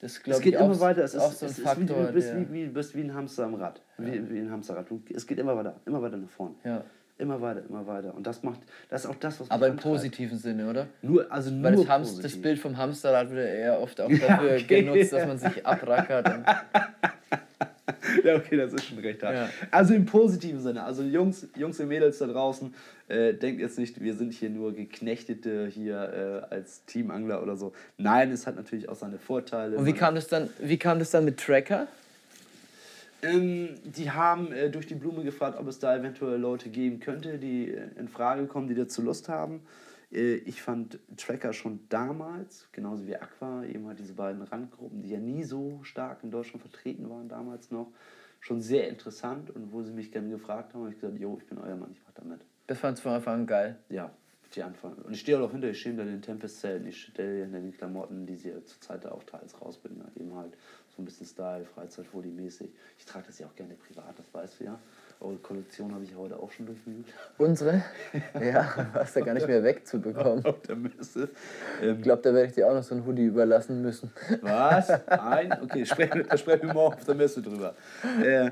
[0.00, 2.02] Das Es geht immer weiter, es ist, auch so ein Faktor.
[2.02, 3.80] wie, du bist wie, wie, bist wie ein Hamster am Rad.
[3.96, 4.90] Wie, wie ein Hamsterrad.
[4.90, 6.54] Du, es geht immer weiter, immer weiter nach vorne.
[6.64, 6.84] ja.
[7.18, 8.14] Immer weiter, immer weiter.
[8.14, 8.60] Und das macht,
[8.90, 9.90] das ist auch das, was Aber im antreibt.
[9.94, 10.86] positiven Sinne, oder?
[11.00, 12.36] Nur, also nur Weil das, Hamst, das.
[12.36, 14.82] Bild vom Hamsterrad wird ja eher oft auch Ja, dafür okay.
[14.82, 16.28] genutzt, dass man sich abrackert.
[18.24, 19.34] Ja, okay, das ist schon recht hart.
[19.34, 19.48] Ja.
[19.70, 20.82] Also im positiven Sinne.
[20.84, 22.74] Also Jungs, Jungs und Mädels da draußen,
[23.08, 27.72] äh, denkt jetzt nicht, wir sind hier nur Geknechtete hier äh, als Teamangler oder so.
[27.98, 29.76] Nein, es hat natürlich auch seine Vorteile.
[29.76, 31.88] und wie kam das dann, wie kam das dann mit Tracker?
[33.22, 37.38] Ähm, die haben äh, durch die Blume gefragt, ob es da eventuell Leute geben könnte,
[37.38, 39.60] die äh, in Frage kommen, die dazu Lust haben.
[40.12, 45.10] Äh, ich fand Tracker schon damals, genauso wie Aqua, eben halt diese beiden Randgruppen, die
[45.10, 47.92] ja nie so stark in Deutschland vertreten waren damals noch,
[48.40, 49.50] schon sehr interessant.
[49.50, 51.92] Und wo sie mich gerne gefragt haben, habe ich gesagt, jo, ich bin euer Mann,
[51.92, 52.40] ich mache damit.
[52.66, 53.78] Das fandst du von Anfang an geil.
[53.88, 54.10] Ja,
[54.54, 54.94] die Anfang.
[54.94, 58.26] Und ich stehe auch hinter, ich stehe hinter den Tempest-Zelten, ich stehe hinter den Klamotten,
[58.26, 60.02] die sie zurzeit auch teils rausbringen.
[60.16, 60.56] Eben halt
[60.94, 62.70] so ein bisschen Style, Freizeit-Foodie-mäßig.
[62.98, 64.80] Ich trage das ja auch gerne privat, das weißt du ja.
[65.20, 67.06] Eure Kollektion habe ich ja heute auch schon durchwühlt.
[67.38, 67.82] Unsere?
[68.40, 70.44] Ja, warst da gar nicht mehr wegzubekommen.
[70.44, 71.30] Auf der Messe.
[71.82, 74.10] Ähm, Ich glaube, da werde ich dir auch noch so ein Hoodie überlassen müssen.
[74.42, 74.88] Was?
[75.08, 75.56] Nein?
[75.62, 77.74] Okay, sprechen, da sprechen wir morgen auf der Messe drüber.
[78.22, 78.50] Äh,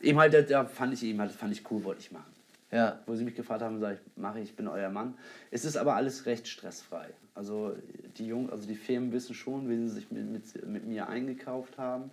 [0.00, 2.32] eben halt, da- fand ich eben halt, das fand ich cool, wollte ich machen.
[2.70, 5.14] Ja, wo sie mich gefragt haben, sage ich, mache ich, ich bin euer Mann.
[5.50, 7.06] Es ist aber alles recht stressfrei.
[7.34, 7.74] Also
[8.16, 11.78] die Jungen, also die Firmen wissen schon, wie sie sich mit, mit, mit mir eingekauft
[11.78, 12.10] haben.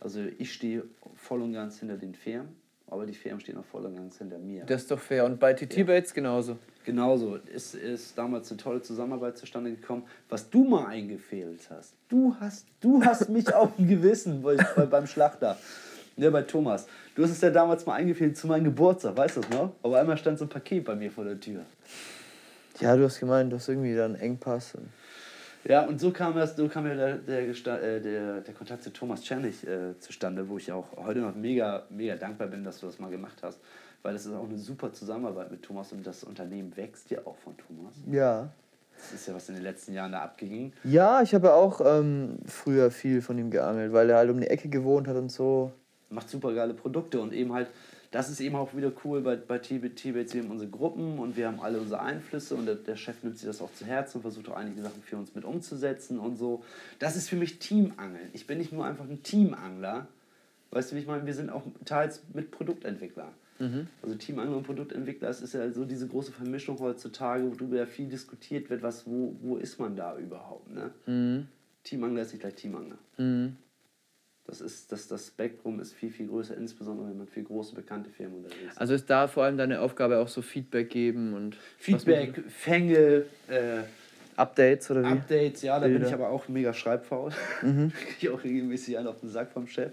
[0.00, 0.82] Also ich stehe
[1.14, 2.48] voll und ganz hinter den Firmen,
[2.88, 4.64] aber die Firmen stehen auch voll und ganz hinter mir.
[4.64, 5.24] das ist doch fair.
[5.24, 6.58] Und bei TT Bates genauso.
[6.84, 11.94] Genauso ist, ist damals eine tolle Zusammenarbeit zustande gekommen, was du mal eingefehlt hast.
[12.08, 15.56] Du hast, du hast mich auf dem Gewissen bei, bei, beim Schlachter.
[16.16, 16.86] Ja, bei Thomas.
[17.14, 19.72] Du hast es ja damals mal eingefehlt zu meinem Geburtstag, weißt du das noch?
[19.82, 21.64] Aber einmal stand so ein Paket bei mir vor der Tür.
[22.80, 24.74] Ja, du hast gemeint, du hast irgendwie da einen Engpass.
[25.66, 28.92] Ja, und so kam, das, so kam ja der, der, äh, der, der Kontakt zu
[28.92, 32.86] Thomas Czernig äh, zustande, wo ich auch heute noch mega, mega dankbar bin, dass du
[32.86, 33.58] das mal gemacht hast.
[34.02, 37.38] Weil das ist auch eine super Zusammenarbeit mit Thomas und das Unternehmen wächst ja auch
[37.38, 37.94] von Thomas.
[38.10, 38.50] Ja.
[38.96, 40.72] Das ist ja, was in den letzten Jahren da abging.
[40.84, 44.46] Ja, ich habe auch ähm, früher viel von ihm geangelt, weil er halt um die
[44.46, 45.72] Ecke gewohnt hat und so.
[46.10, 47.68] Macht super geile Produkte und eben halt,
[48.14, 49.96] das ist eben auch wieder cool bei, bei Tibet.
[49.96, 53.24] Tibet, wir haben unsere Gruppen und wir haben alle unsere Einflüsse und der, der Chef
[53.24, 56.20] nimmt sich das auch zu Herzen und versucht auch einige Sachen für uns mit umzusetzen
[56.20, 56.62] und so.
[57.00, 58.28] Das ist für mich Teamangeln.
[58.32, 60.06] Ich bin nicht nur einfach ein Teamangler.
[60.70, 61.26] Weißt du, wie ich meine?
[61.26, 63.32] Wir sind auch teils mit Produktentwickler.
[64.00, 68.06] Also Teamangler und Produktentwickler, es ist ja so diese große Vermischung heutzutage, worüber ja viel
[68.06, 70.70] diskutiert wird, was, wo, wo ist man da überhaupt?
[70.70, 70.92] Ne?
[71.82, 72.98] Teamangler ist nicht gleich Teamangler.
[74.46, 78.10] Das, ist, das, das Spektrum ist viel, viel größer, insbesondere wenn man für große, bekannte
[78.10, 78.78] Firmen unterwegs ist.
[78.78, 83.84] Also ist da vor allem deine Aufgabe auch so Feedback geben und Feedback, Fänge, äh,
[84.36, 85.06] Updates oder wie?
[85.06, 86.08] Updates, ja, da bin Bilder.
[86.08, 87.30] ich aber auch mega schreibfaul.
[87.62, 87.90] Mhm.
[87.94, 89.92] Kriege ich auch regelmäßig einen auf den Sack vom Chef.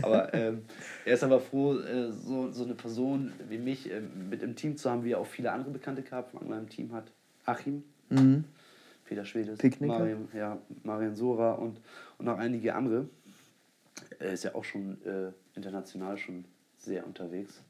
[0.00, 0.62] Aber ähm,
[1.04, 4.76] er ist aber froh, äh, so, so eine Person wie mich ähm, mit im Team
[4.76, 7.04] zu haben, wie er auch viele andere bekannte Karpfenangler im Team hat.
[7.44, 8.44] Achim, Mhm.
[9.04, 9.98] Peter Schwedes, Picknicker.
[9.98, 11.80] Marian, ja, Marian Sora und,
[12.18, 13.06] und noch einige andere.
[14.18, 16.44] Er ist ja auch schon äh, international schon
[16.78, 17.60] sehr unterwegs.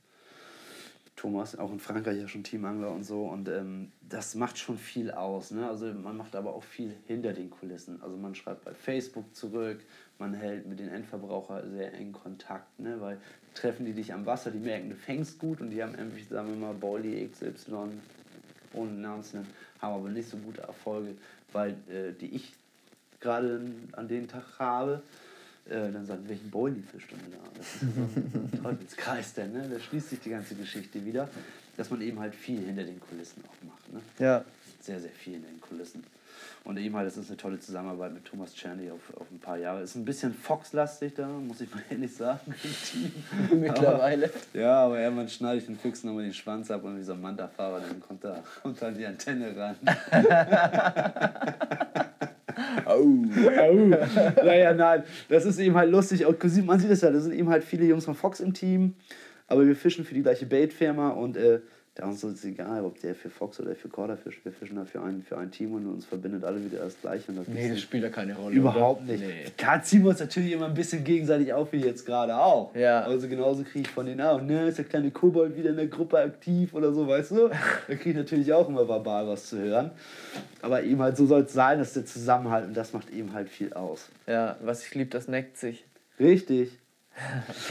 [1.16, 3.26] Thomas, auch in Frankreich ja schon Teamangler und so.
[3.26, 5.50] Und ähm, das macht schon viel aus.
[5.50, 5.68] Ne?
[5.68, 8.02] Also man macht aber auch viel hinter den Kulissen.
[8.02, 9.80] Also man schreibt bei Facebook zurück,
[10.18, 12.80] man hält mit den Endverbrauchern sehr engen Kontakt.
[12.80, 13.00] Ne?
[13.00, 13.18] Weil
[13.54, 16.48] treffen die dich am Wasser, die merken, du fängst gut und die haben irgendwie, sagen
[16.48, 17.90] wir mal, Bolly XY,
[18.72, 19.50] ohne Namen zu nennen,
[19.80, 21.14] haben aber nicht so gute Erfolge,
[21.52, 22.54] weil äh, die ich
[23.20, 23.60] gerade
[23.92, 25.02] an den Tag habe,
[25.68, 27.38] äh, dann sagen, welchen fischst du denn da?
[27.56, 29.68] Das ist so, ein Teufelskreis denn, ne?
[29.68, 31.28] Da schließt sich die ganze Geschichte wieder,
[31.76, 33.92] dass man eben halt viel hinter den Kulissen auch macht.
[33.92, 34.00] Ne?
[34.18, 34.44] Ja.
[34.80, 36.02] Sehr, sehr viel hinter den Kulissen.
[36.64, 39.56] Und eben halt, das ist eine tolle Zusammenarbeit mit Thomas Czerny auf, auf ein paar
[39.56, 39.82] Jahre.
[39.82, 43.12] Ist ein bisschen Fox-lastig da, muss ich mal ehrlich sagen, im Team.
[43.60, 44.26] Mittlerweile.
[44.26, 47.12] Aber, ja, aber irgendwann schneide ich den Füchsen nochmal den Schwanz ab und wie so
[47.12, 49.76] ein Manta-Fahrer, dann kommt da, kommt da die Antenne ran.
[52.96, 53.26] Oh.
[54.44, 56.26] naja, nein, das ist eben halt lustig.
[56.26, 58.94] Auch, man sieht es ja, da sind eben halt viele Jungs von Fox im Team,
[59.46, 61.60] aber wir fischen für die gleiche Baitfirma und äh,
[61.94, 64.42] da uns ist es egal, ob der für Fox oder für Korda fischt.
[64.44, 67.30] Wir fischen da für ein, für ein Team und uns verbindet alle wieder das Gleiche.
[67.30, 68.54] Und das Nee, das spielt ja keine Rolle.
[68.54, 69.12] Überhaupt oder?
[69.12, 69.22] nicht.
[69.22, 69.44] Nee.
[69.58, 72.74] Klar ziehen wir uns natürlich immer ein bisschen gegenseitig auf, wie jetzt gerade auch.
[72.74, 73.02] Ja.
[73.02, 75.88] Also genauso kriege ich von denen auch, ne, ist der kleine Kobold wieder in der
[75.88, 77.50] Gruppe aktiv oder so, weißt du?
[77.88, 79.90] Da kriege ich natürlich auch immer verbal was zu hören.
[80.62, 83.50] Aber eben halt so soll es sein, dass der Zusammenhalt und das macht eben halt
[83.50, 84.08] viel aus.
[84.26, 85.84] Ja, was ich liebe, das neckt sich.
[86.18, 86.78] Richtig.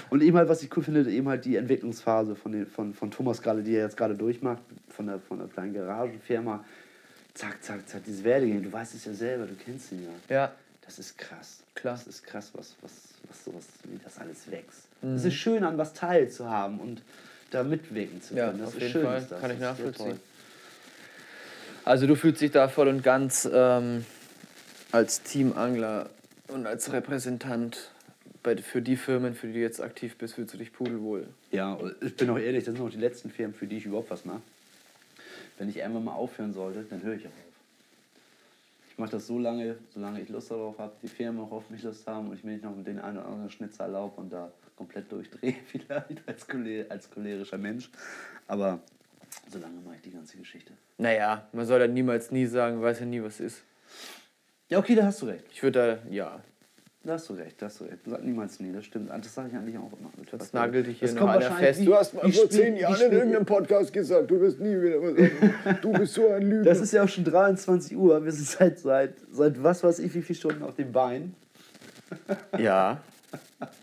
[0.10, 3.10] Und eben halt, was ich cool finde, eben halt die Entwicklungsphase von, den, von, von
[3.12, 6.64] Thomas gerade, die er jetzt gerade durchmacht, von der, von der kleinen Garagenfirma.
[7.34, 8.62] Zack, zack, zack, dieses Werdegang.
[8.62, 10.36] Du weißt es ja selber, du kennst ihn ja.
[10.36, 10.52] Ja,
[10.86, 11.60] Das ist krass.
[11.76, 11.96] Klar.
[11.96, 12.92] Das ist krass, was, was,
[13.30, 14.84] was sowas, wie das alles wächst.
[15.16, 17.02] Es ist schön, an was teilzuhaben und
[17.50, 18.60] da mitwirken zu Ja, können.
[18.60, 19.04] das auf ist jeden schön.
[19.06, 19.26] Fall.
[19.30, 19.42] das.
[19.42, 20.20] Kann ich nachvollziehen.
[21.86, 24.06] also du fühlst dich da voll und ganz ähm,
[24.92, 26.10] als Teamangler
[26.50, 27.90] und als Repräsentant
[28.44, 31.28] bei, für die Firmen, für die du jetzt aktiv bist, fühlst du dich pudelwohl.
[31.52, 34.10] Ja, ich bin auch ehrlich, das sind auch die letzten Firmen, für die ich überhaupt
[34.10, 34.42] was mache.
[35.58, 37.52] Wenn ich irgendwann mal aufhören sollte, dann höre ich auch auf.
[38.90, 41.84] Ich mache das so lange, solange ich Lust darauf habe, die Firmen auch auf mich
[41.84, 44.32] Lust haben und ich mir nicht noch mit den einen oder anderen Schnitzer erlaube und
[44.32, 47.90] da komplett durchdrehe, vielleicht als, choler als cholerischer Mensch.
[48.48, 48.80] Aber
[49.48, 50.74] solange mache ich die ganze Geschichte.
[50.98, 53.64] Naja, man soll ja niemals nie sagen, weiß ja nie, was ist.
[54.70, 55.46] Ja, okay, da hast du recht.
[55.52, 56.42] Ich würde da, ja,
[57.04, 57.98] Da hast du recht, da hast du recht.
[58.06, 59.10] Sag niemals nie, das stimmt.
[59.10, 60.12] Das sage ich eigentlich auch immer.
[60.38, 61.82] das nagelt dich hier Das kommt einer fest.
[61.84, 65.16] Du hast mal vor zehn Jahren in irgendeinem Podcast gesagt, du wirst nie wieder was
[65.16, 65.80] sagen.
[65.82, 66.64] Du bist so ein Lügner.
[66.64, 68.24] Das ist ja auch schon 23 Uhr.
[68.24, 71.36] Wir sind seit, seit, seit was weiß ich, wie viele Stunden auf dem Bein.
[72.60, 73.02] Ja.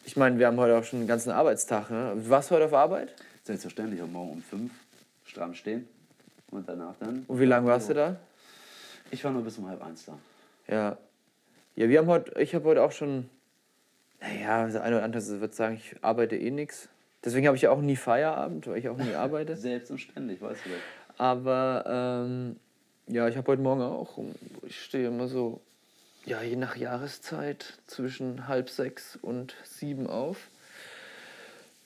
[0.04, 1.90] Ich meine, wir haben heute auch schon einen ganzen Arbeitstag.
[1.90, 2.12] Ne?
[2.14, 3.14] Du warst heute auf Arbeit?
[3.42, 4.70] Selbstverständlich, am Morgen um 5
[5.24, 5.88] stramm stehen.
[6.50, 7.24] Und danach dann.
[7.26, 8.16] Und wie lange warst du da?
[9.10, 10.18] Ich war nur bis um halb eins da.
[10.72, 10.96] Ja.
[11.78, 13.30] Ja, wir haben heute, ich habe heute auch schon,
[14.20, 16.88] naja, der eine oder andere wird sagen, ich arbeite eh nichts.
[17.24, 19.54] Deswegen habe ich ja auch nie Feierabend, weil ich auch nie arbeite.
[19.56, 20.80] Selbst und ständig, weißt du das?
[21.18, 22.56] Aber ähm,
[23.06, 24.18] ja, ich habe heute Morgen auch,
[24.66, 25.60] ich stehe immer so,
[26.26, 30.50] ja, je nach Jahreszeit zwischen halb sechs und sieben auf.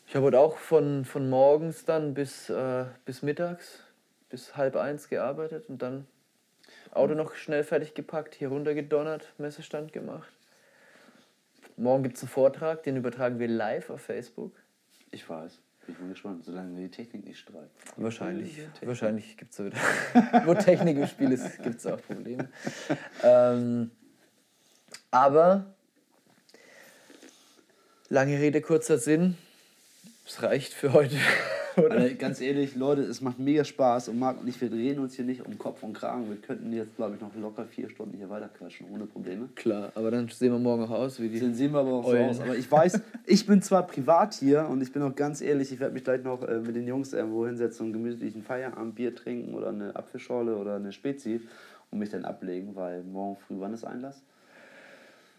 [0.07, 3.81] Ich habe heute auch von, von morgens dann bis, äh, bis mittags,
[4.31, 6.07] bis halb eins gearbeitet und dann
[6.93, 10.31] Auto noch schnell fertig gepackt, hier runter gedonnert, Messestand gemacht.
[11.77, 14.53] Morgen gibt es einen Vortrag, den übertragen wir live auf Facebook.
[15.11, 15.59] Ich weiß.
[15.87, 17.71] Bin ich mal gespannt, solange die Technik nicht streikt.
[17.97, 19.77] Wahrscheinlich, wahrscheinlich gibt es wieder,
[20.45, 22.49] wo Technik im Spiel ist, gibt es auch Probleme.
[23.23, 23.91] Ähm,
[25.11, 25.75] aber,
[28.11, 29.39] lange Rede, kurzer Sinn,
[30.27, 31.17] es reicht für heute.
[31.91, 35.15] Also, ganz ehrlich, Leute, es macht mega Spaß und Marc und ich, wir drehen uns
[35.15, 36.29] hier nicht um Kopf und Kragen.
[36.29, 39.49] Wir könnten jetzt, glaube ich, noch locker vier Stunden hier weiterquatschen, ohne Probleme.
[39.55, 41.41] Klar, aber dann sehen wir morgen auch aus wie die.
[41.41, 42.31] Den sehen wir aber auch so Eulen.
[42.31, 42.41] aus.
[42.41, 45.81] Aber ich weiß, ich bin zwar privat hier und ich bin auch ganz ehrlich, ich
[45.81, 49.55] werde mich gleich noch äh, mit den Jungs irgendwo hinsetzen und gemütlich ein Feierabendbier trinken
[49.55, 51.41] oder eine Apfelschorle oder eine Spezi
[51.91, 54.23] und mich dann ablegen, weil morgen früh, wann ist Einlass?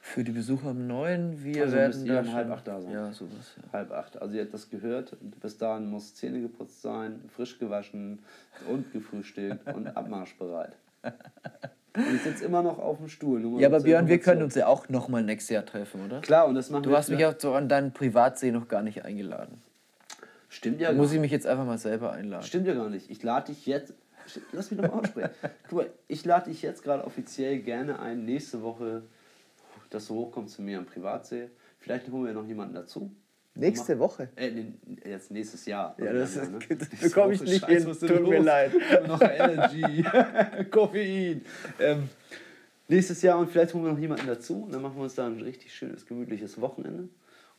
[0.05, 2.81] Für die Besucher um neun, wir Also werden müsst ihr da um halb acht da
[2.81, 2.91] sein.
[2.91, 3.55] Ja, sowas.
[3.55, 3.71] Ja.
[3.71, 4.21] Halb acht.
[4.21, 5.15] Also ihr habt das gehört.
[5.41, 8.19] Bis dahin muss Zähne geputzt sein, frisch gewaschen
[8.69, 10.75] und gefrühstückt und abmarschbereit.
[11.03, 13.61] Und ich sitze immer noch auf dem Stuhl.
[13.61, 16.19] ja, aber Björn, wir können uns ja auch nochmal nächstes Jahr treffen, oder?
[16.19, 18.83] Klar, und das machen Du wir hast mich auch so an deinen Privatsee noch gar
[18.83, 19.61] nicht eingeladen.
[20.49, 22.43] Stimmt ja Da muss ich mich jetzt einfach mal selber einladen.
[22.43, 23.09] Stimmt ja gar nicht.
[23.09, 23.93] Ich lade dich jetzt.
[24.51, 25.31] Lass mich doch mal aussprechen.
[25.69, 29.03] Guck mal, ich lade dich jetzt gerade offiziell gerne ein, nächste Woche,
[29.93, 31.49] dass du hochkommst zu mir am Privatsee.
[31.79, 33.11] Vielleicht holen wir noch jemanden dazu.
[33.55, 34.29] Nächste Woche.
[34.35, 34.51] Äh,
[35.05, 35.95] jetzt nächstes Jahr.
[35.99, 36.59] Ja, das ist- ne?
[37.01, 38.17] bekomme ich nicht Scheiße, hin.
[38.17, 38.71] Tut mir leid.
[39.07, 40.03] Noch Energy,
[40.71, 41.45] Koffein.
[41.79, 42.09] Ähm,
[42.87, 44.63] nächstes Jahr und vielleicht holen wir noch jemanden dazu.
[44.63, 47.09] Und dann machen wir uns da ein richtig schönes, gemütliches Wochenende.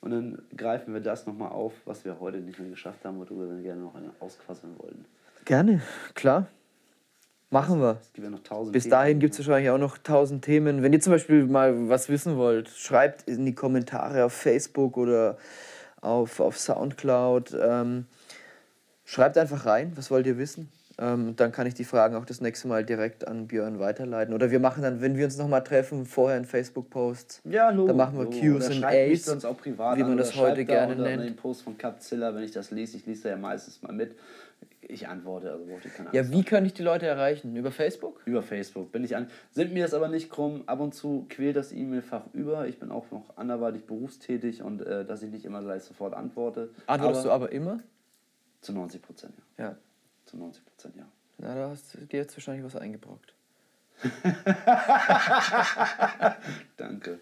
[0.00, 3.48] Und dann greifen wir das nochmal auf, was wir heute nicht mehr geschafft haben, worüber
[3.48, 5.04] wir gerne noch ausquasseln wollten.
[5.44, 5.80] Gerne,
[6.14, 6.48] klar.
[7.54, 7.98] Machen wir.
[8.02, 10.82] Es gibt ja noch tausend Bis dahin gibt es wahrscheinlich auch noch tausend Themen.
[10.82, 15.38] Wenn ihr zum Beispiel mal was wissen wollt, schreibt in die Kommentare auf Facebook oder
[16.00, 17.56] auf, auf Soundcloud.
[17.62, 18.06] Ähm,
[19.04, 20.68] schreibt einfach rein, was wollt ihr wissen?
[20.98, 24.34] Ähm, dann kann ich die Fragen auch das nächste Mal direkt an Björn weiterleiten.
[24.34, 27.40] Oder wir machen dann, wenn wir uns nochmal treffen, vorher einen Facebook-Post.
[27.44, 27.86] Ja, Logo.
[27.86, 28.30] Dann machen wir.
[28.30, 31.22] Qs und As, sonst auch privat wie an man das heute da gerne unter nennt.
[31.22, 32.96] den Post von Capzilla, wenn ich das lese.
[32.96, 34.16] Ich lese da ja meistens mal mit.
[34.80, 37.56] Ich antworte, also braucht ihr keine Ja, wie kann ich die Leute erreichen?
[37.56, 38.22] Über Facebook?
[38.24, 39.28] Über Facebook bin ich an.
[39.50, 40.62] Sind mir das aber nicht krumm.
[40.66, 42.66] Ab und zu quält das E-Mail-Fach über.
[42.68, 46.70] Ich bin auch noch anderweitig berufstätig und äh, dass ich nicht immer gleich sofort antworte.
[46.86, 47.80] Antwortest du aber immer?
[48.60, 49.64] Zu 90 Prozent, ja.
[49.64, 49.76] Ja.
[50.24, 51.06] Zu 90 Prozent, ja.
[51.38, 53.33] Na, da hast du dir jetzt wahrscheinlich was eingebrockt.
[56.76, 57.18] Danke.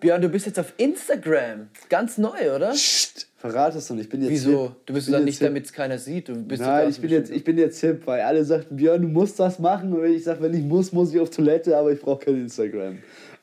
[0.00, 1.68] Björn, du bist jetzt auf Instagram.
[1.88, 2.70] Ganz neu, oder?
[2.70, 4.04] Psst, verrat es doch nicht.
[4.04, 4.68] Ich bin jetzt Wieso?
[4.68, 4.86] hip.
[4.86, 6.28] Du bist dann nicht, damit es keiner sieht.
[6.28, 9.08] Du bist Nein, ich bin, jetzt, ich bin jetzt hip, weil alle sagten, Björn, du
[9.08, 9.92] musst das machen.
[9.92, 12.98] Und ich sage, wenn ich muss, muss ich auf Toilette, aber ich brauche kein Instagram.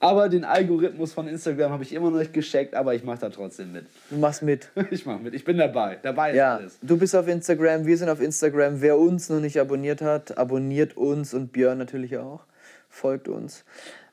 [0.06, 3.30] Aber den Algorithmus von Instagram habe ich immer noch nicht gescheckt, aber ich mache da
[3.30, 3.86] trotzdem mit.
[4.12, 4.70] Du machst mit.
[4.92, 5.98] Ich mache mit, ich bin dabei.
[6.04, 6.78] Dabei ist Ja, alles.
[6.84, 8.82] du bist auf Instagram, wir sind auf Instagram.
[8.82, 12.42] Wer uns noch nicht abonniert hat, abonniert uns und Björn natürlich auch.
[12.88, 13.66] Folgt uns.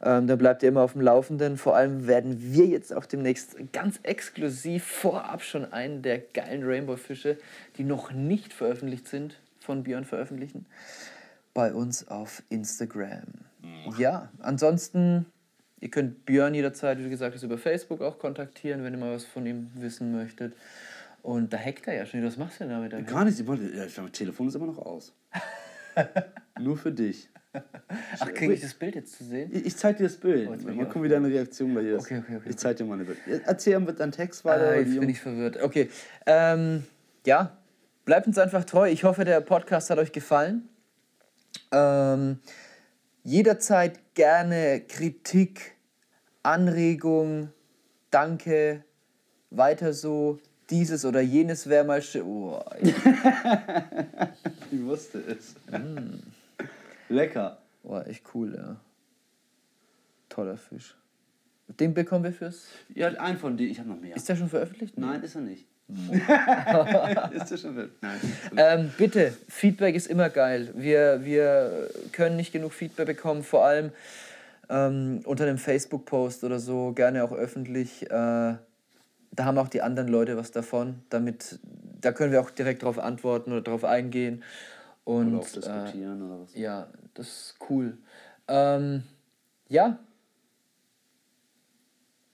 [0.02, 1.56] Ähm, da bleibt ihr immer auf dem Laufenden.
[1.58, 7.36] Vor allem werden wir jetzt auch demnächst ganz exklusiv vorab schon einen der geilen Rainbow-Fische,
[7.76, 10.64] die noch nicht veröffentlicht sind, von Björn veröffentlichen.
[11.54, 13.22] Bei uns auf Instagram.
[13.98, 15.26] Ja, ansonsten,
[15.82, 19.44] ihr könnt Björn jederzeit, wie gesagt, über Facebook auch kontaktieren, wenn ihr mal was von
[19.44, 20.54] ihm wissen möchtet.
[21.22, 22.24] Und da hackt er ja schon.
[22.24, 23.06] Was machst du denn damit?
[23.06, 25.12] Gar nicht, ich wollte- ja, mein Telefon ist immer noch aus.
[26.60, 27.28] Nur für dich.
[28.18, 29.50] Ach, kriege ich das Bild jetzt zu sehen?
[29.52, 30.48] Ich, ich zeig dir das Bild.
[30.48, 32.04] Oh, mal gucken, wie deine Reaktion bei dir ist.
[32.04, 33.18] Okay, okay, okay, Ich zeig dir mal eine Bild.
[33.44, 34.62] Erzähl mit deinem Text weiter.
[34.68, 35.60] Oder jetzt bin ich verwirrt.
[35.62, 35.90] Okay,
[36.26, 36.84] ähm,
[37.26, 37.58] ja,
[38.04, 38.88] bleibt uns einfach treu.
[38.90, 40.68] Ich hoffe, der Podcast hat euch gefallen.
[41.70, 42.38] Ähm,
[43.22, 45.76] jederzeit gerne Kritik,
[46.42, 47.52] Anregung,
[48.12, 48.84] Danke,
[49.50, 50.38] weiter so.
[50.68, 52.22] Dieses oder jenes wäre mal schön.
[52.22, 52.62] Oh,
[54.70, 55.54] Ich wusste es.
[55.70, 56.20] Mm.
[57.08, 57.58] Lecker.
[57.82, 58.76] oh, echt cool, ja.
[60.28, 60.94] Toller Fisch.
[61.80, 62.66] Den bekommen wir fürs.
[62.94, 63.70] Ja, ein von denen.
[63.70, 64.14] Ich habe noch mehr.
[64.14, 64.98] Ist der schon veröffentlicht?
[64.98, 65.66] Nein, ist er nicht.
[67.32, 67.90] Ist er schon?
[68.00, 68.20] Nein.
[68.56, 70.70] Ähm, bitte, Feedback ist immer geil.
[70.74, 73.90] Wir, wir können nicht genug Feedback bekommen, vor allem
[74.68, 78.04] ähm, unter einem Facebook-Post oder so, gerne auch öffentlich.
[78.04, 78.08] Äh,
[79.34, 81.02] da haben auch die anderen Leute was davon.
[81.10, 81.58] Damit,
[82.00, 84.42] da können wir auch direkt darauf antworten oder darauf eingehen.
[85.04, 86.54] Und, Oder auch diskutieren oder was.
[86.54, 87.98] Äh, ja, das ist cool.
[88.46, 89.02] Ähm,
[89.68, 89.98] ja.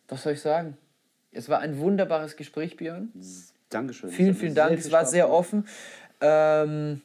[0.08, 0.76] Was soll ich sagen?
[1.32, 3.12] Es war ein wunderbares Gespräch, Björn.
[3.68, 4.10] Dankeschön.
[4.10, 4.78] Vielen, vielen Dank.
[4.78, 5.66] Es war sehr offen.
[6.20, 7.02] Ähm,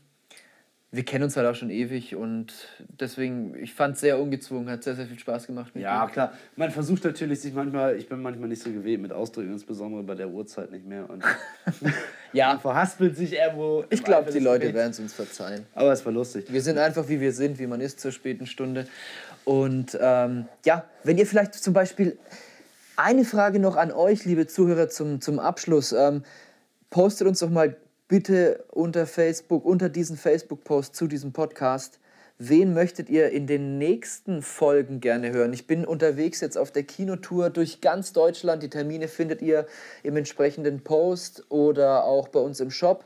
[0.93, 2.53] wir kennen uns halt auch schon ewig und
[2.99, 5.71] deswegen, ich fand es sehr ungezwungen, hat sehr, sehr viel Spaß gemacht.
[5.73, 6.11] Ja, dir.
[6.11, 6.33] klar.
[6.55, 10.13] Man versucht natürlich sich manchmal, ich bin manchmal nicht so gewählt mit Ausdrücken, insbesondere bei
[10.13, 11.09] der Uhrzeit nicht mehr.
[11.09, 11.23] Und
[12.33, 13.85] ja man verhaspelt sich irgendwo.
[13.89, 15.65] ich glaube, die Leute werden es uns verzeihen.
[15.73, 16.45] Aber es war lustig.
[16.49, 18.85] Wir sind einfach, wie wir sind, wie man ist zur späten Stunde.
[19.45, 22.19] Und ähm, ja, wenn ihr vielleicht zum Beispiel
[22.95, 25.93] eine Frage noch an euch, liebe Zuhörer, zum, zum Abschluss.
[25.93, 26.23] Ähm,
[26.89, 27.75] postet uns doch mal
[28.07, 31.99] bitte unter Facebook, unter diesen Facebook-Post zu diesem Podcast.
[32.39, 35.53] Wen möchtet ihr in den nächsten Folgen gerne hören?
[35.53, 38.63] Ich bin unterwegs jetzt auf der Kinotour durch ganz Deutschland.
[38.63, 39.65] Die Termine findet ihr
[40.01, 43.05] im entsprechenden Post oder auch bei uns im Shop.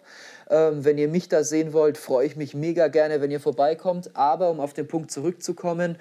[0.50, 4.16] Ähm, wenn ihr mich da sehen wollt, freue ich mich mega gerne, wenn ihr vorbeikommt.
[4.16, 5.98] Aber um auf den Punkt zurückzukommen,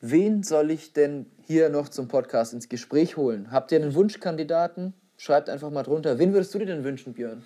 [0.00, 3.50] wen soll ich denn hier noch zum Podcast ins Gespräch holen?
[3.50, 4.94] Habt ihr einen Wunschkandidaten?
[5.16, 6.18] Schreibt einfach mal drunter.
[6.18, 7.42] Wen würdest du dir denn wünschen, Björn?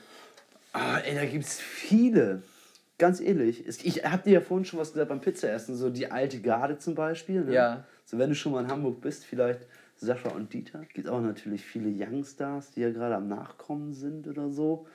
[0.73, 2.43] Ah, ey, da gibt es viele.
[2.99, 3.67] Ganz ehrlich.
[3.67, 5.75] Ich hab dir ja vorhin schon was gesagt beim Pizzaessen.
[5.75, 7.45] So die alte Garde zum Beispiel.
[7.45, 7.53] Ne?
[7.53, 7.85] Ja.
[8.05, 9.67] So wenn du schon mal in Hamburg bist, vielleicht
[9.97, 10.85] Sascha und Dieter.
[10.93, 14.87] Gibt auch natürlich viele Youngstars, die ja gerade am Nachkommen sind oder so.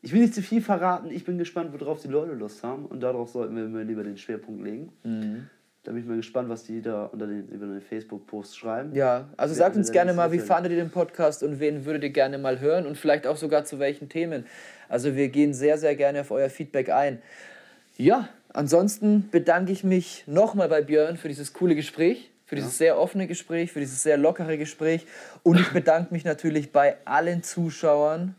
[0.00, 1.10] Ich will nicht zu viel verraten.
[1.10, 2.86] Ich bin gespannt, worauf die Leute Lust haben.
[2.86, 4.92] Und darauf sollten wir lieber den Schwerpunkt legen.
[5.02, 5.50] Mhm.
[5.84, 8.94] Da bin ich mal gespannt, was die da unter den, über den Facebook-Post schreiben.
[8.94, 12.04] Ja, also Wir sagt uns gerne mal, wie fandet ihr den Podcast und wen würdet
[12.04, 14.46] ihr gerne mal hören und vielleicht auch sogar zu welchen Themen.
[14.88, 17.20] Also wir gehen sehr, sehr gerne auf euer Feedback ein.
[17.98, 22.98] Ja, ansonsten bedanke ich mich nochmal bei Björn für dieses coole Gespräch, für dieses sehr
[22.98, 25.06] offene Gespräch, für dieses sehr lockere Gespräch
[25.42, 28.34] und ich bedanke mich natürlich bei allen Zuschauern,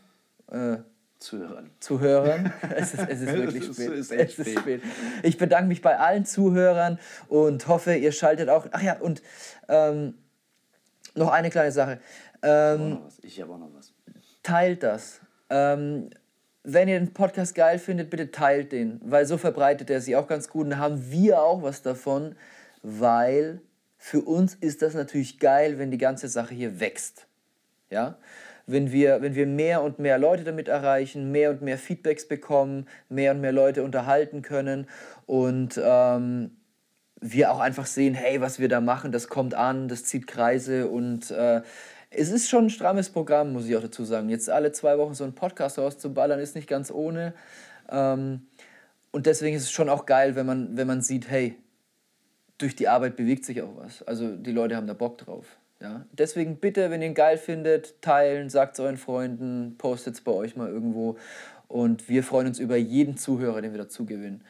[0.51, 0.77] äh,
[1.25, 1.69] Zuhörern.
[1.79, 2.53] Zuhörern.
[2.75, 3.91] Es ist, es ist wirklich spät.
[3.91, 4.59] es ist es ist spät.
[4.59, 4.81] spät.
[5.23, 8.67] Ich bedanke mich bei allen Zuhörern und hoffe, ihr schaltet auch.
[8.71, 9.21] Ach ja, und
[9.67, 10.13] ähm,
[11.15, 11.99] noch eine kleine Sache.
[12.41, 13.19] Ich habe Ähm, auch noch was.
[13.23, 13.93] Ich habe auch noch was.
[14.43, 15.19] teilt das.
[15.49, 16.09] Ähm,
[16.63, 20.27] wenn ihr den Podcast geil findet, bitte teilt den, weil so verbreitet er sich auch
[20.27, 22.35] ganz gut und da haben wir auch was davon,
[22.81, 23.61] weil
[23.97, 27.27] für uns ist das natürlich geil, wenn die ganze Sache hier wächst.
[27.89, 28.17] Ja?
[28.67, 32.87] Wenn wir, wenn wir mehr und mehr Leute damit erreichen, mehr und mehr Feedbacks bekommen,
[33.09, 34.87] mehr und mehr Leute unterhalten können
[35.27, 36.51] und ähm,
[37.21, 40.87] wir auch einfach sehen, hey, was wir da machen, das kommt an, das zieht Kreise
[40.87, 41.61] und äh,
[42.09, 44.29] es ist schon ein strammes Programm, muss ich auch dazu sagen.
[44.29, 47.33] Jetzt alle zwei Wochen so einen Podcast rauszuballern, ist nicht ganz ohne.
[47.89, 48.47] Ähm,
[49.11, 51.55] und deswegen ist es schon auch geil, wenn man, wenn man sieht, hey,
[52.57, 54.03] durch die Arbeit bewegt sich auch was.
[54.03, 55.45] Also die Leute haben da Bock drauf.
[55.85, 56.05] Ja?
[56.11, 60.31] Deswegen bitte, wenn ihr ihn geil findet, teilen, sagt es euren Freunden, postet es bei
[60.31, 61.17] euch mal irgendwo.
[61.67, 64.41] Und wir freuen uns über jeden Zuhörer, den wir dazu gewinnen.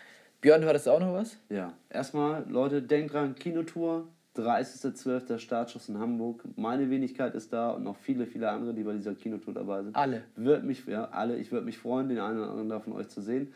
[0.41, 1.37] Björn, du hattest auch noch was?
[1.49, 4.07] Ja, erstmal, Leute, denkt dran, Kinotour,
[4.37, 5.39] 30.12.
[5.39, 6.43] Startschuss in Hamburg.
[6.55, 9.95] Meine Wenigkeit ist da und noch viele, viele andere, die bei dieser Kinotour dabei sind.
[9.95, 10.23] Alle.
[10.35, 11.37] Wird mich, ja, alle.
[11.37, 13.53] Ich würde mich freuen, den einen oder anderen da von euch zu sehen.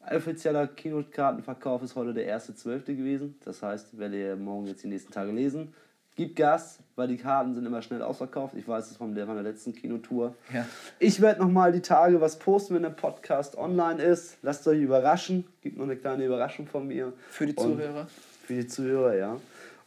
[0.00, 2.96] Offizieller Kinokartenverkauf ist heute der 1.12.
[2.96, 3.36] gewesen.
[3.44, 5.74] Das heißt, werdet ihr morgen jetzt die nächsten Tage lesen.
[6.16, 8.54] Gibt Gas, weil die Karten sind immer schnell ausverkauft.
[8.56, 10.34] Ich weiß es von der, von der letzten Kinotour.
[10.52, 10.66] Ja.
[10.98, 14.38] Ich werde nochmal die Tage was posten, wenn der Podcast online ist.
[14.42, 15.46] Lasst euch überraschen.
[15.62, 17.12] Gibt noch eine kleine Überraschung von mir.
[17.30, 18.08] Für die Und Zuhörer?
[18.44, 19.36] Für die Zuhörer, ja.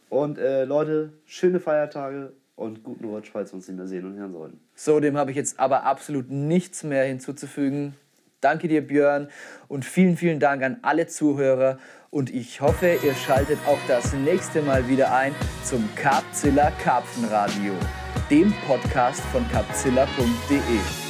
[0.08, 4.16] Und äh, Leute, schöne Feiertage und guten Rutsch, falls wir uns nicht mehr sehen und
[4.16, 4.60] hören sollten.
[4.74, 7.94] So, dem habe ich jetzt aber absolut nichts mehr hinzuzufügen.
[8.40, 9.28] Danke dir, Björn,
[9.68, 11.78] und vielen, vielen Dank an alle Zuhörer.
[12.14, 15.34] Und ich hoffe, ihr schaltet auch das nächste Mal wieder ein
[15.64, 17.72] zum Carpzilla Karpfenradio,
[18.28, 21.01] dem Podcast von carpzilla.de.